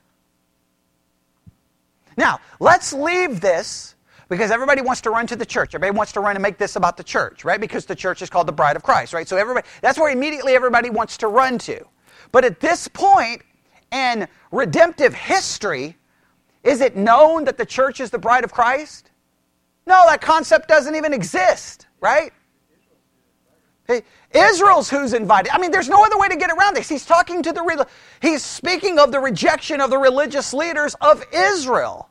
Now, 2.17 2.41
let's 2.61 2.93
leave 2.93 3.41
this 3.41 3.95
because 4.29 4.51
everybody 4.51 4.83
wants 4.83 5.01
to 5.03 5.11
run 5.11 5.27
to 5.29 5.37
the 5.37 5.47
church. 5.47 5.75
Everybody 5.75 5.97
wants 5.97 6.13
to 6.13 6.21
run 6.21 6.37
and 6.37 6.43
make 6.43 6.59
this 6.59 6.77
about 6.77 6.97
the 6.97 7.05
church, 7.05 7.45
right? 7.45 7.61
Because 7.61 7.87
the 7.87 7.97
church 7.97 8.21
is 8.23 8.29
called 8.29 8.49
the 8.49 8.53
bride 8.53 8.77
of 8.77 8.83
Christ, 8.83 9.13
right? 9.13 9.27
So 9.27 9.37
everybody 9.37 9.67
that's 9.81 9.99
where 9.99 10.11
immediately 10.11 10.55
everybody 10.55 10.91
wants 10.91 11.19
to 11.19 11.29
run 11.29 11.59
to. 11.61 11.87
But 12.33 12.45
at 12.45 12.61
this 12.61 12.89
point 12.89 13.43
in 13.93 14.27
redemptive 14.51 15.15
history, 15.15 15.97
is 16.65 16.81
it 16.81 16.97
known 16.97 17.45
that 17.45 17.59
the 17.59 17.67
church 17.67 18.01
is 18.01 18.11
the 18.11 18.19
bride 18.19 18.45
of 18.45 18.53
Christ? 18.53 19.11
No, 19.87 20.05
that 20.09 20.21
concept 20.21 20.69
doesn't 20.69 20.95
even 20.95 21.13
exist, 21.13 21.87
right? 22.01 22.33
Israel's 24.33 24.89
who's 24.89 25.13
invited. 25.13 25.53
I 25.53 25.59
mean, 25.59 25.71
there's 25.71 25.89
no 25.89 26.03
other 26.05 26.17
way 26.17 26.29
to 26.29 26.37
get 26.37 26.51
around 26.51 26.77
this. 26.77 26.89
He's 26.89 27.05
talking 27.05 27.43
to 27.43 27.53
the 27.53 27.87
he's 28.23 28.43
speaking 28.43 28.99
of 28.99 29.13
the 29.13 29.21
rejection 29.21 29.81
of 29.81 29.91
the 29.91 29.99
religious 29.99 30.55
leaders 30.55 30.95
of 31.01 31.23
Israel. 31.33 32.09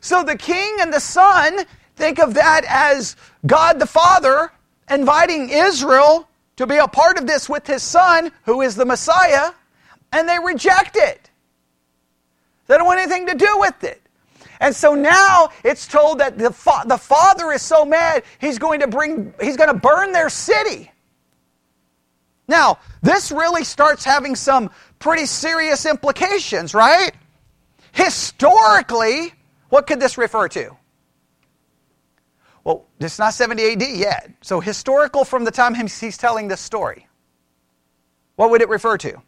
So 0.00 0.22
the 0.22 0.36
king 0.36 0.76
and 0.80 0.92
the 0.92 1.00
son 1.00 1.58
think 1.96 2.20
of 2.20 2.34
that 2.34 2.64
as 2.68 3.16
God 3.46 3.80
the 3.80 3.86
Father 3.86 4.52
inviting 4.88 5.48
Israel 5.48 6.28
to 6.56 6.66
be 6.66 6.76
a 6.76 6.88
part 6.88 7.18
of 7.18 7.26
this 7.26 7.48
with 7.48 7.66
his 7.66 7.82
son, 7.82 8.32
who 8.44 8.62
is 8.62 8.74
the 8.74 8.84
Messiah, 8.84 9.52
and 10.12 10.28
they 10.28 10.38
reject 10.38 10.96
it. 10.96 11.30
They 12.66 12.76
don't 12.76 12.86
want 12.86 13.00
anything 13.00 13.26
to 13.26 13.34
do 13.34 13.58
with 13.58 13.84
it. 13.84 14.02
And 14.60 14.74
so 14.74 14.94
now 14.94 15.50
it's 15.64 15.86
told 15.86 16.18
that 16.20 16.38
the, 16.38 16.50
fa- 16.50 16.84
the 16.86 16.96
father 16.96 17.52
is 17.52 17.62
so 17.62 17.84
mad, 17.84 18.22
he's 18.38 18.58
going 18.58 18.80
to 18.80 18.86
bring, 18.86 19.34
he's 19.40 19.56
going 19.56 19.68
to 19.68 19.78
burn 19.78 20.12
their 20.12 20.30
city. 20.30 20.90
Now, 22.48 22.78
this 23.02 23.32
really 23.32 23.64
starts 23.64 24.04
having 24.04 24.34
some 24.34 24.70
pretty 24.98 25.26
serious 25.26 25.84
implications, 25.84 26.74
right? 26.74 27.12
Historically, 27.92 29.32
what 29.68 29.86
could 29.86 30.00
this 30.00 30.16
refer 30.16 30.48
to? 30.48 30.76
Well, 32.66 32.84
it's 32.98 33.20
not 33.20 33.32
70 33.32 33.62
AD 33.74 33.82
yet. 33.96 34.28
So, 34.42 34.58
historical 34.58 35.24
from 35.24 35.44
the 35.44 35.52
time 35.52 35.72
he's 35.72 36.18
telling 36.18 36.48
this 36.48 36.60
story. 36.60 37.06
What 38.34 38.50
would 38.50 38.60
it 38.60 38.68
refer 38.68 38.98
to? 38.98 39.22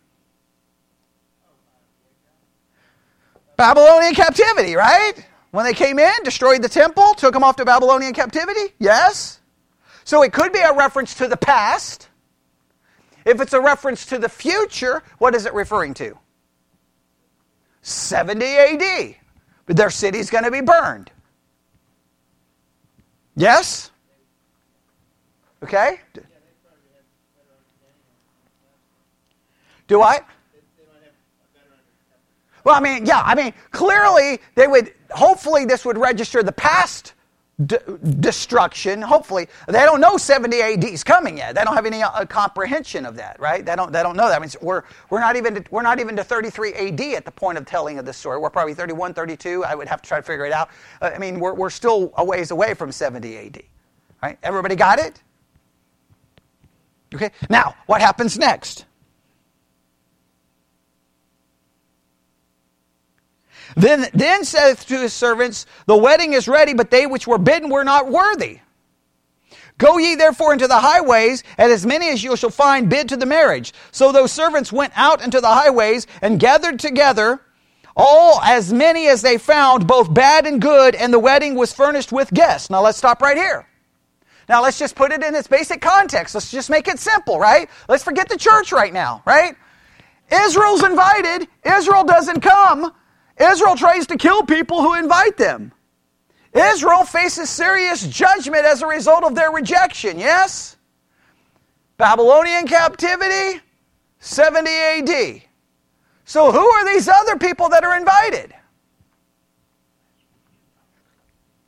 Babylonian 3.57 4.14
captivity, 4.14 4.74
right? 4.74 5.12
When 5.53 5.64
they 5.64 5.72
came 5.72 6.01
in, 6.01 6.12
destroyed 6.24 6.62
the 6.62 6.68
temple, 6.68 7.14
took 7.14 7.32
them 7.32 7.45
off 7.45 7.55
to 7.57 7.64
Babylonian 7.64 8.12
captivity? 8.12 8.74
Yes. 8.80 9.39
So 10.03 10.24
it 10.24 10.32
could 10.32 10.53
be 10.53 10.59
a 10.59 10.74
reference 10.74 11.14
to 11.14 11.28
the 11.28 11.36
past. 11.36 12.09
If 13.24 13.41
it's 13.41 13.53
a 13.53 13.61
reference 13.61 14.07
to 14.07 14.18
the 14.18 14.28
future, 14.28 15.05
what 15.18 15.36
is 15.36 15.47
it 15.47 15.55
referring 15.55 15.95
to? 15.95 16.18
70 17.82 18.45
AD. 18.45 19.14
Their 19.66 19.91
city's 19.91 20.28
going 20.28 20.43
to 20.43 20.51
be 20.51 20.61
burned. 20.61 21.12
Yes? 23.39 23.93
Okay? 25.62 26.01
Do 29.86 30.03
I? 30.03 30.18
Well, 32.64 32.74
I 32.74 32.80
mean, 32.80 33.07
yeah, 33.07 33.22
I 33.24 33.36
mean, 33.36 33.55
clearly 33.70 34.41
they 34.57 34.66
would, 34.66 34.93
hopefully, 35.11 35.64
this 35.64 35.84
would 35.84 35.97
register 35.97 36.43
the 36.43 36.53
past 36.53 37.14
d- 37.66 37.76
destruction. 38.20 39.02
Hopefully, 39.02 39.48
they 39.66 39.84
don't 39.84 40.00
know 40.00 40.16
70 40.16 40.61
AD 40.61 40.84
is 40.84 41.04
coming 41.04 41.38
yet. 41.38 41.54
They 41.54 41.64
don't 41.64 41.74
have 41.74 41.86
any 41.86 42.02
uh, 42.02 42.24
comprehension 42.26 43.06
of 43.06 43.16
that, 43.16 43.38
right? 43.40 43.64
They 43.64 43.76
don't, 43.76 43.92
they 43.92 44.02
don't 44.02 44.16
know 44.16 44.28
that. 44.28 44.36
I 44.36 44.40
mean, 44.40 44.50
we're, 44.61 44.82
we're, 45.11 45.20
not 45.20 45.36
even 45.36 45.54
to, 45.56 45.64
we're 45.70 45.82
not 45.82 46.00
even 46.00 46.16
to 46.16 46.24
33 46.24 46.72
AD 46.74 47.00
at 47.00 47.24
the 47.24 47.30
point 47.30 47.59
of 47.59 47.66
telling 47.66 47.98
of 47.98 48.04
this 48.04 48.16
story. 48.16 48.38
We're 48.38 48.50
probably 48.50 48.74
31, 48.74 49.14
32. 49.14 49.64
I 49.64 49.74
would 49.74 49.88
have 49.88 50.02
to 50.02 50.09
try 50.09 50.18
to 50.18 50.22
figure 50.22 50.46
it 50.46 50.52
out. 50.52 50.70
Uh, 51.02 51.11
I 51.14 51.18
mean, 51.18 51.40
we're, 51.40 51.54
we're 51.54 51.70
still 51.70 52.12
a 52.16 52.24
ways 52.24 52.50
away 52.50 52.74
from 52.74 52.92
70 52.92 53.36
AD. 53.36 53.62
Right? 54.22 54.38
Everybody 54.42 54.76
got 54.76 54.98
it? 54.98 55.22
Okay. 57.14 57.30
Now, 57.48 57.74
what 57.86 58.00
happens 58.00 58.38
next? 58.38 58.84
Then, 63.76 64.06
then 64.14 64.44
saith 64.44 64.86
to 64.86 64.98
his 64.98 65.12
servants, 65.12 65.66
The 65.86 65.96
wedding 65.96 66.32
is 66.32 66.48
ready, 66.48 66.74
but 66.74 66.90
they 66.90 67.06
which 67.06 67.26
were 67.26 67.38
bidden 67.38 67.70
were 67.70 67.84
not 67.84 68.10
worthy. 68.10 68.60
Go 69.78 69.98
ye 69.98 70.16
therefore 70.16 70.52
into 70.52 70.66
the 70.66 70.80
highways, 70.80 71.44
and 71.56 71.70
as 71.70 71.86
many 71.86 72.08
as 72.08 72.22
you 72.22 72.36
shall 72.36 72.50
find 72.50 72.90
bid 72.90 73.08
to 73.10 73.16
the 73.16 73.26
marriage. 73.26 73.72
So 73.92 74.10
those 74.10 74.32
servants 74.32 74.72
went 74.72 74.92
out 74.96 75.22
into 75.22 75.40
the 75.40 75.48
highways 75.48 76.06
and 76.20 76.40
gathered 76.40 76.80
together 76.80 77.40
all 77.96 78.40
as 78.42 78.72
many 78.72 79.08
as 79.08 79.22
they 79.22 79.38
found, 79.38 79.86
both 79.86 80.12
bad 80.12 80.46
and 80.46 80.60
good, 80.60 80.94
and 80.94 81.12
the 81.12 81.18
wedding 81.18 81.56
was 81.56 81.72
furnished 81.72 82.12
with 82.12 82.32
guests. 82.32 82.70
Now 82.70 82.82
let's 82.82 82.98
stop 82.98 83.20
right 83.20 83.36
here. 83.36 83.68
Now 84.48 84.62
let's 84.62 84.78
just 84.78 84.94
put 84.94 85.12
it 85.12 85.22
in 85.22 85.34
its 85.34 85.48
basic 85.48 85.80
context. 85.80 86.34
Let's 86.34 86.50
just 86.50 86.70
make 86.70 86.88
it 86.88 86.98
simple, 86.98 87.38
right? 87.38 87.68
Let's 87.88 88.04
forget 88.04 88.28
the 88.28 88.38
church 88.38 88.72
right 88.72 88.92
now, 88.92 89.22
right? 89.26 89.54
Israel's 90.30 90.84
invited. 90.84 91.48
Israel 91.64 92.04
doesn't 92.04 92.40
come. 92.40 92.92
Israel 93.41 93.76
tries 93.76 94.07
to 94.09 94.16
kill 94.16 94.43
people 94.43 94.82
who 94.82 94.95
invite 94.95 95.36
them. 95.36 95.72
Israel 96.53 97.05
faces 97.05 97.51
serious 97.51 98.07
judgment 98.07 98.64
as 98.64 98.82
a 98.82 98.86
result 98.86 99.24
of 99.24 99.34
their 99.34 99.51
rejection, 99.51 100.18
yes? 100.18 100.76
Babylonian 101.99 102.66
captivity, 102.66 103.61
70 104.18 104.70
AD. 104.70 105.43
So, 106.24 106.53
who 106.53 106.66
are 106.66 106.84
these 106.86 107.09
other 107.09 107.36
people 107.36 107.68
that 107.70 107.84
are 107.84 107.97
invited? 107.97 108.55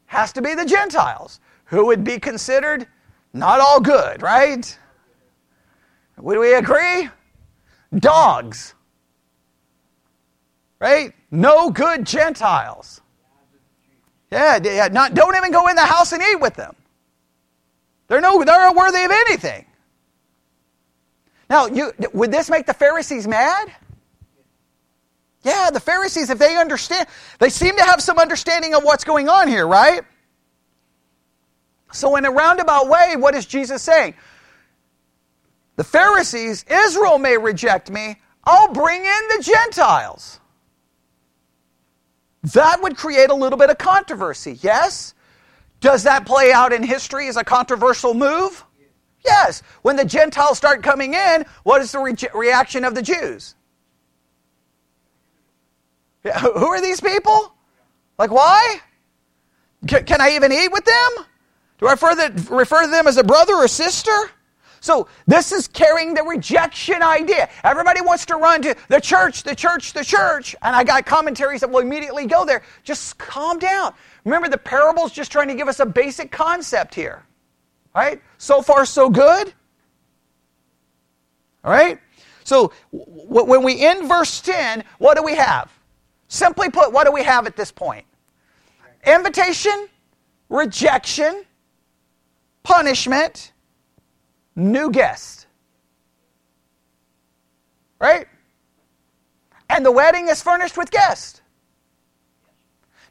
Has 0.06 0.32
to 0.32 0.42
be 0.42 0.54
the 0.54 0.64
Gentiles, 0.64 1.40
who 1.66 1.86
would 1.86 2.04
be 2.04 2.18
considered 2.18 2.86
not 3.32 3.60
all 3.60 3.80
good, 3.80 4.22
right? 4.22 4.78
Would 6.18 6.38
we 6.38 6.54
agree? 6.54 7.08
Dogs. 7.96 8.74
Right? 10.78 11.14
No 11.30 11.70
good 11.70 12.04
Gentiles. 12.06 13.00
Yeah, 14.30 14.58
yeah 14.62 14.88
not, 14.88 15.14
don't 15.14 15.36
even 15.36 15.52
go 15.52 15.68
in 15.68 15.76
the 15.76 15.84
house 15.84 16.12
and 16.12 16.22
eat 16.22 16.40
with 16.40 16.54
them. 16.54 16.74
They're, 18.08 18.20
no, 18.20 18.42
they're 18.44 18.58
not 18.58 18.74
worthy 18.74 19.04
of 19.04 19.10
anything. 19.10 19.66
Now, 21.48 21.66
you, 21.66 21.92
would 22.12 22.32
this 22.32 22.50
make 22.50 22.66
the 22.66 22.74
Pharisees 22.74 23.26
mad? 23.26 23.72
Yeah, 25.42 25.70
the 25.72 25.80
Pharisees, 25.80 26.28
if 26.28 26.38
they 26.38 26.56
understand, 26.56 27.06
they 27.38 27.48
seem 27.48 27.76
to 27.76 27.84
have 27.84 28.02
some 28.02 28.18
understanding 28.18 28.74
of 28.74 28.82
what's 28.82 29.04
going 29.04 29.28
on 29.28 29.48
here, 29.48 29.66
right? 29.66 30.02
So, 31.92 32.16
in 32.16 32.24
a 32.24 32.30
roundabout 32.30 32.88
way, 32.88 33.16
what 33.16 33.34
is 33.34 33.46
Jesus 33.46 33.82
saying? 33.82 34.14
The 35.76 35.84
Pharisees, 35.84 36.64
Israel 36.68 37.18
may 37.18 37.38
reject 37.38 37.90
me, 37.90 38.16
I'll 38.44 38.72
bring 38.72 39.00
in 39.04 39.28
the 39.36 39.42
Gentiles. 39.42 40.39
That 42.42 42.82
would 42.82 42.96
create 42.96 43.30
a 43.30 43.34
little 43.34 43.58
bit 43.58 43.70
of 43.70 43.78
controversy, 43.78 44.58
yes? 44.62 45.14
Does 45.80 46.04
that 46.04 46.26
play 46.26 46.52
out 46.52 46.72
in 46.72 46.82
history 46.82 47.28
as 47.28 47.36
a 47.36 47.44
controversial 47.44 48.14
move? 48.14 48.64
Yes. 49.24 49.62
When 49.82 49.96
the 49.96 50.04
Gentiles 50.04 50.56
start 50.56 50.82
coming 50.82 51.14
in, 51.14 51.44
what 51.62 51.82
is 51.82 51.92
the 51.92 51.98
re- 51.98 52.14
reaction 52.34 52.84
of 52.84 52.94
the 52.94 53.02
Jews? 53.02 53.54
Who 56.22 56.66
are 56.66 56.80
these 56.80 57.00
people? 57.00 57.54
Like, 58.18 58.30
why? 58.30 58.80
Can, 59.86 60.04
can 60.04 60.20
I 60.20 60.36
even 60.36 60.52
eat 60.52 60.70
with 60.70 60.84
them? 60.84 61.24
Do 61.78 61.86
I 61.86 61.92
refer, 61.92 62.14
the, 62.14 62.54
refer 62.54 62.82
to 62.82 62.90
them 62.90 63.06
as 63.06 63.16
a 63.16 63.24
brother 63.24 63.54
or 63.54 63.68
sister? 63.68 64.12
So 64.80 65.08
this 65.26 65.52
is 65.52 65.68
carrying 65.68 66.14
the 66.14 66.22
rejection 66.22 67.02
idea. 67.02 67.48
Everybody 67.64 68.00
wants 68.00 68.24
to 68.26 68.36
run 68.36 68.62
to 68.62 68.74
the 68.88 69.00
church, 69.00 69.42
the 69.42 69.54
church, 69.54 69.92
the 69.92 70.04
church. 70.04 70.56
And 70.62 70.74
I 70.74 70.84
got 70.84 71.04
commentaries 71.04 71.60
that 71.60 71.70
will 71.70 71.80
immediately 71.80 72.26
go 72.26 72.46
there. 72.46 72.62
Just 72.82 73.18
calm 73.18 73.58
down. 73.58 73.92
Remember, 74.24 74.48
the 74.48 74.58
parable's 74.58 75.12
just 75.12 75.30
trying 75.30 75.48
to 75.48 75.54
give 75.54 75.68
us 75.68 75.80
a 75.80 75.86
basic 75.86 76.30
concept 76.32 76.94
here. 76.94 77.24
Right? 77.94 78.22
So 78.38 78.62
far, 78.62 78.86
so 78.86 79.10
good. 79.10 79.52
All 81.62 81.72
right? 81.72 81.98
So 82.44 82.72
when 82.90 83.62
we 83.62 83.84
end 83.84 84.08
verse 84.08 84.40
10, 84.40 84.82
what 84.98 85.16
do 85.16 85.22
we 85.22 85.34
have? 85.34 85.70
Simply 86.28 86.70
put, 86.70 86.92
what 86.92 87.04
do 87.04 87.12
we 87.12 87.22
have 87.22 87.46
at 87.46 87.54
this 87.56 87.70
point? 87.70 88.06
Invitation, 89.06 89.88
rejection, 90.48 91.44
punishment, 92.62 93.49
new 94.56 94.90
guest. 94.90 95.46
Right? 97.98 98.26
and 99.70 99.86
the 99.86 99.92
wedding 99.92 100.28
is 100.28 100.42
furnished 100.42 100.76
with 100.76 100.90
guests. 100.90 101.40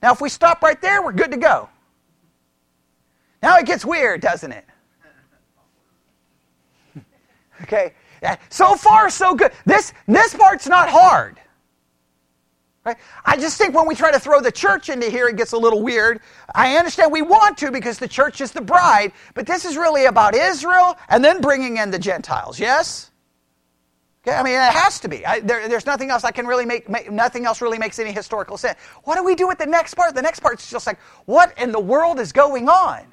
Now, 0.04 0.12
if 0.12 0.22
we 0.22 0.30
stop 0.30 0.62
right 0.62 0.80
there, 0.82 1.02
we're 1.02 1.14
good 1.14 1.32
to 1.32 1.38
go. 1.38 1.70
Now 3.42 3.58
it 3.58 3.66
gets 3.66 3.86
weird, 3.86 4.22
doesn't 4.22 4.52
it? 4.52 4.66
Okay? 7.64 7.94
So 8.50 8.76
far, 8.76 9.10
so 9.10 9.36
good. 9.36 9.52
This, 9.66 9.92
this 10.08 10.34
part's 10.34 10.68
not 10.68 10.90
hard. 10.90 11.40
I 13.26 13.38
just 13.38 13.58
think 13.58 13.76
when 13.76 13.88
we 13.88 13.96
try 13.96 14.12
to 14.12 14.20
throw 14.20 14.42
the 14.42 14.52
church 14.52 14.90
into 14.90 15.10
here, 15.10 15.28
it 15.28 15.36
gets 15.36 15.54
a 15.54 15.58
little 15.58 15.82
weird. 15.82 16.22
I 16.54 16.78
understand 16.78 17.12
we 17.12 17.22
want 17.22 17.58
to 17.60 17.72
because 17.72 18.00
the 18.00 18.08
church 18.08 18.42
is 18.42 18.52
the 18.52 18.62
bride, 18.62 19.12
but 19.34 19.46
this 19.46 19.66
is 19.66 19.78
really 19.78 20.06
about 20.06 20.36
Israel 20.36 20.98
and 21.10 21.24
then 21.24 21.42
bringing 21.42 21.78
in 21.78 21.92
the 21.92 22.00
Gentiles, 22.00 22.60
yes? 22.60 23.12
Okay, 24.28 24.36
I 24.36 24.44
mean, 24.44 24.54
it 24.54 24.74
has 24.74 25.00
to 25.00 25.08
be. 25.08 25.26
I, 25.26 25.40
there, 25.40 25.68
there's 25.70 25.86
nothing 25.86 26.10
else 26.10 26.24
I 26.24 26.32
can 26.32 26.46
really 26.46 26.66
make, 26.66 26.90
make, 26.90 27.10
nothing 27.10 27.46
else 27.46 27.62
really 27.62 27.78
makes 27.78 28.00
any 28.00 28.12
historical 28.12 28.58
sense. 28.58 28.78
What 29.04 29.16
do 29.16 29.24
we 29.24 29.34
do 29.34 29.48
with 29.48 29.58
the 29.58 29.66
next 29.66 29.94
part? 29.94 30.14
The 30.14 30.22
next 30.22 30.42
part's 30.42 30.70
just 30.70 30.86
like, 30.86 31.00
what 31.26 31.58
in 31.58 31.72
the 31.72 31.80
world 31.80 32.20
is 32.20 32.32
going 32.34 32.68
on? 32.68 33.06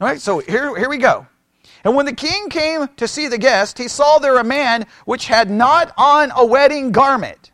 All 0.00 0.08
right, 0.08 0.20
so 0.20 0.40
here, 0.40 0.76
here 0.76 0.88
we 0.88 0.98
go. 0.98 1.26
And 1.84 1.94
when 1.94 2.06
the 2.06 2.14
king 2.14 2.48
came 2.48 2.88
to 2.96 3.08
see 3.08 3.28
the 3.28 3.38
guest, 3.38 3.78
he 3.78 3.88
saw 3.88 4.18
there 4.18 4.38
a 4.38 4.44
man 4.44 4.86
which 5.04 5.26
had 5.26 5.50
not 5.50 5.92
on 5.96 6.32
a 6.34 6.44
wedding 6.44 6.92
garment. 6.92 7.51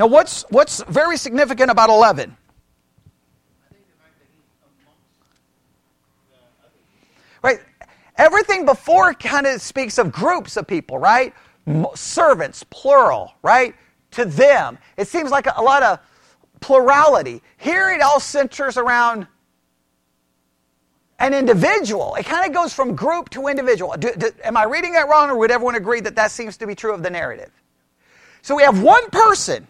Now, 0.00 0.06
what's, 0.06 0.46
what's 0.48 0.82
very 0.84 1.18
significant 1.18 1.70
about 1.70 1.90
11? 1.90 2.34
Right? 7.42 7.60
Everything 8.16 8.64
before 8.64 9.12
kind 9.12 9.46
of 9.46 9.60
speaks 9.60 9.98
of 9.98 10.10
groups 10.10 10.56
of 10.56 10.66
people, 10.66 10.96
right? 10.96 11.34
Servants, 11.94 12.64
plural, 12.70 13.34
right? 13.42 13.74
To 14.12 14.24
them. 14.24 14.78
It 14.96 15.06
seems 15.06 15.30
like 15.30 15.46
a, 15.54 15.60
lot 15.60 15.82
of 15.82 15.98
plurality. 16.60 17.42
Here 17.58 17.90
it 17.90 18.00
all 18.00 18.20
centers 18.20 18.78
around 18.78 19.26
an 21.18 21.34
individual. 21.34 22.14
It 22.14 22.24
kind 22.24 22.46
of 22.46 22.54
goes 22.54 22.72
from 22.72 22.94
group 22.94 23.28
to 23.30 23.48
individual. 23.48 23.94
Do, 23.98 24.14
do, 24.16 24.30
am 24.44 24.56
I 24.56 24.64
reading 24.64 24.94
that 24.94 25.10
wrong, 25.10 25.28
or 25.28 25.36
would 25.36 25.50
everyone 25.50 25.74
agree 25.74 26.00
that 26.00 26.16
that 26.16 26.30
seems 26.30 26.56
to 26.56 26.66
be 26.66 26.74
true 26.74 26.94
of 26.94 27.02
the 27.02 27.10
narrative? 27.10 27.50
So 28.40 28.56
we 28.56 28.62
have 28.62 28.82
one 28.82 29.10
person. 29.10 29.66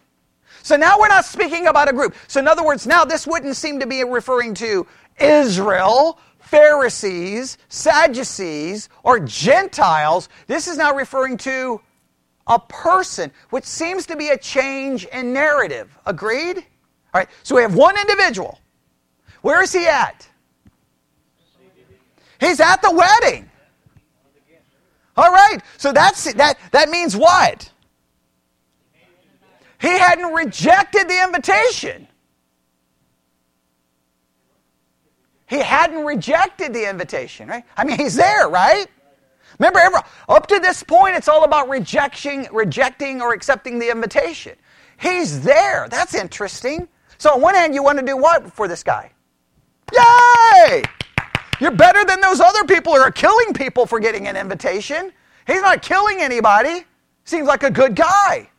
So 0.63 0.77
now 0.77 0.99
we're 0.99 1.09
not 1.09 1.25
speaking 1.25 1.67
about 1.67 1.89
a 1.89 1.93
group. 1.93 2.15
So, 2.29 2.41
in 2.41 2.49
other 2.49 2.65
words, 2.65 2.87
now 2.87 3.05
this 3.05 3.27
wouldn't 3.27 3.57
seem 3.57 3.81
to 3.81 3.87
be 3.87 4.05
referring 4.05 4.55
to 4.55 4.87
Israel, 5.19 6.19
Pharisees, 6.39 7.59
Sadducees, 7.69 8.89
or 9.03 9.21
Gentiles. 9.21 10.29
This 10.47 10.69
is 10.69 10.77
now 10.77 10.95
referring 10.95 11.37
to 11.39 11.81
a 12.47 12.59
person, 12.59 13.31
which 13.51 13.65
seems 13.65 14.07
to 14.07 14.17
be 14.17 14.29
a 14.29 14.39
change 14.39 15.05
in 15.07 15.33
narrative. 15.33 15.97
Agreed? 16.07 16.59
All 16.59 17.21
right, 17.21 17.29
so 17.43 17.57
we 17.57 17.63
have 17.63 17.75
one 17.75 17.99
individual. 17.99 18.59
Where 19.43 19.63
is 19.63 19.73
he 19.73 19.87
at? 19.87 20.29
He's 22.41 22.61
at 22.61 22.81
the 22.83 22.91
wedding. 22.91 23.51
All 25.17 25.31
right. 25.31 25.59
So 25.77 25.93
that's 25.93 26.33
that 26.35 26.59
that 26.73 26.89
means 26.89 27.17
what? 27.17 27.71
He 29.81 29.89
hadn't 29.89 30.33
rejected 30.35 31.09
the 31.09 31.23
invitation. 31.25 32.07
He 35.49 35.59
hadn't 35.59 36.05
rejected 36.05 36.75
the 36.75 36.89
invitation, 36.89 37.49
right? 37.49 37.65
I 37.77 37.85
mean, 37.85 37.99
he's 37.99 38.15
there, 38.15 38.49
right? 38.49 38.87
Remember, 39.59 39.81
ever, 39.81 40.01
up 40.29 40.47
to 40.49 40.59
this 40.61 40.83
point, 40.83 41.17
it's 41.17 41.29
all 41.29 41.45
about 41.45 41.69
rejection, 41.69 42.47
rejecting 42.53 43.21
or 43.21 43.33
accepting 43.33 43.79
the 43.79 43.91
invitation. 43.91 44.55
He's 45.01 45.41
there. 45.41 45.89
That's 45.91 46.15
interesting. 46.15 46.87
So, 47.17 47.35
on 47.35 47.41
one 47.41 47.55
hand, 47.55 47.75
you 47.75 47.83
want 47.83 47.99
to 47.99 48.05
do 48.05 48.17
what 48.17 48.53
for 48.53 48.69
this 48.69 48.83
guy? 48.83 49.11
Yay! 49.95 50.83
You're 51.59 51.71
better 51.71 52.05
than 52.05 52.21
those 52.21 52.41
other 52.41 52.65
people 52.65 52.95
who 52.95 53.01
are 53.01 53.11
killing 53.11 53.55
people 53.55 53.87
for 53.87 53.99
getting 53.99 54.29
an 54.29 54.37
invitation. 54.37 55.11
He's 55.47 55.63
not 55.63 55.83
killing 55.83 56.19
anybody. 56.21 56.85
Seems 57.25 57.49
like 57.49 57.63
a 57.63 57.71
good 57.71 57.97
guy. 57.97 58.50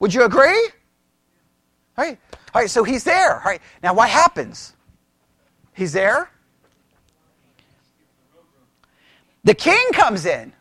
Would 0.00 0.14
you 0.14 0.24
agree? 0.24 0.70
All 1.96 2.04
right. 2.04 2.18
All 2.54 2.62
right, 2.62 2.70
so 2.70 2.84
he's 2.84 3.04
there. 3.04 3.36
All 3.36 3.44
right. 3.44 3.60
Now 3.82 3.94
what 3.94 4.08
happens? 4.08 4.74
He's 5.74 5.92
there. 5.92 6.30
The 9.44 9.54
king 9.54 9.92
comes 9.92 10.26
in. 10.26 10.52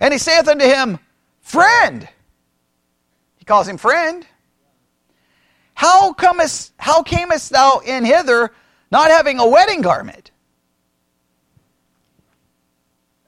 And 0.00 0.12
he 0.12 0.18
saith 0.18 0.48
unto 0.48 0.64
him, 0.64 0.98
Friend. 1.40 2.08
He 3.36 3.44
calls 3.44 3.68
him 3.68 3.76
friend. 3.76 4.26
How 5.74 6.12
comest 6.12 6.72
how 6.78 7.02
camest 7.02 7.50
thou 7.50 7.80
in 7.84 8.04
hither 8.04 8.52
not 8.90 9.10
having 9.10 9.38
a 9.38 9.46
wedding 9.46 9.82
garment. 9.82 10.30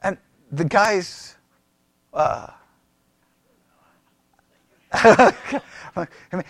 And 0.03 0.19
the 0.51 0.65
guy's. 0.65 1.37
Uh, 2.13 2.49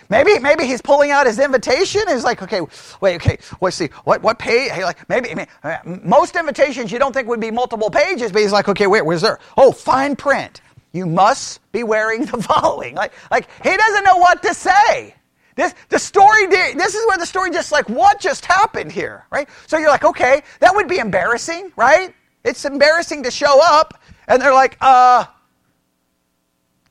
maybe 0.09 0.39
maybe 0.39 0.65
he's 0.65 0.81
pulling 0.81 1.11
out 1.11 1.25
his 1.25 1.39
invitation. 1.39 2.01
He's 2.07 2.23
like, 2.23 2.41
okay, 2.41 2.61
wait, 3.01 3.15
okay, 3.15 3.37
let's 3.61 3.75
see, 3.75 3.87
what 4.05 4.21
what 4.21 4.39
page? 4.39 4.71
Hey, 4.71 4.83
like 4.83 5.07
maybe 5.09 5.31
I 5.63 5.79
mean, 5.85 6.01
most 6.03 6.35
invitations 6.35 6.91
you 6.91 6.99
don't 6.99 7.13
think 7.13 7.27
would 7.27 7.41
be 7.41 7.51
multiple 7.51 7.89
pages, 7.89 8.31
but 8.31 8.41
he's 8.41 8.51
like, 8.51 8.69
okay, 8.69 8.87
wait, 8.87 9.05
where's 9.05 9.21
there? 9.21 9.39
Oh, 9.57 9.71
fine 9.71 10.15
print. 10.15 10.61
You 10.93 11.05
must 11.05 11.59
be 11.71 11.83
wearing 11.83 12.25
the 12.25 12.41
following. 12.41 12.95
Like 12.95 13.13
like 13.29 13.47
he 13.63 13.75
doesn't 13.75 14.03
know 14.03 14.17
what 14.17 14.41
to 14.43 14.53
say. 14.53 15.15
This, 15.59 15.75
the 15.89 15.99
story, 15.99 16.45
this 16.47 16.95
is 16.95 17.05
where 17.05 17.17
the 17.17 17.25
story 17.25 17.51
just 17.51 17.73
like, 17.73 17.89
what 17.89 18.21
just 18.21 18.45
happened 18.45 18.93
here, 18.93 19.25
right? 19.29 19.49
So 19.67 19.77
you're 19.77 19.89
like, 19.89 20.05
okay, 20.05 20.41
that 20.61 20.73
would 20.73 20.87
be 20.87 20.99
embarrassing, 20.99 21.73
right? 21.75 22.15
It's 22.45 22.63
embarrassing 22.63 23.23
to 23.23 23.31
show 23.31 23.59
up 23.61 24.01
and 24.29 24.41
they're 24.41 24.53
like, 24.53 24.77
uh, 24.79 25.25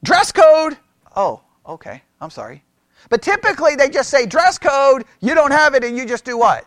dress 0.04 0.32
code. 0.32 0.76
Oh, 1.18 1.40
okay, 1.66 2.00
I'm 2.20 2.30
sorry. 2.30 2.62
But 3.10 3.22
typically 3.22 3.74
they 3.74 3.90
just 3.90 4.08
say 4.08 4.24
dress 4.24 4.56
code, 4.56 5.04
you 5.20 5.34
don't 5.34 5.50
have 5.50 5.74
it, 5.74 5.82
and 5.82 5.98
you 5.98 6.06
just 6.06 6.24
do 6.24 6.38
what? 6.38 6.64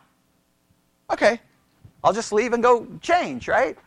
Okay, 1.10 1.40
I'll 2.04 2.12
just 2.12 2.34
leave 2.34 2.52
and 2.52 2.62
go 2.62 2.86
change, 3.02 3.48
right? 3.48 3.78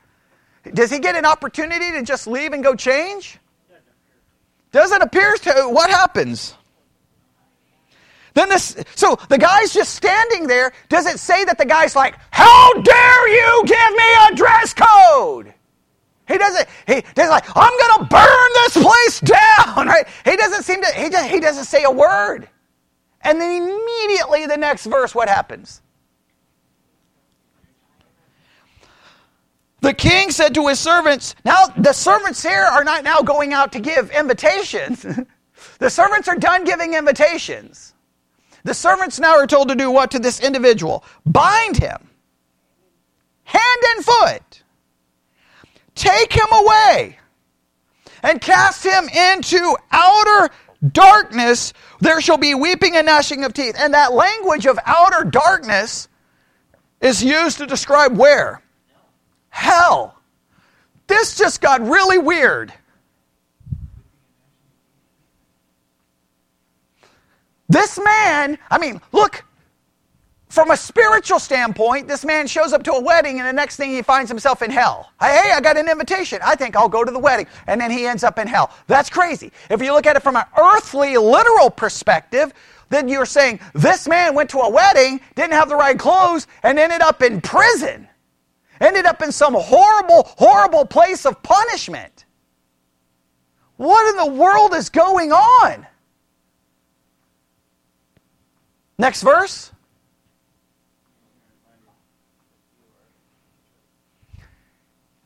Does 0.73 0.91
he 0.91 1.01
get 1.01 1.17
an 1.17 1.27
opportunity 1.27 1.93
to 1.93 2.03
just 2.03 2.27
leave 2.27 2.55
and 2.55 2.65
go 2.65 2.75
change? 2.75 3.39
Doesn't 4.73 5.03
appear 5.03 5.35
to. 5.35 5.69
What 5.69 5.91
happens? 5.91 6.55
Then 8.33 8.49
this, 8.49 8.75
so 8.95 9.19
the 9.29 9.37
guy's 9.37 9.73
just 9.73 9.95
standing 9.95 10.47
there. 10.47 10.73
Does 10.89 11.05
it 11.05 11.21
say 11.21 11.45
that 11.45 11.59
the 11.59 11.67
guy's 11.67 11.95
like, 11.95 12.17
How 12.31 12.73
dare 12.73 13.29
you 13.29 13.63
give 13.67 13.93
me 13.93 14.15
a 14.31 14.35
dress 14.35 14.73
code? 14.73 15.53
He 16.27 16.39
doesn't, 16.39 16.69
he 16.87 17.03
doesn't 17.15 17.31
like, 17.31 17.45
I'm 17.55 17.79
going 17.79 17.99
to 17.99 18.07
burn 18.09 18.51
this 18.55 18.83
place 18.83 19.21
down, 19.21 19.87
right? 19.87 20.07
He 20.25 20.37
doesn't 20.37 20.63
seem 20.63 20.83
to, 20.83 20.89
he, 20.93 21.11
just, 21.11 21.31
he 21.31 21.41
doesn't 21.41 21.65
say 21.65 21.85
a 21.85 21.91
word. 21.91 22.49
And 23.21 23.41
then 23.41 23.63
immediately 23.63 24.47
the 24.47 24.57
next 24.57 24.87
verse, 24.87 25.15
what 25.15 25.29
happens? 25.29 25.83
The 29.81 29.93
king 29.93 30.31
said 30.31 30.55
to 30.55 30.67
his 30.69 30.81
servants, 30.81 31.35
now 31.45 31.67
the 31.77 31.93
servants 31.93 32.43
here 32.43 32.65
are 32.65 32.85
not 32.85 33.05
now 33.05 33.21
going 33.21 33.53
out 33.53 33.73
to 33.73 33.81
give 33.81 34.11
invitations. 34.11 35.05
the 35.79 35.91
servants 35.91 36.27
are 36.27 36.37
done 36.37 36.65
giving 36.65 36.95
invitations. 36.95 37.93
The 38.63 38.73
servants 38.73 39.21
now 39.21 39.37
are 39.37 39.47
told 39.47 39.69
to 39.69 39.75
do 39.75 39.91
what 39.91 40.11
to 40.13 40.19
this 40.19 40.41
individual? 40.41 41.05
Bind 41.27 41.77
him, 41.77 42.09
hand 43.43 43.83
and 43.95 44.05
foot, 44.05 44.64
take 45.95 46.33
him 46.33 46.49
away, 46.53 47.19
and 48.23 48.41
cast 48.41 48.85
him 48.85 49.09
into 49.09 49.77
outer 49.93 50.53
darkness. 50.93 51.73
There 52.01 52.21
shall 52.21 52.39
be 52.39 52.55
weeping 52.55 52.97
and 52.97 53.07
gnashing 53.07 53.45
of 53.45 53.53
teeth. 53.53 53.77
And 53.79 53.95
that 53.95 54.13
language 54.13 54.67
of 54.67 54.79
outer 54.85 55.25
darkness 55.25 56.09
is 57.01 57.23
used 57.23 57.59
to 57.59 57.67
describe 57.67 58.17
where? 58.17 58.63
Hell. 59.51 60.19
This 61.07 61.37
just 61.37 61.61
got 61.61 61.81
really 61.83 62.19
weird. 62.19 62.73
This 67.69 67.99
man, 67.99 68.59
I 68.71 68.79
mean, 68.79 69.01
look, 69.13 69.45
from 70.55 70.71
a 70.71 70.77
spiritual 70.77 71.41
standpoint, 71.41 72.07
this 72.07 72.25
man 72.25 72.47
shows 72.47 72.73
up 72.73 72.85
to 72.85 72.93
a 72.93 73.01
wedding 73.01 73.41
and 73.41 73.49
the 73.49 73.53
next 73.53 73.77
thing 73.77 73.91
he 73.91 74.03
finds 74.03 74.31
himself 74.31 74.63
in 74.63 74.71
hell. 74.71 75.11
Hey, 75.21 75.51
I 75.53 75.61
got 75.61 75.77
an 75.77 75.89
invitation. 75.89 76.39
I 76.45 76.55
think 76.55 76.77
I'll 76.77 76.89
go 76.89 77.05
to 77.05 77.11
the 77.11 77.19
wedding. 77.19 77.47
And 77.67 77.81
then 77.81 77.91
he 77.91 78.07
ends 78.07 78.23
up 78.23 78.39
in 78.39 78.47
hell. 78.47 78.71
That's 78.87 79.11
crazy. 79.11 79.51
If 79.69 79.83
you 79.83 79.93
look 79.93 80.07
at 80.07 80.15
it 80.15 80.23
from 80.23 80.37
an 80.37 80.45
earthly, 80.57 81.17
literal 81.17 81.71
perspective, 81.71 82.53
then 82.89 83.09
you're 83.09 83.27
saying 83.27 83.59
this 83.75 84.07
man 84.07 84.37
went 84.37 84.49
to 84.51 84.61
a 84.61 84.71
wedding, 84.71 85.21
didn't 85.35 85.55
have 85.55 85.69
the 85.69 85.77
right 85.77 85.99
clothes, 85.99 86.47
and 86.63 86.79
ended 86.79 87.03
up 87.03 87.21
in 87.21 87.41
prison. 87.41 88.07
Ended 88.81 89.07
up 89.07 89.23
in 89.23 89.33
some 89.33 89.55
horrible, 89.55 90.23
horrible 90.39 90.85
place 90.85 91.27
of 91.27 91.43
punishment. 91.43 92.27
What 93.77 94.09
in 94.11 94.33
the 94.33 94.41
world 94.41 94.73
is 94.75 94.89
going 94.89 95.33
on? 95.33 95.85
Next 98.99 99.23
verse. 99.23 99.73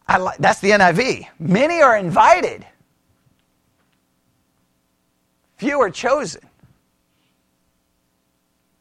I 0.08 0.16
like, 0.16 0.38
that's 0.38 0.60
the 0.60 0.70
NIV. 0.70 1.26
Many 1.38 1.82
are 1.82 1.96
invited, 1.96 2.66
few 5.56 5.80
are 5.80 5.90
chosen. 5.90 6.42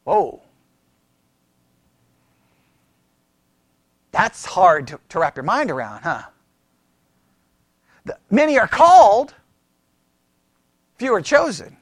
Whoa. 0.04 0.40
That's 4.10 4.46
hard 4.46 4.86
to, 4.88 4.98
to 5.10 5.18
wrap 5.18 5.36
your 5.36 5.44
mind 5.44 5.70
around, 5.70 6.02
huh? 6.02 6.22
The, 8.06 8.16
many 8.30 8.58
are 8.58 8.66
called, 8.66 9.34
few 10.96 11.12
are 11.12 11.20
chosen. 11.20 11.76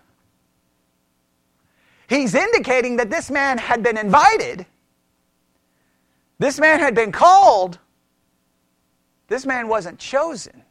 He's 2.09 2.35
indicating 2.35 2.97
that 2.97 3.11
this 3.11 3.31
man 3.31 3.59
had 3.59 3.83
been 3.83 3.97
invited, 3.97 4.67
this 6.41 6.59
man 6.59 6.81
had 6.81 6.97
been 6.97 7.13
called, 7.13 7.79
this 9.29 9.45
man 9.45 9.69
wasn't 9.69 9.99
chosen. 9.99 10.63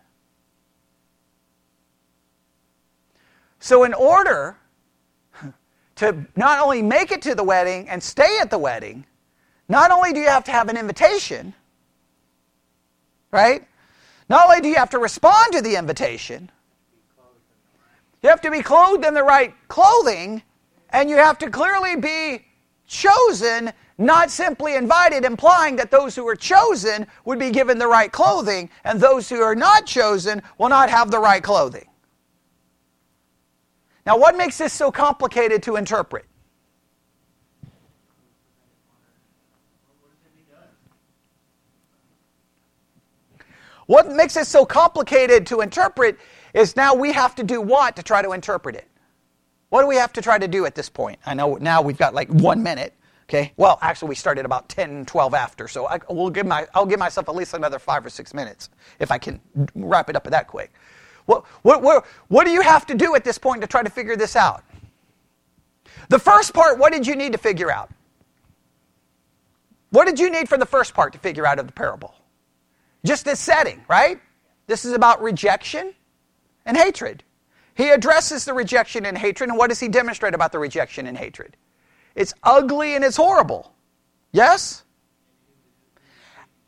So, 3.60 3.84
in 3.84 3.94
order 3.94 4.58
to 5.96 6.26
not 6.36 6.62
only 6.62 6.82
make 6.82 7.12
it 7.12 7.22
to 7.24 7.36
the 7.36 7.44
wedding 7.44 7.90
and 7.90 8.02
stay 8.02 8.38
at 8.40 8.50
the 8.50 8.58
wedding, 8.58 9.06
not 9.68 9.92
only 9.92 10.14
do 10.14 10.20
you 10.20 10.28
have 10.28 10.44
to 10.46 10.52
have 10.52 10.70
an 10.70 10.78
invitation, 10.78 11.54
right? 13.32 13.68
Not 14.30 14.46
only 14.46 14.62
do 14.62 14.68
you 14.68 14.76
have 14.76 14.92
to 14.92 15.00
respond 15.00 15.54
to 15.54 15.62
the 15.62 15.76
invitation, 15.76 16.52
you 18.22 18.30
have 18.30 18.42
to 18.42 18.52
be 18.52 18.62
clothed 18.62 19.06
in 19.06 19.14
the 19.14 19.24
right 19.24 19.54
clothing, 19.68 20.42
and 20.90 21.10
you 21.10 21.18
have 21.18 21.38
to 21.40 21.50
clearly 21.50 21.96
be 21.96 22.46
chosen 22.88 23.72
not 23.98 24.30
simply 24.30 24.76
invited, 24.76 25.24
implying 25.24 25.78
that 25.78 25.92
those 25.92 26.16
who 26.16 26.28
are 26.28 26.36
chosen 26.36 27.08
would 27.24 27.40
be 27.40 27.50
given 27.50 27.78
the 27.78 27.88
right 27.88 28.12
clothing, 28.12 28.70
and 28.84 29.00
those 29.00 29.30
who 29.30 29.42
are 29.42 29.56
not 29.56 29.86
chosen 29.86 30.42
will 30.58 30.70
not 30.70 30.90
have 30.90 31.12
the 31.12 31.20
right 31.20 31.42
clothing. 31.42 31.88
Now, 34.06 34.18
what 34.18 34.38
makes 34.38 34.58
this 34.58 34.74
so 34.74 34.92
complicated 34.92 35.64
to 35.64 35.78
interpret? 35.78 36.26
What 43.88 44.12
makes 44.12 44.36
it 44.36 44.48
so 44.48 44.66
complicated 44.66 45.46
to 45.48 45.62
interpret 45.62 46.18
is 46.54 46.76
now 46.76 46.96
we 46.96 47.12
have 47.12 47.36
to 47.36 47.44
do 47.44 47.62
what 47.62 47.96
to 47.96 48.04
try 48.04 48.22
to 48.22 48.32
interpret 48.32 48.76
it? 48.76 48.88
What 49.70 49.82
do 49.82 49.88
we 49.88 49.96
have 49.96 50.14
to 50.14 50.22
try 50.22 50.38
to 50.38 50.48
do 50.48 50.66
at 50.66 50.74
this 50.74 50.90
point? 50.90 51.20
I 51.26 51.34
know 51.34 51.56
now 51.56 51.82
we've 51.82 51.98
got 51.98 52.14
like 52.14 52.30
one 52.30 52.64
minute. 52.64 52.94
Okay. 53.28 53.54
Well, 53.58 53.80
actually, 53.82 54.10
we 54.10 54.16
started 54.16 54.46
about 54.46 54.70
10, 54.70 55.06
12 55.06 55.34
after, 55.34 55.68
so 55.68 55.88
I, 55.88 56.00
will 56.10 56.30
give 56.30 56.46
my, 56.46 56.68
I'll 56.76 56.86
give 56.86 57.00
myself 57.00 57.28
at 57.28 57.36
least 57.36 57.56
another 57.56 57.80
five 57.80 58.06
or 58.06 58.10
six 58.10 58.34
minutes 58.36 58.70
if 59.00 59.12
I 59.12 59.18
can 59.18 59.42
wrap 59.74 60.10
it 60.10 60.16
up 60.16 60.26
that 60.26 60.48
quick. 60.48 60.72
What, 61.26 61.44
what, 61.64 61.82
what, 61.82 62.06
what 62.28 62.46
do 62.46 62.52
you 62.52 62.62
have 62.62 62.86
to 62.88 62.94
do 62.94 63.16
at 63.16 63.24
this 63.24 63.40
point 63.40 63.62
to 63.62 63.68
try 63.68 63.82
to 63.82 63.90
figure 63.90 64.16
this 64.16 64.36
out? 64.36 64.64
The 66.10 66.20
first 66.20 66.54
part, 66.54 66.78
what 66.78 66.94
did 66.94 67.08
you 67.08 67.16
need 67.16 67.32
to 67.32 67.40
figure 67.40 67.72
out? 67.72 67.90
What 69.90 70.06
did 70.06 70.20
you 70.20 70.30
need 70.30 70.48
for 70.48 70.58
the 70.58 70.66
first 70.66 70.94
part 70.94 71.14
to 71.14 71.20
figure 71.20 71.48
out 71.48 71.58
of 71.58 71.66
the 71.66 71.74
parable? 71.74 72.14
Just 73.04 73.26
this 73.26 73.40
setting, 73.40 73.84
right? 73.88 74.20
This 74.68 74.86
is 74.86 74.94
about 74.94 75.22
rejection 75.24 75.94
and 76.66 76.78
hatred. 76.78 77.24
He 77.76 77.90
addresses 77.90 78.46
the 78.46 78.54
rejection 78.54 79.06
and 79.06 79.18
hatred, 79.18 79.50
and 79.50 79.58
what 79.58 79.70
does 79.70 79.80
he 79.80 79.88
demonstrate 79.88 80.34
about 80.34 80.52
the 80.52 80.60
rejection 80.60 81.08
and 81.08 81.18
hatred? 81.18 81.58
It's 82.16 82.34
ugly 82.44 82.96
and 82.96 83.04
it's 83.04 83.18
horrible. 83.18 83.74
Yes? 84.32 84.84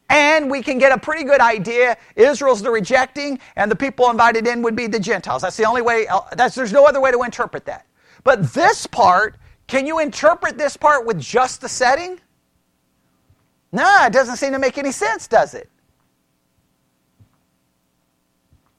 And 0.10 0.50
we 0.50 0.62
can 0.62 0.78
get 0.78 0.92
a 0.92 0.98
pretty 0.98 1.24
good 1.24 1.42
idea. 1.42 1.98
Israel's 2.16 2.62
the 2.62 2.72
rejecting, 2.72 3.40
and 3.58 3.70
the 3.70 3.76
people 3.76 4.10
invited 4.10 4.48
in 4.48 4.62
would 4.62 4.76
be 4.76 4.88
the 4.88 5.00
Gentiles. 5.00 5.42
That's 5.42 5.58
the 5.58 5.66
only 5.66 5.82
way, 5.82 6.08
uh, 6.08 6.22
that's, 6.36 6.56
there's 6.56 6.72
no 6.72 6.86
other 6.86 7.02
way 7.02 7.12
to 7.12 7.22
interpret 7.24 7.66
that. 7.66 7.86
But 8.24 8.54
this 8.54 8.88
part, 8.88 9.38
can 9.68 9.86
you 9.86 10.00
interpret 10.00 10.58
this 10.58 10.78
part 10.78 11.06
with 11.06 11.20
just 11.20 11.60
the 11.62 11.68
setting? 11.70 12.20
No, 13.74 14.06
it 14.06 14.14
doesn't 14.14 14.38
seem 14.38 14.54
to 14.54 14.60
make 14.60 14.78
any 14.78 14.92
sense, 14.92 15.28
does 15.28 15.54
it? 15.54 15.70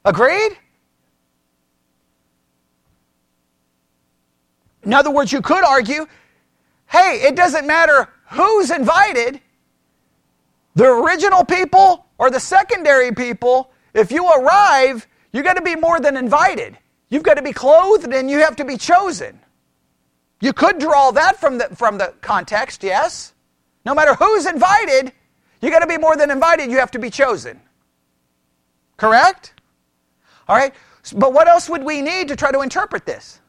Agreed? 0.05 0.53
In 4.83 4.95
other 4.95 5.11
words, 5.11 5.31
you 5.31 5.43
could 5.43 5.65
argue 5.65 6.07
hey, 6.89 7.23
it 7.25 7.37
doesn't 7.37 7.67
matter 7.67 8.09
who's 8.31 8.71
invited, 8.71 9.41
the 10.75 10.85
original 10.85 11.45
people 11.45 12.07
or 12.19 12.31
the 12.31 12.41
secondary 12.41 13.15
people, 13.15 13.71
if 13.95 14.13
you 14.13 14.29
arrive, 14.29 15.07
you 15.33 15.43
got 15.43 15.55
to 15.55 15.63
be 15.63 15.77
more 15.77 16.01
than 16.01 16.17
invited. 16.17 16.77
You've 17.09 17.23
got 17.23 17.35
to 17.35 17.43
be 17.43 17.53
clothed 17.53 18.13
and 18.13 18.31
you 18.31 18.39
have 18.39 18.57
to 18.57 18.65
be 18.65 18.77
chosen. 18.77 19.41
You 20.41 20.53
could 20.53 20.79
draw 20.79 21.11
that 21.13 21.39
from 21.39 21.59
the, 21.59 21.65
from 21.75 21.99
the 21.99 22.15
context, 22.21 22.83
yes. 22.83 23.33
No 23.85 23.95
matter 23.95 24.15
who's 24.15 24.47
invited, 24.47 25.13
you 25.61 25.71
got 25.71 25.81
to 25.81 25.87
be 25.87 25.99
more 25.99 26.17
than 26.17 26.31
invited, 26.31 26.71
you 26.71 26.79
have 26.79 26.91
to 26.93 26.99
be 26.99 27.11
chosen. 27.11 27.61
Correct? 28.97 29.55
All 30.47 30.57
right? 30.57 30.75
But 31.17 31.33
what 31.33 31.49
else 31.49 31.69
would 31.69 31.83
we 31.83 32.03
need 32.03 32.29
to 32.29 32.37
try 32.37 32.53
to 32.53 32.61
interpret 32.61 33.07
this? 33.07 33.41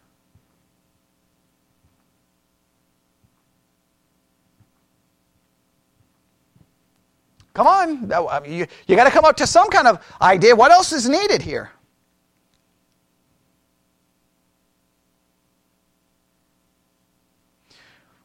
Come 7.59 7.67
on. 7.67 8.49
You, 8.49 8.65
you 8.87 8.95
got 8.95 9.03
to 9.03 9.11
come 9.11 9.25
up 9.25 9.35
to 9.35 9.45
some 9.45 9.69
kind 9.69 9.85
of 9.85 10.01
idea. 10.21 10.55
What 10.55 10.71
else 10.71 10.93
is 10.93 11.09
needed 11.09 11.41
here? 11.41 11.71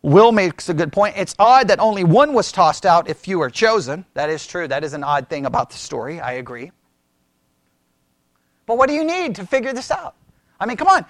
Will 0.02 0.30
makes 0.30 0.68
a 0.68 0.74
good 0.74 0.92
point. 0.92 1.16
It's 1.16 1.34
odd 1.36 1.66
that 1.66 1.80
only 1.80 2.04
one 2.04 2.32
was 2.32 2.52
tossed 2.52 2.86
out 2.86 3.10
if 3.10 3.16
few 3.16 3.40
are 3.40 3.50
chosen. 3.50 4.04
That 4.14 4.30
is 4.30 4.46
true. 4.46 4.68
That 4.68 4.84
is 4.84 4.92
an 4.92 5.02
odd 5.02 5.28
thing 5.28 5.46
about 5.46 5.70
the 5.70 5.78
story. 5.78 6.20
I 6.20 6.34
agree. 6.34 6.70
But 8.66 8.78
what 8.78 8.88
do 8.88 8.94
you 8.94 9.02
need 9.02 9.34
to 9.34 9.44
figure 9.44 9.72
this 9.72 9.90
out? 9.90 10.14
I 10.60 10.66
mean, 10.66 10.76
come 10.76 10.86
on. 10.86 11.04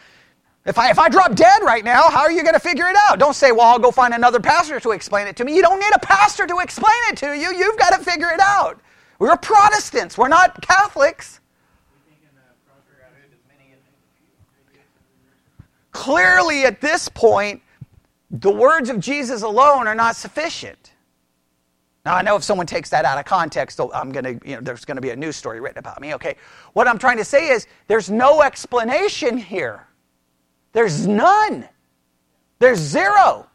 If 0.67 0.79
I, 0.79 0.91
if 0.91 0.99
I 0.99 1.11
drop 1.11 1.35
dead 1.35 1.63
right 1.63 1.85
now, 1.85 2.09
how 2.09 2.23
are 2.23 2.33
you 2.33 2.43
going 2.43 2.55
to 2.55 2.61
figure 2.61 2.87
it 2.87 2.97
out? 3.09 3.19
Don't 3.19 3.35
say, 3.35 3.53
well, 3.53 3.67
I'll 3.67 3.79
go 3.79 3.91
find 3.91 4.15
another 4.15 4.41
pastor 4.41 4.81
to 4.81 4.93
explain 4.93 5.27
it 5.27 5.37
to 5.37 5.45
me. 5.45 5.55
You 5.55 5.61
don't 5.61 5.79
need 5.79 5.93
a 5.95 5.99
pastor 5.99 6.47
to 6.47 6.59
explain 6.61 6.97
it 7.11 7.19
to 7.19 7.35
you. 7.35 7.55
You've 7.55 7.77
got 7.77 7.91
to 7.91 8.03
figure 8.03 8.31
it 8.31 8.41
out. 8.41 8.81
We're 9.19 9.37
Protestants, 9.37 10.17
we're 10.17 10.29
not 10.29 10.61
Catholics. 10.63 11.41
Clearly, 15.93 16.65
at 16.65 16.81
this 16.81 17.09
point, 17.09 17.63
the 18.31 18.51
words 18.51 18.91
of 18.91 18.99
Jesus 18.99 19.43
alone 19.43 19.87
are 19.87 19.95
not 19.95 20.17
sufficient. 20.17 20.93
Now, 22.05 22.17
I 22.17 22.23
know 22.23 22.37
if 22.37 22.43
someone 22.43 22.67
takes 22.67 22.91
that 22.91 23.05
out 23.05 23.17
of 23.17 23.25
context, 23.27 23.81
I'm 23.81 24.11
going 24.11 24.25
to, 24.25 24.49
you 24.49 24.57
know, 24.57 24.61
there's 24.61 24.85
going 24.85 24.97
to 24.97 25.01
be 25.01 25.11
a 25.11 25.17
news 25.17 25.37
story 25.37 25.61
written 25.61 25.79
about 25.79 26.01
me, 26.01 26.15
okay? 26.15 26.37
What 26.73 26.89
I'm 26.89 26.99
trying 26.99 27.19
to 27.19 27.25
say 27.25 27.49
is 27.49 27.67
there's 27.87 28.11
no 28.11 28.43
explanation 28.43 29.39
here. 29.39 29.87
There's 30.75 31.07
none. 31.07 31.67
There's 32.59 32.79
zero. 32.79 33.47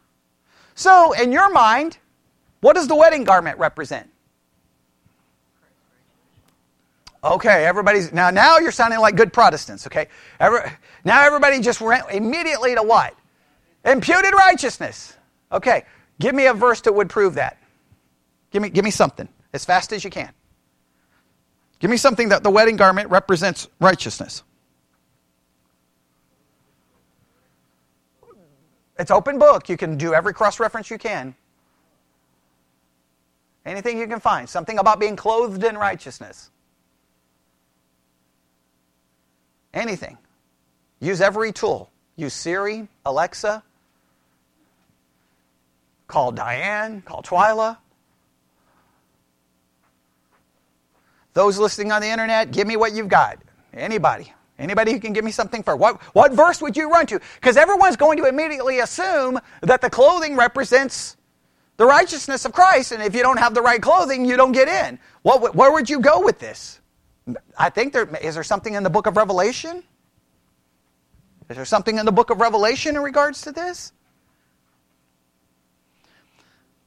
So, 0.74 1.12
in 1.12 1.30
your 1.30 1.52
mind, 1.52 1.98
what 2.60 2.74
does 2.74 2.88
the 2.88 2.96
wedding 2.96 3.24
garment 3.24 3.58
represent? 3.58 4.10
Okay, 7.22 7.66
everybody's 7.66 8.12
now. 8.12 8.30
Now 8.30 8.58
you're 8.58 8.72
sounding 8.72 8.98
like 8.98 9.14
good 9.14 9.32
Protestants. 9.32 9.86
Okay, 9.86 10.08
Every, 10.40 10.60
now 11.04 11.24
everybody 11.24 11.60
just 11.60 11.80
went 11.80 12.04
immediately 12.10 12.74
to 12.74 12.82
what? 12.82 13.14
Imputed 13.84 14.32
righteousness. 14.32 15.14
Okay, 15.52 15.84
give 16.18 16.34
me 16.34 16.46
a 16.46 16.54
verse 16.54 16.80
that 16.82 16.94
would 16.94 17.10
prove 17.10 17.34
that. 17.34 17.58
Give 18.50 18.62
me, 18.62 18.70
give 18.70 18.84
me 18.84 18.90
something 18.90 19.28
as 19.52 19.64
fast 19.66 19.92
as 19.92 20.02
you 20.02 20.10
can. 20.10 20.32
Give 21.78 21.90
me 21.90 21.98
something 21.98 22.30
that 22.30 22.42
the 22.42 22.50
wedding 22.50 22.76
garment 22.76 23.10
represents 23.10 23.68
righteousness. 23.80 24.42
It's 29.00 29.10
open 29.10 29.38
book. 29.38 29.70
You 29.70 29.78
can 29.78 29.96
do 29.96 30.12
every 30.12 30.34
cross 30.34 30.60
reference 30.60 30.90
you 30.90 30.98
can. 30.98 31.34
Anything 33.64 33.98
you 33.98 34.06
can 34.06 34.20
find. 34.20 34.46
Something 34.46 34.78
about 34.78 35.00
being 35.00 35.16
clothed 35.16 35.64
in 35.64 35.78
righteousness. 35.78 36.50
Anything. 39.72 40.18
Use 41.00 41.22
every 41.22 41.50
tool. 41.50 41.90
Use 42.16 42.34
Siri, 42.34 42.88
Alexa. 43.06 43.62
Call 46.06 46.30
Diane. 46.32 47.00
Call 47.00 47.22
Twyla. 47.22 47.78
Those 51.32 51.58
listening 51.58 51.90
on 51.90 52.02
the 52.02 52.08
internet, 52.08 52.50
give 52.50 52.66
me 52.66 52.76
what 52.76 52.92
you've 52.92 53.08
got. 53.08 53.38
Anybody. 53.72 54.34
Anybody 54.60 54.92
who 54.92 55.00
can 55.00 55.14
give 55.14 55.24
me 55.24 55.30
something 55.30 55.62
for 55.62 55.74
what 55.74 56.02
what 56.14 56.32
verse 56.32 56.60
would 56.60 56.76
you 56.76 56.90
run 56.90 57.06
to? 57.06 57.18
Because 57.36 57.56
everyone's 57.56 57.96
going 57.96 58.18
to 58.18 58.26
immediately 58.26 58.80
assume 58.80 59.40
that 59.62 59.80
the 59.80 59.88
clothing 59.88 60.36
represents 60.36 61.16
the 61.78 61.86
righteousness 61.86 62.44
of 62.44 62.52
Christ, 62.52 62.92
and 62.92 63.02
if 63.02 63.14
you 63.14 63.22
don't 63.22 63.38
have 63.38 63.54
the 63.54 63.62
right 63.62 63.80
clothing, 63.80 64.26
you 64.26 64.36
don't 64.36 64.52
get 64.52 64.68
in. 64.68 64.98
What, 65.22 65.54
where 65.54 65.72
would 65.72 65.88
you 65.88 65.98
go 66.00 66.22
with 66.22 66.38
this? 66.38 66.78
I 67.58 67.70
think 67.70 67.94
there 67.94 68.06
is 68.20 68.34
there 68.34 68.44
something 68.44 68.74
in 68.74 68.82
the 68.82 68.90
book 68.90 69.06
of 69.06 69.16
Revelation. 69.16 69.82
Is 71.48 71.56
there 71.56 71.64
something 71.64 71.98
in 71.98 72.04
the 72.04 72.12
book 72.12 72.28
of 72.28 72.38
Revelation 72.38 72.96
in 72.96 73.02
regards 73.02 73.40
to 73.42 73.52
this? 73.52 73.92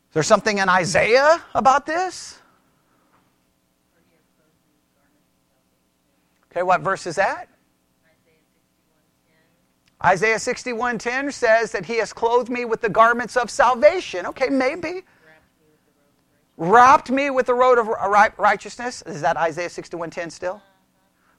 Is 0.10 0.14
there 0.14 0.24
something 0.24 0.60
in 0.60 0.70
Isaiah 0.70 1.42
about 1.56 1.88
this? 1.88 2.38
Okay, 6.52 6.62
what 6.62 6.82
verse 6.82 7.08
is 7.08 7.16
that? 7.16 7.50
Isaiah 10.06 10.40
61:10 10.40 11.32
says 11.32 11.72
that 11.72 11.86
he 11.86 11.98
has 11.98 12.12
clothed 12.12 12.50
me 12.50 12.66
with 12.66 12.82
the 12.82 12.90
garments 12.90 13.38
of 13.38 13.50
salvation. 13.50 14.26
Okay, 14.26 14.50
maybe. 14.50 15.04
Wrapped 16.58 17.10
me 17.10 17.30
with 17.30 17.48
the 17.48 17.54
robe 17.54 17.80
of 17.80 17.88
righteousness. 18.38 19.02
Is 19.06 19.22
that 19.22 19.38
Isaiah 19.38 19.70
61:10 19.70 20.30
still? 20.30 20.62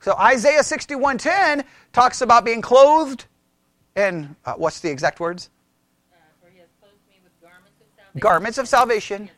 So 0.01 0.15
Isaiah 0.19 0.63
61:10 0.63 1.65
talks 1.93 2.21
about 2.21 2.45
being 2.45 2.63
clothed 2.63 3.27
in 3.95 4.35
uh, 4.45 4.55
what's 4.55 4.81
the 4.81 4.91
exact 4.91 5.21
words? 5.21 5.51
Uh, 6.13 6.17
garments 7.41 7.79
of 7.81 7.87
salvation. 7.97 8.21
Garments 8.21 8.59
of 8.59 8.69
salvation. 8.69 9.31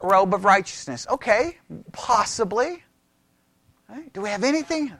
Robe 0.00 0.02
of, 0.02 0.10
robe 0.10 0.34
of 0.34 0.44
righteousness. 0.44 1.06
Okay, 1.10 1.58
possibly. 1.92 2.82
Right. 3.88 4.12
Do 4.12 4.20
we 4.20 4.28
have 4.28 4.44
anything? 4.44 4.92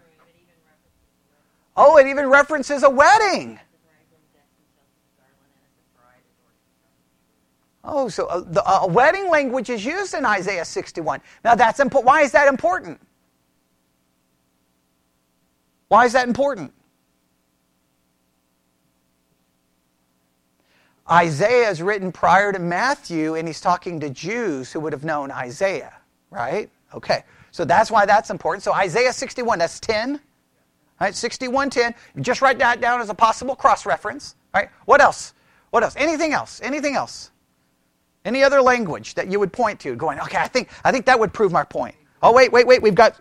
Oh, 1.76 1.96
it 1.98 2.06
even 2.06 2.28
references 2.28 2.82
a 2.82 2.90
wedding. 2.90 3.58
Oh, 7.82 8.08
so 8.08 8.26
a, 8.28 8.42
the 8.42 8.64
uh, 8.64 8.86
wedding 8.86 9.28
language 9.28 9.68
is 9.68 9.84
used 9.84 10.14
in 10.14 10.24
Isaiah 10.24 10.64
61. 10.64 11.20
Now 11.44 11.54
that's. 11.54 11.80
Why 11.80 12.22
is 12.22 12.32
that 12.32 12.48
important? 12.48 12.98
Why 15.88 16.06
is 16.06 16.14
that 16.14 16.26
important? 16.26 16.72
Isaiah 21.10 21.68
is 21.68 21.82
written 21.82 22.10
prior 22.10 22.52
to 22.52 22.58
Matthew, 22.58 23.34
and 23.34 23.46
he's 23.46 23.60
talking 23.60 24.00
to 24.00 24.08
Jews 24.08 24.72
who 24.72 24.80
would 24.80 24.94
have 24.94 25.04
known 25.04 25.30
Isaiah, 25.30 25.92
right? 26.30 26.70
Okay, 26.94 27.24
so 27.50 27.66
that's 27.66 27.90
why 27.90 28.06
that's 28.06 28.30
important. 28.30 28.62
So 28.62 28.72
Isaiah 28.72 29.12
61, 29.12 29.58
that's 29.58 29.78
10. 29.80 30.18
Right, 31.00 31.14
6110. 31.14 32.22
Just 32.22 32.40
write 32.40 32.58
that 32.58 32.80
down 32.80 33.00
as 33.00 33.10
a 33.10 33.14
possible 33.14 33.56
cross 33.56 33.84
reference. 33.84 34.36
Right? 34.54 34.70
What 34.84 35.00
else? 35.00 35.34
What 35.70 35.82
else? 35.82 35.94
Anything 35.96 36.32
else? 36.32 36.60
Anything 36.62 36.94
else? 36.94 37.30
Any 38.24 38.42
other 38.42 38.62
language 38.62 39.14
that 39.14 39.30
you 39.30 39.38
would 39.40 39.52
point 39.52 39.80
to 39.80 39.94
going, 39.96 40.20
okay, 40.20 40.38
I 40.38 40.48
think 40.48 40.70
I 40.84 40.92
think 40.92 41.06
that 41.06 41.18
would 41.18 41.32
prove 41.32 41.52
my 41.52 41.64
point. 41.64 41.94
Oh, 42.22 42.32
wait, 42.32 42.52
wait, 42.52 42.66
wait, 42.66 42.80
we've 42.80 42.94
got 42.94 43.20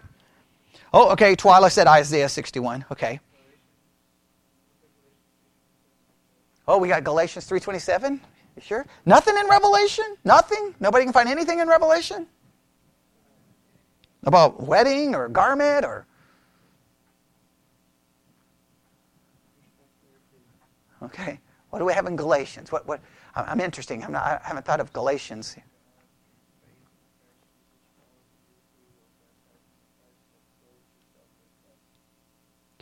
Oh, 0.93 1.09
okay, 1.11 1.35
Twyla 1.35 1.71
said 1.71 1.87
Isaiah 1.87 2.29
61. 2.29 2.85
Okay. 2.91 3.19
Oh, 6.67 6.77
we 6.77 6.87
got 6.87 7.03
Galatians 7.03 7.49
3:27? 7.49 8.19
You 8.55 8.61
sure? 8.61 8.85
Nothing 9.05 9.35
in 9.35 9.47
Revelation? 9.47 10.05
Nothing? 10.23 10.75
Nobody 10.79 11.03
can 11.03 11.11
find 11.11 11.27
anything 11.27 11.59
in 11.59 11.67
Revelation? 11.67 12.27
About 14.23 14.61
wedding 14.61 15.15
or 15.15 15.27
garment 15.27 15.83
or 15.83 16.05
Okay. 21.03 21.39
What 21.69 21.79
do 21.79 21.85
we 21.85 21.93
have 21.93 22.05
in 22.05 22.15
Galatians? 22.15 22.71
What, 22.71 22.87
what, 22.87 23.01
I'm 23.35 23.59
interesting. 23.59 24.03
I'm 24.03 24.11
not, 24.11 24.23
I 24.23 24.39
haven't 24.43 24.65
thought 24.65 24.79
of 24.79 24.93
Galatians. 24.93 25.55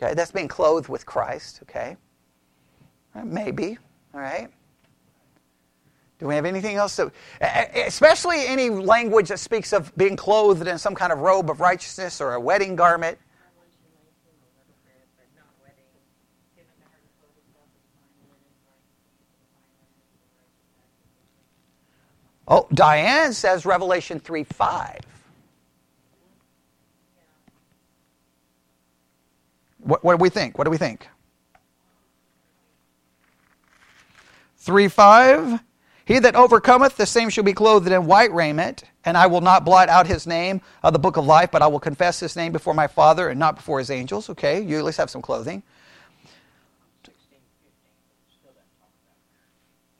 Okay, 0.00 0.14
that's 0.14 0.32
being 0.32 0.48
clothed 0.48 0.88
with 0.88 1.06
Christ. 1.06 1.60
Okay. 1.62 1.96
Uh, 3.14 3.24
maybe. 3.24 3.78
All 4.14 4.20
right. 4.20 4.48
Do 6.18 6.26
we 6.26 6.34
have 6.34 6.44
anything 6.44 6.76
else? 6.76 6.96
To, 6.96 7.10
especially 7.40 8.46
any 8.46 8.68
language 8.68 9.28
that 9.28 9.38
speaks 9.38 9.72
of 9.72 9.94
being 9.96 10.16
clothed 10.16 10.66
in 10.68 10.78
some 10.78 10.94
kind 10.94 11.12
of 11.12 11.20
robe 11.20 11.50
of 11.50 11.60
righteousness 11.60 12.20
or 12.20 12.34
a 12.34 12.40
wedding 12.40 12.76
garment. 12.76 13.18
Oh, 22.52 22.68
Diane 22.74 23.32
says 23.32 23.64
Revelation 23.64 24.20
3 24.20 24.44
5. 24.44 24.98
What, 29.78 30.04
what 30.04 30.18
do 30.18 30.22
we 30.22 30.28
think? 30.28 30.58
What 30.58 30.64
do 30.64 30.70
we 30.70 30.76
think? 30.76 31.08
3 34.58 34.86
5. 34.88 35.60
He 36.04 36.18
that 36.18 36.36
overcometh, 36.36 36.98
the 36.98 37.06
same 37.06 37.30
shall 37.30 37.42
be 37.42 37.54
clothed 37.54 37.90
in 37.90 38.04
white 38.04 38.34
raiment, 38.34 38.84
and 39.02 39.16
I 39.16 39.28
will 39.28 39.40
not 39.40 39.64
blot 39.64 39.88
out 39.88 40.06
his 40.06 40.26
name 40.26 40.60
of 40.82 40.92
the 40.92 40.98
book 40.98 41.16
of 41.16 41.24
life, 41.24 41.50
but 41.50 41.62
I 41.62 41.68
will 41.68 41.80
confess 41.80 42.20
his 42.20 42.36
name 42.36 42.52
before 42.52 42.74
my 42.74 42.86
Father 42.86 43.30
and 43.30 43.40
not 43.40 43.56
before 43.56 43.78
his 43.78 43.90
angels. 43.90 44.28
Okay, 44.28 44.60
you 44.60 44.76
at 44.76 44.84
least 44.84 44.98
have 44.98 45.08
some 45.08 45.22
clothing. 45.22 45.62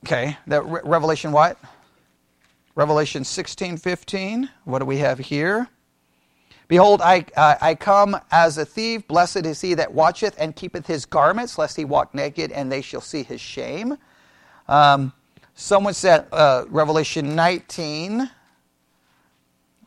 Okay, 0.05 0.37
that 0.49 0.67
Re- 0.67 0.83
Revelation 0.85 1.33
what? 1.33 1.57
Revelation 2.75 3.23
16 3.23 3.77
15. 3.77 4.51
What 4.65 4.79
do 4.79 4.87
we 4.87 4.99
have 4.99 5.19
here? 5.19 5.69
Behold, 6.69 7.03
I, 7.03 7.27
uh, 7.37 7.57
I 7.61 7.75
come 7.75 8.17
as 8.31 8.57
a 8.57 8.65
thief. 8.65 9.07
Blessed 9.07 9.45
is 9.45 9.61
he 9.61 9.75
that 9.75 9.93
watcheth 9.93 10.35
and 10.39 10.57
keepeth 10.57 10.87
his 10.87 11.05
garments, 11.05 11.59
lest 11.59 11.77
he 11.77 11.85
walk 11.85 12.15
naked, 12.15 12.51
and 12.51 12.73
they 12.73 12.81
shall 12.81 13.03
see 13.03 13.25
his 13.25 13.43
shame. 13.43 13.99
Um, 14.69 15.13
someone 15.53 15.93
said 15.93 16.27
uh, 16.33 16.65
Revelation 16.69 17.37
19, 17.37 18.31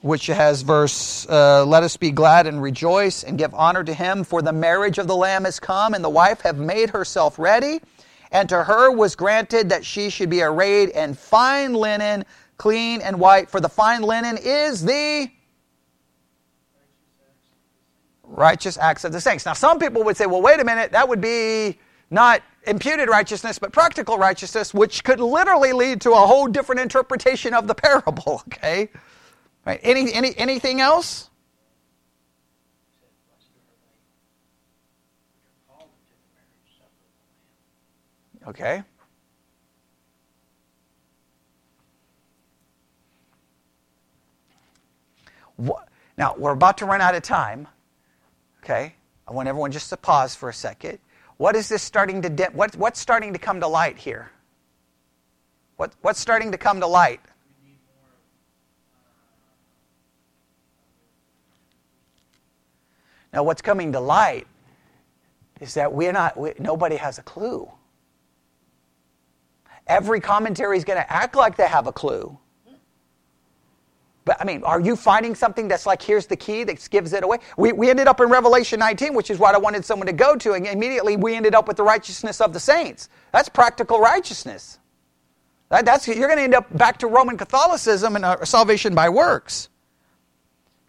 which 0.02 0.28
has 0.28 0.62
verse, 0.62 1.28
uh, 1.28 1.66
Let 1.66 1.82
us 1.82 1.98
be 1.98 2.12
glad 2.12 2.46
and 2.46 2.62
rejoice 2.62 3.24
and 3.24 3.36
give 3.36 3.56
honor 3.56 3.84
to 3.84 3.94
him, 3.96 4.24
for 4.24 4.44
the 4.44 4.54
marriage 4.54 5.00
of 5.00 5.08
the 5.08 5.16
Lamb 5.16 5.48
is 5.48 5.60
come, 5.60 5.96
and 5.96 6.04
the 6.04 6.10
wife 6.10 6.42
have 6.42 6.60
made 6.60 6.92
herself 6.92 7.40
ready. 7.40 7.80
And 8.32 8.48
to 8.50 8.64
her 8.64 8.92
was 8.92 9.16
granted 9.16 9.70
that 9.70 9.84
she 9.84 10.12
should 10.12 10.30
be 10.30 10.44
arrayed 10.44 10.90
in 10.90 11.16
fine 11.16 11.74
linen 11.74 12.26
clean 12.58 13.02
and 13.02 13.20
white, 13.20 13.50
for 13.50 13.60
the 13.60 13.70
fine 13.70 14.02
linen 14.02 14.38
is 14.38 14.84
the 14.84 15.30
righteous 18.24 18.78
acts 18.78 19.04
of 19.04 19.12
the 19.12 19.22
saints. 19.22 19.46
Now, 19.46 19.54
some 19.54 19.80
people 19.80 20.04
would 20.04 20.18
say, 20.18 20.26
well, 20.26 20.42
wait 20.42 20.60
a 20.60 20.64
minute, 20.64 20.92
that 20.92 21.08
would 21.08 21.22
be 21.22 21.80
not 22.10 22.42
imputed 22.64 23.10
righteousness, 23.10 23.60
but 23.60 23.72
practical 23.72 24.18
righteousness, 24.18 24.74
which 24.74 25.04
could 25.04 25.20
literally 25.20 25.74
lead 25.74 26.02
to 26.02 26.12
a 26.12 26.16
whole 26.16 26.48
different 26.48 26.82
interpretation 26.82 27.54
of 27.54 27.68
the 27.68 27.76
parable, 27.76 28.44
okay? 28.48 28.90
Right. 29.66 29.80
Any, 29.84 30.14
any, 30.14 30.38
anything 30.38 30.82
else? 30.82 31.30
Okay. 38.48 38.84
What, 45.58 45.88
now, 46.18 46.36
we're 46.38 46.52
about 46.52 46.78
to 46.80 46.86
run 46.86 47.02
out 47.02 47.16
of 47.16 47.24
time. 47.24 47.68
Okay? 48.64 48.94
I 49.28 49.34
want 49.34 49.48
everyone 49.48 49.72
just 49.72 49.90
to 49.90 49.98
pause 49.98 50.36
for 50.36 50.50
a 50.50 50.54
second. 50.54 51.00
What 51.38 51.56
is 51.56 51.68
this 51.68 51.84
starting 51.84 52.22
to 52.22 52.30
de- 52.30 52.52
what, 52.52 52.76
what's 52.76 53.00
starting 53.00 53.34
to 53.34 53.40
come 53.40 53.60
to 53.60 53.68
light 53.68 53.98
here? 53.98 54.32
What, 55.78 55.94
what's 56.02 56.20
starting 56.20 56.52
to 56.52 56.58
come 56.58 56.80
to 56.80 56.88
light? 56.88 57.22
Now, 63.34 63.44
what's 63.44 63.62
coming 63.62 63.92
to 63.92 64.00
light 64.00 64.48
is 65.60 65.74
that 65.74 65.92
we're 65.92 66.14
not, 66.14 66.38
we, 66.38 66.54
nobody 66.58 66.96
has 66.96 67.18
a 67.18 67.22
clue. 67.22 67.70
Every 69.88 70.22
commentary 70.22 70.78
is 70.78 70.86
going 70.86 71.00
to 71.00 71.12
act 71.12 71.36
like 71.36 71.58
they 71.58 71.68
have 71.68 71.86
a 71.86 71.92
clue. 71.92 72.38
But 74.26 74.42
I 74.42 74.44
mean, 74.44 74.64
are 74.64 74.82
you 74.82 74.96
finding 74.96 75.36
something 75.36 75.68
that's 75.68 75.86
like, 75.86 76.02
here's 76.02 76.26
the 76.26 76.36
key 76.36 76.64
that 76.64 76.90
gives 76.90 77.14
it 77.14 77.24
away? 77.24 77.38
We, 77.58 77.72
we 77.72 77.92
ended 77.92 78.08
up 78.08 78.20
in 78.20 78.30
Revelation 78.30 78.80
19, 78.80 79.14
which 79.14 79.30
is 79.30 79.38
what 79.38 79.54
I 79.54 79.60
wanted 79.60 79.86
someone 79.86 80.08
to 80.08 80.14
go 80.14 80.36
to, 80.36 80.54
and 80.54 80.66
immediately 80.66 81.16
we 81.16 81.36
ended 81.36 81.54
up 81.54 81.68
with 81.68 81.78
the 81.78 81.84
righteousness 81.84 82.42
of 82.42 82.52
the 82.52 82.60
saints. 82.60 83.08
That's 83.32 83.50
practical 83.50 84.00
righteousness. 84.00 84.80
That, 85.70 85.86
that's, 85.86 86.08
you're 86.08 86.28
going 86.28 86.38
to 86.38 86.44
end 86.44 86.56
up 86.56 86.76
back 86.76 86.98
to 87.00 87.08
Roman 87.08 87.38
Catholicism 87.38 88.16
and 88.16 88.26
uh, 88.26 88.44
salvation 88.46 88.96
by 88.96 89.10
works. 89.10 89.70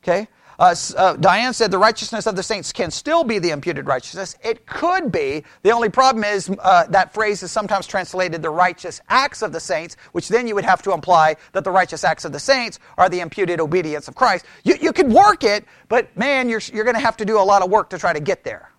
Okay? 0.03 0.28
Uh, 0.59 0.74
uh, 0.96 1.16
Diane 1.16 1.52
said 1.52 1.70
the 1.70 1.78
righteousness 1.78 2.26
of 2.26 2.34
the 2.34 2.42
saints 2.42 2.72
can 2.72 2.90
still 2.90 3.24
be 3.24 3.38
the 3.38 3.50
imputed 3.50 3.86
righteousness. 3.86 4.36
It 4.42 4.66
could 4.66 5.12
be. 5.12 5.44
The 5.62 5.70
only 5.70 5.90
problem 5.90 6.24
is 6.24 6.50
uh, 6.59 6.86
that 6.86 7.12
phrase 7.12 7.42
is 7.42 7.50
sometimes 7.52 7.86
translated 7.86 8.42
the 8.42 8.50
righteous 8.50 9.00
acts 9.09 9.42
of 9.42 9.52
the 9.52 9.61
saints, 9.61 9.96
which 10.12 10.28
then 10.28 10.48
you 10.48 10.54
would 10.54 10.64
have 10.64 10.82
to 10.82 10.92
imply 10.92 11.36
that 11.52 11.64
the 11.64 11.70
righteous 11.70 12.04
acts 12.04 12.24
of 12.24 12.32
the 12.32 12.40
saints 12.40 12.78
are 12.96 13.09
the 13.09 13.20
imputed 13.20 13.61
obedience 13.61 14.09
of 14.09 14.14
Christ. 14.14 14.46
You, 14.64 14.76
you 14.80 14.92
could 14.92 15.12
work 15.12 15.44
it, 15.44 15.64
but 15.88 16.16
man, 16.16 16.48
you're, 16.48 16.62
you're 16.72 16.84
going 16.84 16.96
to 16.96 17.00
have 17.00 17.18
to 17.18 17.24
do 17.24 17.38
a 17.38 17.42
lot 17.42 17.62
of 17.62 17.70
work 17.70 17.90
to 17.90 17.98
try 17.98 18.12
to 18.12 18.20
get 18.20 18.44
there. 18.44 18.70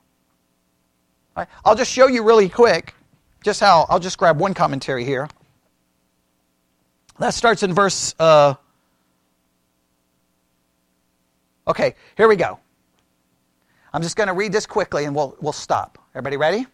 Right? 1.35 1.47
I'll 1.63 1.75
just 1.75 1.91
show 1.91 2.07
you 2.07 2.23
really 2.23 2.49
quick 2.49 2.95
just 3.43 3.59
how, 3.59 3.85
I'll 3.87 3.99
just 3.99 4.17
grab 4.17 4.39
one 4.39 4.55
commentary 4.55 5.05
here. 5.05 5.29
That 7.19 7.33
starts 7.33 7.63
in 7.63 7.73
verse. 7.73 8.15
Uh, 8.19 8.55
okay, 11.67 11.95
here 12.15 12.27
we 12.27 12.35
go. 12.35 12.59
I'm 13.93 14.01
just 14.01 14.15
going 14.15 14.27
to 14.27 14.33
read 14.33 14.51
this 14.51 14.65
quickly 14.65 15.05
and 15.05 15.15
we'll, 15.15 15.35
we'll 15.41 15.53
stop. 15.53 15.97
Everybody 16.13 16.37
ready? 16.37 16.67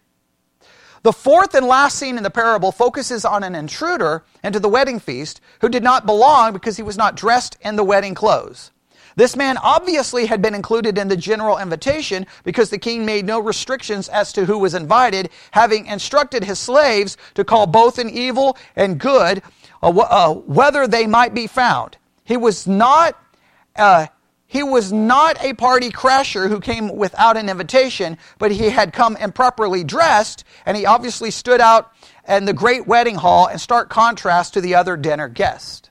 The 1.03 1.13
fourth 1.13 1.53
and 1.53 1.65
last 1.65 1.99
scene 1.99 2.17
in 2.17 2.23
the 2.23 2.29
parable 2.29 2.71
focuses 2.71 3.25
on 3.25 3.43
an 3.43 3.55
intruder 3.55 4.23
into 4.43 4.59
the 4.59 4.69
wedding 4.69 4.99
feast 4.99 5.41
who 5.59 5.67
did 5.67 5.83
not 5.83 6.05
belong 6.05 6.53
because 6.53 6.77
he 6.77 6.83
was 6.83 6.97
not 6.97 7.15
dressed 7.15 7.57
in 7.61 7.75
the 7.75 7.83
wedding 7.83 8.15
clothes. 8.15 8.71
This 9.15 9.35
man 9.35 9.57
obviously 9.57 10.25
had 10.25 10.41
been 10.41 10.55
included 10.55 10.97
in 10.97 11.07
the 11.07 11.17
general 11.17 11.59
invitation 11.59 12.25
because 12.43 12.69
the 12.69 12.77
king 12.77 13.05
made 13.05 13.25
no 13.25 13.39
restrictions 13.39 14.09
as 14.09 14.33
to 14.33 14.45
who 14.45 14.57
was 14.57 14.73
invited, 14.73 15.29
having 15.51 15.85
instructed 15.85 16.43
his 16.43 16.57
slaves 16.57 17.17
to 17.35 17.43
call 17.43 17.67
both 17.67 17.99
in 17.99 18.09
evil 18.09 18.57
and 18.75 18.99
good 18.99 19.43
uh, 19.83 19.89
uh, 19.89 20.33
whether 20.33 20.87
they 20.87 21.05
might 21.05 21.33
be 21.33 21.47
found. 21.47 21.97
He 22.23 22.37
was 22.37 22.65
not. 22.65 23.19
Uh, 23.75 24.07
he 24.53 24.61
was 24.61 24.93
not 24.93 25.43
a 25.43 25.53
party 25.53 25.89
crasher 25.89 26.47
who 26.47 26.59
came 26.59 26.95
without 26.95 27.37
an 27.37 27.49
invitation, 27.49 28.19
but 28.37 28.51
he 28.51 28.69
had 28.69 28.93
come 28.93 29.17
improperly 29.17 29.83
dressed, 29.83 30.43
and 30.67 30.77
he 30.77 30.85
obviously 30.85 31.31
stood 31.31 31.59
out 31.59 31.91
in 32.27 32.45
the 32.45 32.53
great 32.53 32.85
wedding 32.85 33.15
hall 33.15 33.47
in 33.47 33.57
stark 33.57 33.89
contrast 33.89 34.53
to 34.53 34.61
the 34.61 34.75
other 34.75 34.95
dinner 34.95 35.27
guests. 35.27 35.89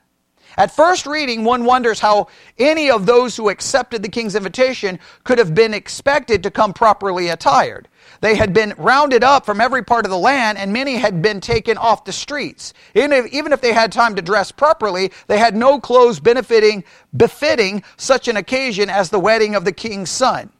At 0.56 0.76
first 0.76 1.06
reading, 1.06 1.42
one 1.42 1.64
wonders 1.64 1.98
how 1.98 2.28
any 2.56 2.88
of 2.88 3.04
those 3.04 3.36
who 3.36 3.48
accepted 3.48 4.04
the 4.04 4.08
king's 4.08 4.36
invitation 4.36 5.00
could 5.24 5.38
have 5.38 5.56
been 5.56 5.74
expected 5.74 6.44
to 6.44 6.50
come 6.52 6.72
properly 6.72 7.30
attired. 7.30 7.88
They 8.22 8.36
had 8.36 8.54
been 8.54 8.72
rounded 8.78 9.24
up 9.24 9.44
from 9.44 9.60
every 9.60 9.82
part 9.82 10.06
of 10.06 10.10
the 10.12 10.16
land, 10.16 10.56
and 10.56 10.72
many 10.72 10.94
had 10.94 11.22
been 11.22 11.40
taken 11.40 11.76
off 11.76 12.04
the 12.04 12.12
streets. 12.12 12.72
Even 12.94 13.12
if, 13.12 13.26
even 13.32 13.52
if 13.52 13.60
they 13.60 13.72
had 13.72 13.90
time 13.90 14.14
to 14.14 14.22
dress 14.22 14.52
properly, 14.52 15.10
they 15.26 15.38
had 15.38 15.56
no 15.56 15.80
clothes 15.80 16.20
benefiting, 16.20 16.84
befitting 17.16 17.82
such 17.96 18.28
an 18.28 18.36
occasion 18.36 18.88
as 18.88 19.10
the 19.10 19.18
wedding 19.18 19.56
of 19.56 19.64
the 19.64 19.72
king's 19.72 20.08
son. 20.08 20.50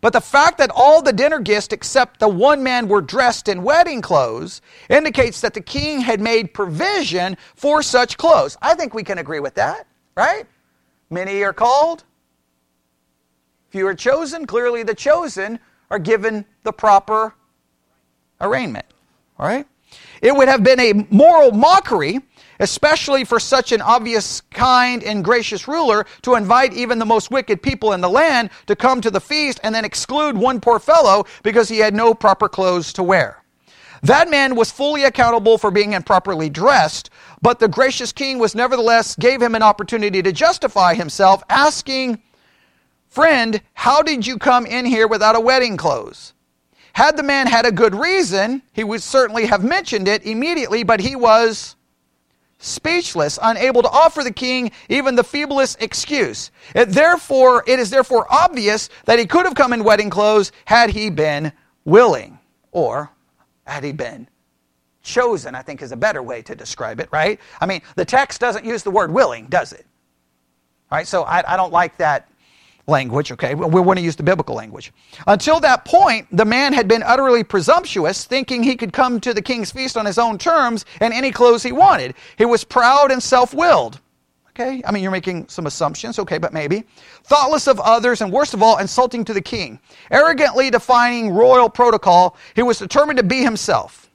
But 0.00 0.12
the 0.12 0.20
fact 0.20 0.58
that 0.58 0.70
all 0.72 1.02
the 1.02 1.12
dinner 1.12 1.40
guests 1.40 1.72
except 1.72 2.20
the 2.20 2.28
one 2.28 2.62
man 2.62 2.86
were 2.86 3.02
dressed 3.02 3.48
in 3.48 3.64
wedding 3.64 4.00
clothes 4.00 4.62
indicates 4.88 5.40
that 5.40 5.54
the 5.54 5.60
king 5.60 5.98
had 5.98 6.20
made 6.20 6.54
provision 6.54 7.36
for 7.56 7.82
such 7.82 8.16
clothes. 8.16 8.56
I 8.62 8.76
think 8.76 8.94
we 8.94 9.02
can 9.02 9.18
agree 9.18 9.40
with 9.40 9.54
that, 9.54 9.88
right? 10.16 10.46
Many 11.10 11.42
are 11.42 11.52
called, 11.52 12.04
few 13.70 13.84
are 13.88 13.96
chosen. 13.96 14.46
Clearly, 14.46 14.84
the 14.84 14.94
chosen 14.94 15.58
are 15.90 15.98
given 15.98 16.44
the 16.62 16.72
proper 16.72 17.34
arraignment. 18.40 18.86
All 19.38 19.46
right? 19.46 19.66
It 20.22 20.34
would 20.34 20.48
have 20.48 20.62
been 20.62 20.80
a 20.80 21.06
moral 21.10 21.52
mockery, 21.52 22.20
especially 22.60 23.24
for 23.24 23.38
such 23.38 23.72
an 23.72 23.80
obvious, 23.80 24.40
kind, 24.52 25.02
and 25.02 25.24
gracious 25.24 25.68
ruler, 25.68 26.06
to 26.22 26.34
invite 26.34 26.72
even 26.72 26.98
the 26.98 27.04
most 27.04 27.30
wicked 27.30 27.62
people 27.62 27.92
in 27.92 28.00
the 28.00 28.08
land 28.08 28.50
to 28.66 28.76
come 28.76 29.00
to 29.00 29.10
the 29.10 29.20
feast 29.20 29.60
and 29.62 29.74
then 29.74 29.84
exclude 29.84 30.36
one 30.36 30.60
poor 30.60 30.78
fellow 30.78 31.24
because 31.42 31.68
he 31.68 31.78
had 31.78 31.94
no 31.94 32.14
proper 32.14 32.48
clothes 32.48 32.92
to 32.94 33.02
wear. 33.02 33.42
That 34.02 34.28
man 34.28 34.54
was 34.54 34.70
fully 34.70 35.04
accountable 35.04 35.56
for 35.56 35.70
being 35.70 35.94
improperly 35.94 36.50
dressed, 36.50 37.08
but 37.40 37.58
the 37.58 37.68
gracious 37.68 38.12
king 38.12 38.38
was 38.38 38.54
nevertheless 38.54 39.16
gave 39.16 39.40
him 39.40 39.54
an 39.54 39.62
opportunity 39.62 40.22
to 40.22 40.32
justify 40.32 40.94
himself, 40.94 41.42
asking 41.48 42.22
Friend, 43.14 43.60
how 43.74 44.02
did 44.02 44.26
you 44.26 44.38
come 44.38 44.66
in 44.66 44.84
here 44.84 45.06
without 45.06 45.36
a 45.36 45.40
wedding 45.40 45.76
clothes? 45.76 46.34
Had 46.94 47.16
the 47.16 47.22
man 47.22 47.46
had 47.46 47.64
a 47.64 47.70
good 47.70 47.94
reason, 47.94 48.60
he 48.72 48.82
would 48.82 49.04
certainly 49.04 49.46
have 49.46 49.62
mentioned 49.62 50.08
it 50.08 50.26
immediately, 50.26 50.82
but 50.82 50.98
he 50.98 51.14
was 51.14 51.76
speechless, 52.58 53.38
unable 53.40 53.82
to 53.82 53.88
offer 53.88 54.24
the 54.24 54.32
king 54.32 54.72
even 54.88 55.14
the 55.14 55.22
feeblest 55.22 55.80
excuse. 55.80 56.50
It 56.74 56.86
therefore, 56.86 57.62
it 57.68 57.78
is 57.78 57.88
therefore 57.88 58.26
obvious 58.30 58.88
that 59.04 59.20
he 59.20 59.26
could 59.26 59.44
have 59.44 59.54
come 59.54 59.72
in 59.72 59.84
wedding 59.84 60.10
clothes 60.10 60.50
had 60.64 60.90
he 60.90 61.08
been 61.08 61.52
willing, 61.84 62.40
or 62.72 63.12
had 63.64 63.84
he 63.84 63.92
been 63.92 64.26
chosen, 65.04 65.54
I 65.54 65.62
think 65.62 65.82
is 65.82 65.92
a 65.92 65.96
better 65.96 66.20
way 66.20 66.42
to 66.42 66.56
describe 66.56 66.98
it, 66.98 67.10
right? 67.12 67.38
I 67.60 67.66
mean, 67.66 67.82
the 67.94 68.04
text 68.04 68.40
doesn't 68.40 68.64
use 68.64 68.82
the 68.82 68.90
word 68.90 69.12
willing, 69.12 69.46
does 69.46 69.72
it? 69.72 69.86
All 70.90 70.98
right, 70.98 71.06
so 71.06 71.22
I, 71.22 71.54
I 71.54 71.56
don't 71.56 71.72
like 71.72 71.96
that 71.98 72.28
language, 72.86 73.32
okay? 73.32 73.54
We 73.54 73.80
want 73.80 73.98
to 73.98 74.04
use 74.04 74.16
the 74.16 74.22
biblical 74.22 74.54
language. 74.54 74.92
Until 75.26 75.60
that 75.60 75.84
point, 75.84 76.26
the 76.30 76.44
man 76.44 76.72
had 76.72 76.86
been 76.86 77.02
utterly 77.02 77.42
presumptuous, 77.42 78.24
thinking 78.24 78.62
he 78.62 78.76
could 78.76 78.92
come 78.92 79.20
to 79.20 79.32
the 79.32 79.42
king's 79.42 79.70
feast 79.70 79.96
on 79.96 80.06
his 80.06 80.18
own 80.18 80.38
terms 80.38 80.84
and 81.00 81.14
any 81.14 81.30
clothes 81.30 81.62
he 81.62 81.72
wanted. 81.72 82.14
He 82.36 82.44
was 82.44 82.64
proud 82.64 83.10
and 83.10 83.22
self 83.22 83.54
willed. 83.54 84.00
Okay? 84.50 84.82
I 84.86 84.92
mean, 84.92 85.02
you're 85.02 85.10
making 85.10 85.48
some 85.48 85.66
assumptions, 85.66 86.18
okay, 86.20 86.38
but 86.38 86.52
maybe. 86.52 86.84
Thoughtless 87.24 87.66
of 87.66 87.80
others, 87.80 88.20
and 88.20 88.32
worst 88.32 88.54
of 88.54 88.62
all, 88.62 88.78
insulting 88.78 89.24
to 89.24 89.32
the 89.32 89.40
king. 89.40 89.80
Arrogantly 90.12 90.70
defining 90.70 91.30
royal 91.30 91.68
protocol, 91.68 92.36
he 92.54 92.62
was 92.62 92.78
determined 92.78 93.16
to 93.16 93.24
be 93.24 93.42
himself. 93.42 94.08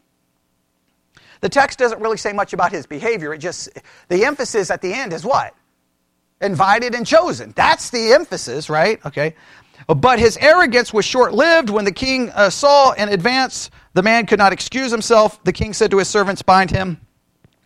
The 1.41 1.49
text 1.49 1.79
doesn't 1.79 2.01
really 2.01 2.17
say 2.17 2.31
much 2.31 2.53
about 2.53 2.71
his 2.71 2.85
behavior. 2.85 3.33
It 3.33 3.39
just, 3.39 3.69
the 4.07 4.25
emphasis 4.25 4.71
at 4.71 4.81
the 4.81 4.93
end 4.93 5.11
is 5.11 5.25
what? 5.25 5.53
Invited 6.41 6.95
and 6.95 7.05
chosen. 7.05 7.53
That's 7.55 7.89
the 7.89 8.13
emphasis, 8.13 8.69
right? 8.69 9.03
Okay. 9.05 9.35
But 9.87 10.19
his 10.19 10.37
arrogance 10.37 10.93
was 10.93 11.05
short 11.05 11.33
lived. 11.33 11.69
When 11.69 11.85
the 11.85 11.91
king 11.91 12.29
uh, 12.31 12.49
saw 12.49 12.91
in 12.91 13.09
advance 13.09 13.71
the 13.93 14.03
man 14.03 14.25
could 14.25 14.39
not 14.39 14.53
excuse 14.53 14.91
himself, 14.91 15.43
the 15.43 15.53
king 15.53 15.73
said 15.73 15.91
to 15.91 15.97
his 15.97 16.07
servants, 16.07 16.41
Bind 16.41 16.69
him, 16.71 16.99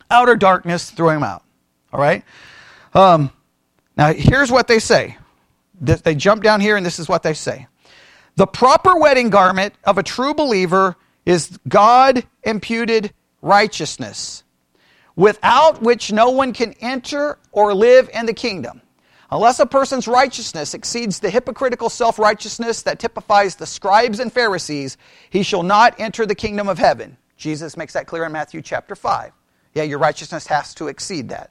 outer 0.09 0.36
darkness, 0.36 0.89
throw 0.89 1.09
him 1.09 1.24
out. 1.24 1.43
All 1.91 1.99
right? 1.99 2.24
Um, 2.93 3.32
now, 3.97 4.13
here's 4.13 4.51
what 4.51 4.67
they 4.67 4.80
say. 4.80 5.17
They 5.82 6.15
jump 6.15 6.43
down 6.43 6.61
here, 6.61 6.78
and 6.78 6.86
this 6.86 6.99
is 6.99 7.09
what 7.09 7.24
they 7.24 7.34
say. 7.34 7.67
The 8.36 8.47
proper 8.47 8.95
wedding 8.95 9.30
garment 9.30 9.74
of 9.84 9.97
a 9.97 10.03
true 10.03 10.34
believer 10.34 10.95
is 11.26 11.59
God 11.67 12.26
imputed 12.43 13.13
righteousness 13.41 14.42
without 15.16 15.82
which 15.82 16.11
no 16.11 16.30
one 16.30 16.53
can 16.53 16.74
enter 16.82 17.38
or 17.51 17.74
live 17.74 18.09
in 18.14 18.26
the 18.26 18.34
kingdom. 18.34 18.82
Unless 19.32 19.59
a 19.59 19.66
person's 19.66 20.07
righteousness 20.07 20.74
exceeds 20.76 21.20
the 21.20 21.30
hypocritical 21.30 21.89
self 21.89 22.20
righteousness 22.20 22.84
that 22.84 22.99
typifies 22.99 23.55
the 23.55 23.66
scribes 23.66 24.20
and 24.20 24.32
Pharisees, 24.32 24.97
he 25.30 25.41
shall 25.41 25.64
not 25.64 25.99
enter 25.99 26.26
the 26.26 26.36
kingdom 26.36 26.70
of 26.70 26.78
heaven. 26.78 27.18
Jesus 27.36 27.76
makes 27.76 27.93
that 27.93 28.05
clear 28.05 28.26
in 28.26 28.32
Matthew 28.32 28.61
chapter 28.61 28.95
5. 28.95 29.32
Yeah, 29.74 29.84
your 29.84 29.97
righteousness 29.97 30.45
has 30.47 30.76
to 30.76 30.88
exceed 30.88 31.30
that. 31.30 31.49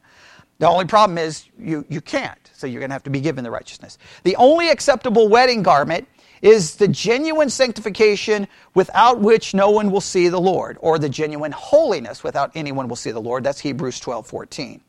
The 0.59 0.69
only 0.69 0.85
problem 0.85 1.19
is 1.19 1.49
you, 1.59 1.85
you 1.89 2.01
can't, 2.01 2.39
so 2.55 2.69
you're 2.69 2.79
going 2.79 2.91
to 2.91 2.95
have 2.95 3.03
to 3.03 3.11
be 3.11 3.21
given 3.21 3.43
the 3.43 3.51
righteousness. 3.51 3.99
The 4.23 4.37
only 4.37 4.71
acceptable 4.71 5.29
wedding 5.29 5.65
garment 5.65 6.07
is 6.43 6.76
the 6.76 6.88
genuine 6.88 7.49
sanctification 7.49 8.47
without 8.74 9.20
which 9.20 9.55
no 9.55 9.70
one 9.70 9.90
will 9.90 10.01
see 10.01 10.28
the 10.28 10.40
Lord, 10.40 10.76
or 10.80 10.99
the 10.99 11.09
genuine 11.09 11.53
holiness 11.53 12.22
without 12.22 12.51
anyone 12.55 12.88
will 12.88 12.97
see 12.97 13.12
the 13.12 13.20
Lord. 13.20 13.45
That's 13.45 13.61
Hebrews 13.61 14.01
12 14.01 14.26
14. 14.26 14.80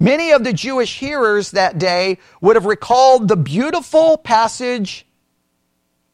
Many 0.00 0.32
of 0.32 0.42
the 0.42 0.52
Jewish 0.52 0.98
hearers 0.98 1.52
that 1.52 1.78
day 1.78 2.18
would 2.40 2.56
have 2.56 2.66
recalled 2.66 3.28
the 3.28 3.36
beautiful 3.36 4.16
passage 4.16 5.06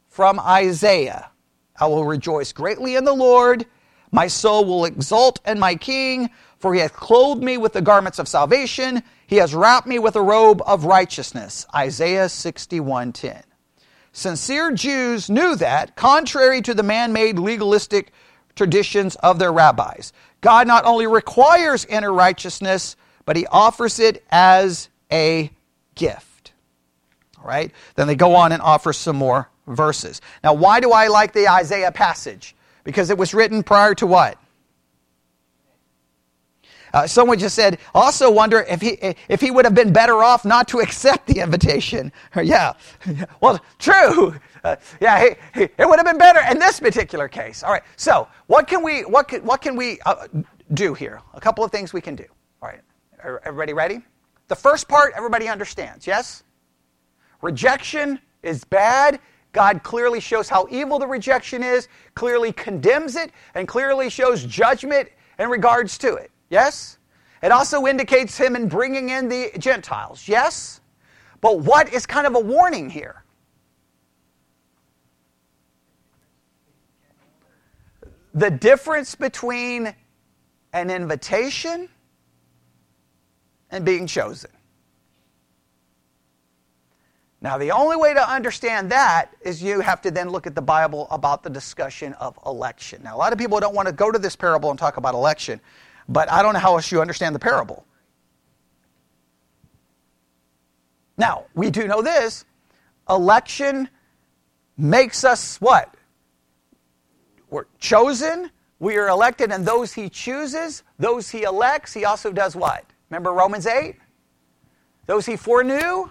from 0.08 0.38
Isaiah 0.38 1.30
I 1.80 1.86
will 1.86 2.04
rejoice 2.04 2.52
greatly 2.52 2.94
in 2.94 3.04
the 3.04 3.14
Lord. 3.14 3.64
My 4.12 4.26
soul 4.26 4.64
will 4.66 4.84
exult 4.84 5.40
in 5.46 5.58
my 5.58 5.76
King, 5.76 6.28
for 6.58 6.74
he 6.74 6.80
hath 6.80 6.92
clothed 6.92 7.42
me 7.42 7.56
with 7.56 7.72
the 7.72 7.80
garments 7.80 8.18
of 8.18 8.28
salvation. 8.28 9.02
He 9.26 9.36
has 9.36 9.54
wrapped 9.54 9.86
me 9.86 9.98
with 9.98 10.16
a 10.16 10.22
robe 10.22 10.62
of 10.66 10.84
righteousness. 10.84 11.66
Isaiah 11.74 12.28
61:10. 12.28 13.42
Sincere 14.12 14.72
Jews 14.72 15.30
knew 15.30 15.54
that, 15.56 15.96
contrary 15.96 16.62
to 16.62 16.74
the 16.74 16.82
man 16.82 17.12
made 17.12 17.38
legalistic 17.38 18.12
traditions 18.56 19.16
of 19.16 19.38
their 19.38 19.52
rabbis. 19.52 20.12
God 20.40 20.66
not 20.66 20.84
only 20.84 21.06
requires 21.06 21.84
inner 21.84 22.12
righteousness, 22.12 22.96
but 23.24 23.36
he 23.36 23.46
offers 23.46 23.98
it 23.98 24.24
as 24.30 24.88
a 25.12 25.50
gift. 25.94 26.52
All 27.38 27.46
right? 27.46 27.70
Then 27.94 28.06
they 28.06 28.16
go 28.16 28.34
on 28.34 28.52
and 28.52 28.62
offer 28.62 28.92
some 28.92 29.16
more 29.16 29.48
verses. 29.66 30.20
Now, 30.42 30.54
why 30.54 30.80
do 30.80 30.90
I 30.92 31.06
like 31.08 31.32
the 31.32 31.48
Isaiah 31.48 31.92
passage? 31.92 32.56
Because 32.82 33.10
it 33.10 33.18
was 33.18 33.34
written 33.34 33.62
prior 33.62 33.94
to 33.96 34.06
what? 34.06 34.38
Uh, 36.92 37.06
someone 37.06 37.38
just 37.38 37.54
said, 37.54 37.78
also 37.94 38.30
wonder 38.30 38.64
if 38.68 38.80
he, 38.80 38.98
if 39.28 39.40
he 39.40 39.50
would 39.50 39.64
have 39.64 39.74
been 39.74 39.92
better 39.92 40.22
off 40.22 40.44
not 40.44 40.68
to 40.68 40.80
accept 40.80 41.26
the 41.26 41.40
invitation. 41.40 42.12
yeah. 42.42 42.74
Well, 43.40 43.60
true. 43.78 44.34
Uh, 44.62 44.76
yeah, 45.00 45.24
he, 45.24 45.30
he, 45.54 45.68
it 45.78 45.88
would 45.88 45.98
have 45.98 46.04
been 46.04 46.18
better 46.18 46.40
in 46.50 46.58
this 46.58 46.80
particular 46.80 47.28
case. 47.28 47.62
All 47.62 47.72
right. 47.72 47.82
So, 47.96 48.28
what 48.46 48.68
can 48.68 48.82
we, 48.82 49.06
what 49.06 49.26
can, 49.26 49.42
what 49.42 49.62
can 49.62 49.74
we 49.74 49.98
uh, 50.04 50.26
do 50.74 50.92
here? 50.92 51.22
A 51.32 51.40
couple 51.40 51.64
of 51.64 51.72
things 51.72 51.94
we 51.94 52.02
can 52.02 52.14
do. 52.14 52.26
All 52.60 52.68
right. 52.68 52.80
Everybody 53.42 53.72
ready? 53.72 54.02
The 54.48 54.54
first 54.54 54.86
part, 54.86 55.14
everybody 55.16 55.48
understands, 55.48 56.06
yes? 56.06 56.42
Rejection 57.40 58.20
is 58.42 58.64
bad. 58.64 59.18
God 59.52 59.82
clearly 59.82 60.20
shows 60.20 60.48
how 60.48 60.66
evil 60.70 60.98
the 60.98 61.06
rejection 61.06 61.62
is, 61.62 61.88
clearly 62.14 62.52
condemns 62.52 63.16
it, 63.16 63.32
and 63.54 63.66
clearly 63.66 64.10
shows 64.10 64.44
judgment 64.44 65.08
in 65.38 65.48
regards 65.48 65.98
to 65.98 66.14
it. 66.14 66.30
Yes? 66.50 66.98
It 67.42 67.52
also 67.52 67.86
indicates 67.86 68.36
him 68.36 68.54
in 68.54 68.68
bringing 68.68 69.08
in 69.08 69.28
the 69.28 69.52
Gentiles. 69.58 70.28
Yes? 70.28 70.80
But 71.40 71.60
what 71.60 71.90
is 71.92 72.04
kind 72.04 72.26
of 72.26 72.34
a 72.34 72.40
warning 72.40 72.90
here? 72.90 73.24
The 78.34 78.50
difference 78.50 79.14
between 79.14 79.94
an 80.72 80.90
invitation 80.90 81.88
and 83.70 83.84
being 83.84 84.06
chosen. 84.06 84.50
Now, 87.42 87.56
the 87.56 87.70
only 87.70 87.96
way 87.96 88.12
to 88.12 88.30
understand 88.30 88.92
that 88.92 89.30
is 89.40 89.62
you 89.62 89.80
have 89.80 90.02
to 90.02 90.10
then 90.10 90.28
look 90.28 90.46
at 90.46 90.54
the 90.54 90.62
Bible 90.62 91.08
about 91.10 91.42
the 91.42 91.48
discussion 91.48 92.12
of 92.14 92.38
election. 92.44 93.02
Now, 93.02 93.16
a 93.16 93.18
lot 93.18 93.32
of 93.32 93.38
people 93.38 93.58
don't 93.60 93.74
want 93.74 93.88
to 93.88 93.94
go 93.94 94.10
to 94.10 94.18
this 94.18 94.36
parable 94.36 94.68
and 94.70 94.78
talk 94.78 94.98
about 94.98 95.14
election, 95.14 95.58
but 96.10 96.30
I 96.30 96.42
don't 96.42 96.54
know 96.54 96.60
how 96.60 96.74
else 96.74 96.90
you 96.90 97.00
understand 97.00 97.34
the 97.34 97.38
parable. 97.38 97.86
Now, 101.16 101.44
we 101.54 101.70
do 101.70 101.86
know 101.86 102.02
this 102.02 102.44
election 103.08 103.88
makes 104.76 105.24
us 105.24 105.60
what? 105.60 105.94
We're 107.48 107.66
chosen, 107.78 108.50
we 108.78 108.96
are 108.96 109.08
elected, 109.08 109.52
and 109.52 109.64
those 109.64 109.92
he 109.92 110.08
chooses, 110.08 110.82
those 110.98 111.30
he 111.30 111.42
elects, 111.42 111.92
he 111.92 112.04
also 112.04 112.32
does 112.32 112.56
what? 112.56 112.84
Remember 113.08 113.32
Romans 113.32 113.66
8? 113.66 113.96
Those 115.06 115.26
he 115.26 115.36
foreknew, 115.36 116.10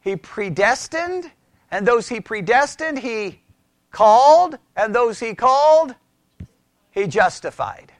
he 0.00 0.16
predestined, 0.16 1.30
and 1.70 1.86
those 1.86 2.08
he 2.08 2.20
predestined, 2.20 2.98
he 2.98 3.40
called, 3.90 4.58
and 4.76 4.94
those 4.94 5.18
he 5.18 5.34
called, 5.34 5.94
he 6.90 7.06
justified. 7.06 7.92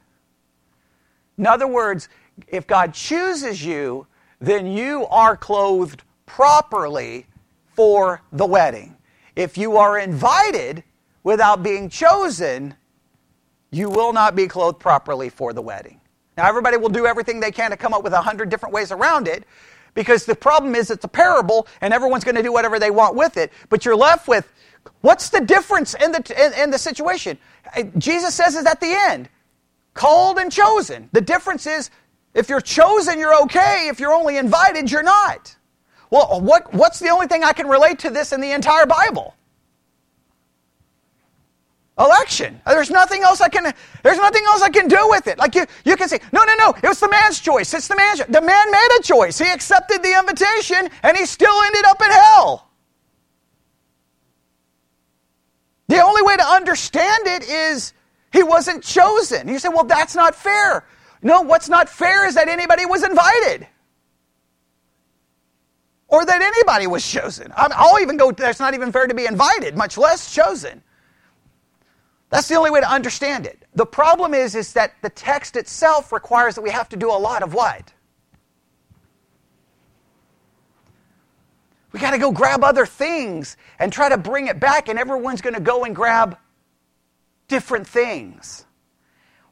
In 1.39 1.47
other 1.47 1.66
words, 1.66 2.09
if 2.49 2.66
God 2.66 2.95
chooses 2.95 3.64
you, 3.64 4.07
then 4.41 4.66
you 4.66 5.07
are 5.07 5.37
clothed 5.37 6.03
properly 6.26 7.26
for 7.74 8.22
the 8.32 8.47
wedding. 8.47 8.97
If 9.34 9.59
you 9.59 9.76
are 9.76 9.99
invited 9.99 10.82
without 11.22 11.62
being 11.62 11.89
chosen, 11.89 12.74
you 13.70 13.91
will 13.91 14.12
not 14.12 14.34
be 14.34 14.47
clothed 14.47 14.78
properly 14.78 15.28
for 15.28 15.53
the 15.53 15.62
wedding. 15.62 16.01
Now, 16.37 16.47
everybody 16.49 16.76
will 16.76 16.89
do 16.89 17.07
everything 17.07 17.41
they 17.41 17.51
can 17.51 17.70
to 17.70 17.76
come 17.76 17.95
up 17.95 18.03
with 18.03 18.12
a 18.12 18.20
hundred 18.20 18.51
different 18.51 18.74
ways 18.74 18.93
around 18.93 19.26
it, 19.28 19.45
because 19.95 20.26
the 20.26 20.34
problem 20.34 20.74
is 20.74 20.91
it's 20.91 21.05
a 21.05 21.09
parable 21.09 21.66
and 21.80 21.95
everyone's 21.95 22.24
going 22.24 22.34
to 22.34 22.43
do 22.43 22.53
whatever 22.53 22.78
they 22.78 22.91
want 22.91 23.14
with 23.14 23.37
it. 23.39 23.53
But 23.70 23.84
you're 23.84 23.97
left 23.97 24.28
with 24.28 24.53
what's 25.01 25.30
the 25.30 25.41
difference 25.41 25.95
in 25.95 26.12
the, 26.12 26.45
in, 26.45 26.64
in 26.64 26.70
the 26.70 26.78
situation? 26.78 27.39
Jesus 27.97 28.34
says 28.34 28.55
is 28.55 28.66
at 28.66 28.80
the 28.80 28.95
end 28.95 29.28
called 29.97 30.38
and 30.38 30.53
chosen. 30.53 31.09
The 31.12 31.20
difference 31.20 31.66
is 31.66 31.90
if 32.34 32.49
you're 32.49 32.61
chosen, 32.61 33.18
you're 33.18 33.42
okay. 33.42 33.88
If 33.88 33.99
you're 33.99 34.12
only 34.12 34.36
invited, 34.36 34.92
you're 34.92 35.03
not. 35.03 35.57
Well, 36.11 36.40
what, 36.40 36.72
what's 36.72 37.01
the 37.01 37.09
only 37.09 37.26
thing 37.26 37.42
I 37.42 37.53
can 37.53 37.66
relate 37.66 37.99
to 38.01 38.11
this 38.11 38.32
in 38.32 38.40
the 38.40 38.53
entire 38.53 38.86
Bible? 38.86 39.34
election. 41.99 42.61
There's 42.66 42.90
nothing 42.90 43.22
else 43.22 43.40
I 43.40 43.49
can 43.49 43.72
there's 44.03 44.18
nothing 44.18 44.42
else 44.47 44.62
I 44.62 44.68
can 44.68 44.88
do 44.88 45.09
with 45.09 45.26
it. 45.26 45.38
Like 45.38 45.55
you 45.55 45.64
you 45.84 45.97
can 45.97 46.09
say, 46.09 46.20
"No, 46.32 46.44
no, 46.44 46.55
no, 46.57 46.74
it 46.82 46.86
was 46.86 47.01
the 47.01 47.09
man's 47.09 47.40
choice. 47.40 47.72
It's 47.72 47.88
the 47.88 47.97
man's 47.97 48.20
the 48.28 48.40
man 48.40 48.70
made 48.70 48.88
a 48.99 49.03
choice. 49.03 49.38
He 49.38 49.51
accepted 49.51 50.03
the 50.03 50.18
invitation 50.18 50.88
and 51.03 51.16
he 51.16 51.24
still 51.26 51.62
ended 51.62 51.84
up 51.86 52.03
in 52.03 52.11
hell." 52.11 52.68
The 55.88 56.01
only 56.03 56.22
way 56.22 56.36
to 56.36 56.44
understand 56.44 57.26
it 57.26 57.49
is 57.49 57.92
he 58.37 58.43
wasn't 58.43 58.84
chosen. 58.84 59.49
You 59.49 59.59
say, 59.59 59.70
"Well, 59.70 59.84
that's 59.84 60.14
not 60.14 60.34
fair." 60.34 60.84
No, 61.22 61.41
what's 61.41 61.68
not 61.68 61.89
fair 61.89 62.26
is 62.26 62.34
that 62.34 62.49
anybody 62.49 62.84
was 62.84 63.03
invited. 63.03 63.66
Or 66.09 66.24
that 66.24 66.43
anybody 66.43 66.87
was 66.87 67.07
chosen. 67.07 67.53
I'll 67.57 67.99
even 68.01 68.16
go, 68.16 68.30
that's 68.30 68.61
not 68.61 68.74
even 68.74 68.93
fair 68.93 69.07
to 69.07 69.14
be 69.14 69.26
invited, 69.26 69.76
much 69.76 69.99
less 69.99 70.32
chosen. 70.32 70.82
That's 72.30 72.49
the 72.49 72.55
only 72.55 72.70
way 72.70 72.80
to 72.80 72.89
understand 72.89 73.47
it. 73.47 73.64
The 73.74 73.87
problem 73.87 74.34
is, 74.34 74.55
is 74.55 74.72
that 74.74 74.93
the 75.03 75.11
text 75.11 75.57
itself 75.57 76.12
requires 76.12 76.55
that 76.55 76.62
we 76.62 76.70
have 76.70 76.89
to 76.91 76.97
do 76.97 77.11
a 77.11 77.18
lot 77.18 77.43
of 77.43 77.55
what? 77.55 77.93
We 81.93 81.99
got 81.99 82.11
to 82.11 82.18
go 82.18 82.30
grab 82.30 82.62
other 82.62 82.84
things 82.87 83.57
and 83.78 83.93
try 83.93 84.09
to 84.09 84.18
bring 84.18 84.49
it 84.49 84.61
back, 84.61 84.89
and 84.89 84.99
everyone's 84.99 85.41
going 85.41 85.55
to 85.55 85.61
go 85.61 85.84
and 85.84 85.97
grab 85.97 86.37
different 87.49 87.86
things, 87.86 88.64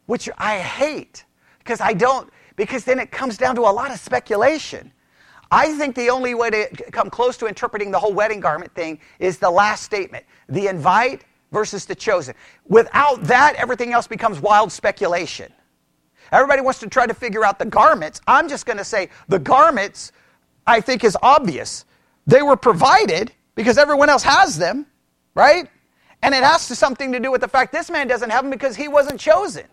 which 0.06 0.28
I 0.38 0.58
hate 0.58 1.24
because 1.58 1.80
I 1.80 1.94
don't, 1.94 2.30
because 2.56 2.84
then 2.84 2.98
it 2.98 3.10
comes 3.10 3.36
down 3.36 3.54
to 3.56 3.62
a 3.62 3.72
lot 3.72 3.90
of 3.90 3.98
speculation. 3.98 4.92
I 5.50 5.76
think 5.76 5.94
the 5.94 6.10
only 6.10 6.34
way 6.34 6.50
to 6.50 6.66
come 6.90 7.10
close 7.10 7.36
to 7.38 7.46
interpreting 7.46 7.90
the 7.90 7.98
whole 7.98 8.12
wedding 8.12 8.40
garment 8.40 8.74
thing 8.74 8.98
is 9.18 9.38
the 9.38 9.50
last 9.50 9.82
statement 9.82 10.24
the 10.48 10.66
invite 10.66 11.24
versus 11.52 11.86
the 11.86 11.94
chosen. 11.94 12.34
Without 12.66 13.22
that, 13.24 13.54
everything 13.56 13.92
else 13.92 14.06
becomes 14.06 14.40
wild 14.40 14.72
speculation. 14.72 15.52
Everybody 16.32 16.62
wants 16.62 16.80
to 16.80 16.88
try 16.88 17.06
to 17.06 17.14
figure 17.14 17.44
out 17.44 17.58
the 17.58 17.66
garments. 17.66 18.20
I'm 18.26 18.48
just 18.48 18.66
going 18.66 18.78
to 18.78 18.84
say 18.84 19.10
the 19.28 19.38
garments, 19.38 20.10
I 20.66 20.80
think, 20.80 21.04
is 21.04 21.16
obvious. 21.22 21.84
They 22.26 22.42
were 22.42 22.56
provided 22.56 23.30
because 23.54 23.78
everyone 23.78 24.08
else 24.08 24.24
has 24.24 24.58
them, 24.58 24.86
right? 25.34 25.68
And 26.24 26.34
it 26.34 26.42
has 26.42 26.62
something 26.62 27.12
to 27.12 27.20
do 27.20 27.30
with 27.30 27.42
the 27.42 27.48
fact 27.48 27.70
this 27.70 27.90
man 27.90 28.08
doesn't 28.08 28.30
have 28.30 28.44
them 28.44 28.50
because 28.50 28.74
he 28.74 28.88
wasn't 28.88 29.20
chosen. 29.20 29.66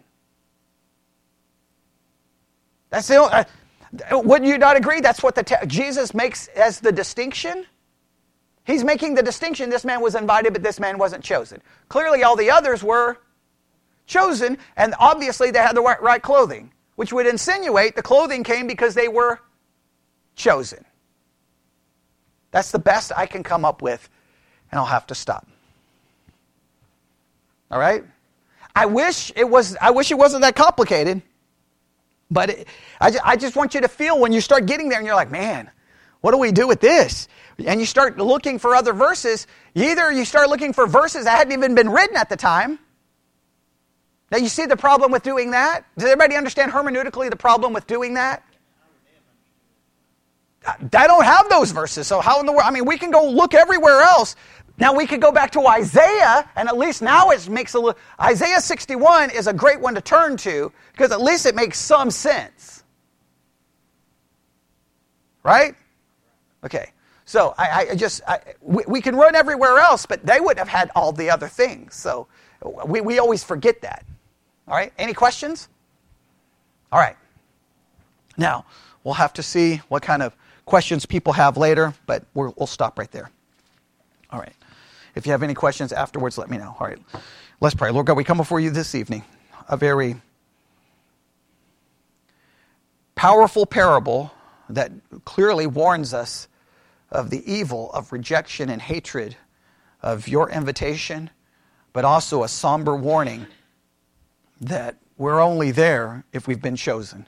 That's 2.89 3.07
the 3.07 3.15
only, 3.15 3.33
uh, 3.33 4.19
wouldn't 4.19 4.51
you 4.51 4.57
not 4.57 4.75
agree? 4.75 4.99
That's 4.99 5.23
what 5.23 5.33
the 5.33 5.43
te- 5.43 5.65
Jesus 5.65 6.13
makes 6.13 6.47
as 6.49 6.81
the 6.81 6.91
distinction. 6.91 7.65
He's 8.65 8.83
making 8.83 9.15
the 9.15 9.23
distinction 9.23 9.69
this 9.69 9.85
man 9.85 10.01
was 10.01 10.13
invited, 10.13 10.51
but 10.51 10.61
this 10.61 10.77
man 10.77 10.97
wasn't 10.97 11.23
chosen. 11.23 11.61
Clearly, 11.87 12.21
all 12.23 12.35
the 12.35 12.51
others 12.51 12.83
were 12.83 13.19
chosen, 14.05 14.57
and 14.75 14.93
obviously 14.99 15.51
they 15.51 15.59
had 15.59 15.77
the 15.77 15.81
right 15.81 16.21
clothing, 16.21 16.73
which 16.97 17.13
would 17.13 17.27
insinuate 17.27 17.95
the 17.95 18.03
clothing 18.03 18.43
came 18.43 18.67
because 18.67 18.93
they 18.93 19.07
were 19.07 19.39
chosen. 20.35 20.83
That's 22.51 22.71
the 22.71 22.79
best 22.79 23.13
I 23.15 23.25
can 23.25 23.41
come 23.41 23.63
up 23.63 23.81
with, 23.81 24.09
and 24.69 24.77
I'll 24.77 24.85
have 24.85 25.07
to 25.07 25.15
stop. 25.15 25.47
All 27.71 27.79
right? 27.79 28.03
I 28.75 28.85
wish 28.85 29.31
it 29.35 29.49
was 29.49 29.77
I 29.81 29.91
wish 29.91 30.11
it 30.11 30.17
wasn't 30.17 30.43
that 30.43 30.55
complicated. 30.55 31.21
But 32.29 32.49
it, 32.51 32.67
I, 32.99 33.13
I 33.23 33.35
just 33.35 33.55
want 33.55 33.73
you 33.73 33.81
to 33.81 33.87
feel 33.87 34.19
when 34.19 34.31
you 34.31 34.41
start 34.41 34.65
getting 34.65 34.89
there 34.89 34.99
and 34.99 35.05
you're 35.05 35.15
like, 35.15 35.31
man, 35.31 35.69
what 36.21 36.31
do 36.31 36.37
we 36.37 36.51
do 36.51 36.67
with 36.67 36.79
this? 36.79 37.27
and 37.65 37.79
you 37.79 37.85
start 37.85 38.17
looking 38.17 38.59
for 38.59 38.75
other 38.75 38.93
verses, 38.93 39.47
either 39.75 40.11
you 40.11 40.25
start 40.25 40.49
looking 40.49 40.73
for 40.73 40.87
verses 40.87 41.25
that 41.25 41.37
hadn't 41.37 41.53
even 41.53 41.75
been 41.75 41.89
written 41.89 42.17
at 42.17 42.29
the 42.29 42.37
time. 42.37 42.79
Now, 44.31 44.37
you 44.37 44.47
see 44.47 44.65
the 44.65 44.77
problem 44.77 45.11
with 45.11 45.23
doing 45.23 45.51
that? 45.51 45.85
Does 45.97 46.05
everybody 46.09 46.35
understand 46.35 46.71
hermeneutically 46.71 47.29
the 47.29 47.35
problem 47.35 47.73
with 47.73 47.85
doing 47.85 48.13
that? 48.13 48.43
I 50.65 51.07
don't 51.07 51.25
have 51.25 51.49
those 51.49 51.71
verses, 51.71 52.07
so 52.07 52.21
how 52.21 52.39
in 52.39 52.45
the 52.45 52.51
world? 52.51 52.63
I 52.65 52.71
mean, 52.71 52.85
we 52.85 52.97
can 52.97 53.11
go 53.11 53.25
look 53.25 53.53
everywhere 53.53 54.01
else. 54.01 54.35
Now 54.81 54.95
we 54.95 55.05
could 55.05 55.21
go 55.21 55.31
back 55.31 55.51
to 55.51 55.67
Isaiah, 55.67 56.49
and 56.55 56.67
at 56.67 56.75
least 56.75 57.03
now 57.03 57.29
it 57.29 57.47
makes 57.47 57.75
a 57.75 57.79
little. 57.79 57.99
Isaiah 58.19 58.59
61 58.59 59.29
is 59.29 59.45
a 59.45 59.53
great 59.53 59.79
one 59.79 59.93
to 59.93 60.01
turn 60.01 60.37
to 60.37 60.71
because 60.91 61.11
at 61.11 61.21
least 61.21 61.45
it 61.45 61.53
makes 61.53 61.77
some 61.77 62.09
sense. 62.09 62.83
Right? 65.43 65.75
Okay. 66.63 66.93
So 67.25 67.53
I, 67.59 67.89
I 67.91 67.95
just, 67.95 68.23
I, 68.27 68.39
we, 68.59 68.83
we, 68.87 69.01
can 69.01 69.15
run 69.15 69.35
everywhere 69.35 69.77
else, 69.77 70.07
but 70.07 70.25
they 70.25 70.39
wouldn't 70.39 70.57
have 70.57 70.67
had 70.67 70.89
all 70.95 71.11
the 71.11 71.29
other 71.29 71.47
things. 71.47 71.93
So 71.93 72.25
we, 72.83 73.01
we 73.01 73.19
always 73.19 73.43
forget 73.43 73.81
that. 73.81 74.03
All 74.67 74.73
right, 74.73 74.91
any 74.97 75.13
questions? 75.13 75.69
All 76.91 76.99
right. 76.99 77.15
Now, 78.35 78.65
we'll 79.03 79.13
have 79.13 79.33
to 79.33 79.43
see 79.43 79.75
what 79.89 80.01
kind 80.01 80.23
of 80.23 80.35
questions 80.65 81.05
people 81.05 81.33
have 81.33 81.55
later, 81.55 81.93
but 82.07 82.25
we 82.33 82.49
will 82.57 82.65
stop 82.65 82.97
right 82.97 83.11
there. 83.11 83.29
If 85.15 85.25
you 85.25 85.31
have 85.31 85.43
any 85.43 85.53
questions 85.53 85.91
afterwards, 85.91 86.37
let 86.37 86.49
me 86.49 86.57
know. 86.57 86.75
All 86.79 86.87
right. 86.87 86.99
Let's 87.59 87.75
pray. 87.75 87.91
Lord 87.91 88.05
God, 88.05 88.17
we 88.17 88.23
come 88.23 88.37
before 88.37 88.59
you 88.59 88.69
this 88.69 88.95
evening, 88.95 89.23
a 89.67 89.77
very 89.77 90.15
powerful 93.15 93.65
parable 93.65 94.31
that 94.69 94.91
clearly 95.25 95.67
warns 95.67 96.13
us 96.13 96.47
of 97.11 97.29
the 97.29 97.51
evil 97.51 97.91
of 97.91 98.11
rejection 98.11 98.69
and 98.69 98.81
hatred 98.81 99.35
of 100.01 100.27
your 100.27 100.49
invitation, 100.49 101.29
but 101.93 102.05
also 102.05 102.43
a 102.43 102.47
somber 102.47 102.95
warning 102.95 103.45
that 104.61 104.97
we're 105.17 105.39
only 105.39 105.71
there 105.71 106.23
if 106.31 106.47
we've 106.47 106.61
been 106.61 106.75
chosen. 106.75 107.27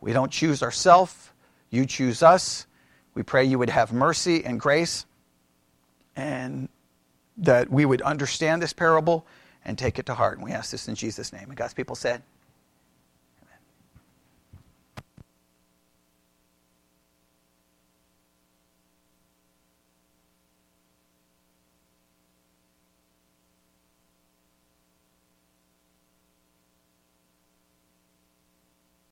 We 0.00 0.12
don't 0.12 0.30
choose 0.30 0.62
ourselves, 0.62 1.30
you 1.70 1.86
choose 1.86 2.22
us. 2.22 2.66
We 3.14 3.22
pray 3.22 3.44
you 3.44 3.58
would 3.58 3.70
have 3.70 3.92
mercy 3.92 4.44
and 4.44 4.60
grace 4.60 5.06
and 6.16 6.68
that 7.42 7.70
we 7.70 7.84
would 7.84 8.02
understand 8.02 8.62
this 8.62 8.72
parable 8.72 9.26
and 9.64 9.76
take 9.78 9.98
it 9.98 10.06
to 10.06 10.14
heart. 10.14 10.38
And 10.38 10.44
we 10.44 10.52
ask 10.52 10.70
this 10.70 10.88
in 10.88 10.94
Jesus' 10.94 11.32
name. 11.32 11.44
And 11.48 11.56
God's 11.56 11.74
people 11.74 11.94
said, 11.94 12.22